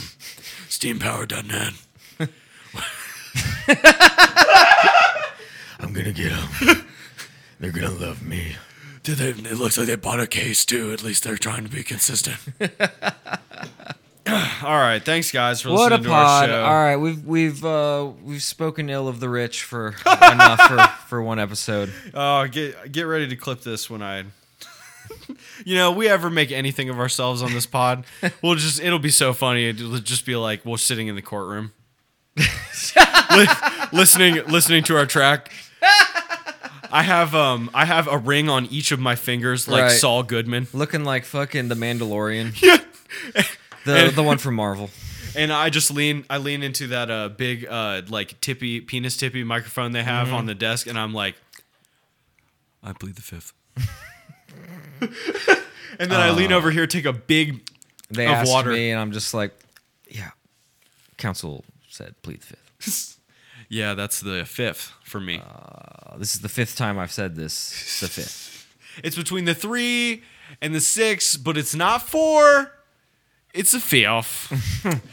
SteamPower.net. 0.69 1.73
I'm 5.79 5.91
gonna 5.91 6.13
get 6.13 6.31
them. 6.31 6.85
They're 7.59 7.71
gonna 7.71 7.91
love 7.91 8.23
me. 8.23 8.55
Dude, 9.03 9.17
they, 9.17 9.29
it 9.29 9.57
looks 9.57 9.77
like 9.77 9.87
they 9.87 9.95
bought 9.95 10.21
a 10.21 10.27
case 10.27 10.65
too. 10.65 10.93
At 10.93 11.03
least 11.03 11.23
they're 11.23 11.37
trying 11.37 11.65
to 11.65 11.69
be 11.69 11.83
consistent. 11.83 12.37
All 14.63 14.77
right, 14.77 14.99
thanks 15.03 15.31
guys 15.31 15.61
for 15.61 15.69
What 15.69 15.91
a 15.91 15.95
listening 15.95 16.03
to 16.03 16.09
our 16.15 16.23
pod! 16.25 16.49
show. 16.49 16.63
All 16.63 16.73
right, 16.73 16.95
we've 16.97 17.23
we've 17.25 17.63
uh, 17.65 18.09
we've 18.23 18.41
spoken 18.43 18.89
ill 18.89 19.07
of 19.07 19.19
the 19.19 19.29
rich 19.29 19.63
for 19.63 19.89
enough 20.05 20.59
for, 20.61 20.77
for 21.07 21.21
one 21.21 21.39
episode. 21.39 21.91
Oh, 22.13 22.47
get 22.47 22.91
get 22.91 23.03
ready 23.03 23.27
to 23.27 23.35
clip 23.35 23.61
this 23.61 23.89
when 23.89 24.01
I. 24.01 24.23
you 25.65 25.75
know, 25.75 25.91
we 25.91 26.07
ever 26.07 26.29
make 26.29 26.51
anything 26.51 26.89
of 26.89 26.97
ourselves 26.99 27.41
on 27.43 27.53
this 27.53 27.65
pod, 27.65 28.05
we'll 28.41 28.55
just 28.55 28.81
it'll 28.81 28.99
be 28.99 29.09
so 29.11 29.33
funny. 29.33 29.69
It'll 29.69 29.99
just 29.99 30.25
be 30.25 30.35
like 30.35 30.65
we're 30.65 30.77
sitting 30.77 31.07
in 31.07 31.15
the 31.15 31.21
courtroom, 31.21 31.71
Li- 32.37 33.47
listening 33.91 34.35
listening 34.47 34.83
to 34.85 34.97
our 34.97 35.05
track. 35.05 35.51
I 36.91 37.03
have 37.03 37.35
um 37.35 37.69
I 37.73 37.85
have 37.85 38.07
a 38.07 38.17
ring 38.17 38.49
on 38.49 38.65
each 38.67 38.91
of 38.91 38.99
my 38.99 39.15
fingers 39.15 39.67
like 39.67 39.83
Right. 39.83 39.91
Saul 39.91 40.23
Goodman. 40.23 40.67
Looking 40.73 41.03
like 41.03 41.25
fucking 41.25 41.67
the 41.67 41.75
Mandalorian. 41.75 42.59
Yeah. 42.61 42.77
The 43.85 44.11
the 44.15 44.23
one 44.23 44.37
from 44.37 44.55
Marvel. 44.55 44.89
And 45.35 45.51
I 45.51 45.71
just 45.71 45.89
lean, 45.89 46.25
I 46.29 46.37
lean 46.37 46.61
into 46.61 46.85
that 46.89 47.09
uh, 47.09 47.27
big, 47.27 47.65
uh, 47.67 48.03
like 48.07 48.39
tippy 48.39 48.81
penis 48.81 49.17
tippy 49.17 49.43
microphone 49.43 49.91
they 49.91 50.03
have 50.03 50.27
Mm-hmm. 50.27 50.35
on 50.35 50.45
the 50.45 50.53
desk, 50.53 50.85
and 50.85 50.95
I'm 50.95 51.11
like, 51.11 51.33
I 52.83 52.93
plead 52.93 53.15
the 53.15 53.23
fifth. 53.23 53.51
and 55.01 56.11
then 56.11 56.19
I 56.19 56.29
lean 56.31 56.51
over 56.51 56.69
here, 56.71 56.85
take 56.87 57.05
a 57.05 57.13
big, 57.13 57.67
They 58.11 58.25
Of 58.27 58.31
asked 58.33 58.51
water. 58.51 58.71
me, 58.71 58.91
and 58.91 58.99
I'm 58.99 59.11
just 59.11 59.33
like, 59.33 59.53
yeah. 60.07 60.31
Counsel 61.17 61.65
said 61.89 62.13
plead 62.21 62.41
the 62.41 62.55
fifth. 62.79 63.19
yeah, 63.69 63.95
that's 63.95 64.19
the 64.19 64.45
fifth 64.45 64.91
for 65.03 65.19
me. 65.19 65.41
Uh, 65.43 66.17
this 66.17 66.35
is 66.35 66.41
the 66.41 66.49
fifth 66.49 66.75
time 66.75 66.99
I've 66.99 67.11
said 67.11 67.35
this. 67.35 67.99
The 68.01 68.07
fifth. 68.07 68.67
it's 69.03 69.15
between 69.15 69.45
the 69.45 69.55
three 69.55 70.21
and 70.61 70.75
the 70.75 70.81
six, 70.81 71.37
but 71.37 71.57
it's 71.57 71.73
not 71.73 72.01
four. 72.03 72.71
It's 73.53 73.73
a 73.75 73.79
fifth. 73.79 74.51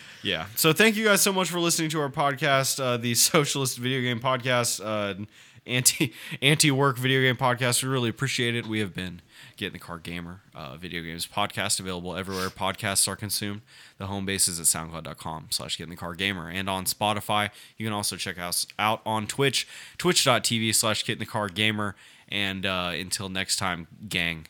yeah. 0.22 0.46
So 0.56 0.72
thank 0.72 0.96
you 0.96 1.04
guys 1.04 1.20
so 1.20 1.32
much 1.32 1.50
for 1.50 1.60
listening 1.60 1.90
to 1.90 2.00
our 2.00 2.08
podcast, 2.08 2.82
uh, 2.82 2.96
the 2.96 3.14
Socialist 3.14 3.76
Video 3.76 4.00
Game 4.00 4.18
Podcast, 4.18 4.80
uh, 4.82 5.26
anti 5.66 6.14
anti 6.42 6.70
work 6.70 6.96
video 6.96 7.20
game 7.20 7.36
podcast. 7.36 7.82
We 7.82 7.90
really 7.90 8.08
appreciate 8.08 8.54
it. 8.54 8.66
We 8.66 8.80
have 8.80 8.94
been 8.94 9.20
getting 9.58 9.74
the 9.74 9.78
Car 9.78 9.98
Gamer 9.98 10.40
uh, 10.54 10.76
video 10.76 11.02
games 11.02 11.26
podcast 11.26 11.80
available 11.80 12.16
everywhere 12.16 12.48
podcasts 12.48 13.06
are 13.06 13.16
consumed. 13.16 13.60
The 13.98 14.06
home 14.06 14.24
base 14.24 14.48
is 14.48 14.58
at 14.58 14.66
soundcloud.com 14.66 15.48
slash 15.50 15.76
get 15.76 15.84
in 15.84 15.90
the 15.90 15.96
car 15.96 16.14
gamer 16.14 16.48
and 16.48 16.70
on 16.70 16.86
Spotify. 16.86 17.50
You 17.76 17.86
can 17.86 17.92
also 17.92 18.16
check 18.16 18.38
us 18.38 18.66
out 18.78 19.02
on 19.04 19.26
Twitch, 19.26 19.68
twitch.tv 19.98 20.74
slash 20.74 21.04
get 21.04 21.14
in 21.14 21.18
the 21.18 21.26
car 21.26 21.48
gamer. 21.48 21.94
And 22.28 22.64
uh, 22.64 22.92
until 22.94 23.28
next 23.28 23.56
time, 23.56 23.86
gang, 24.08 24.46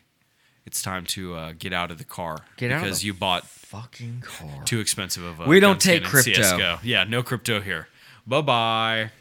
it's 0.65 0.81
time 0.81 1.05
to 1.05 1.35
uh, 1.35 1.53
get 1.57 1.73
out 1.73 1.91
of 1.91 1.97
the 1.97 2.03
car 2.03 2.39
get 2.57 2.71
out 2.71 2.83
because 2.83 3.03
you 3.03 3.13
bought 3.13 3.45
fucking 3.45 4.21
car 4.21 4.63
too 4.65 4.79
expensive 4.79 5.23
of 5.23 5.39
a. 5.39 5.45
We 5.45 5.59
don't 5.59 5.79
take 5.79 6.03
crypto. 6.03 6.31
CSGO. 6.31 6.79
Yeah, 6.83 7.05
no 7.05 7.23
crypto 7.23 7.61
here. 7.61 7.87
Bye 8.27 8.41
bye. 8.41 9.11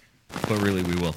But 0.48 0.62
really, 0.62 0.82
we 0.82 0.94
will. 0.96 1.14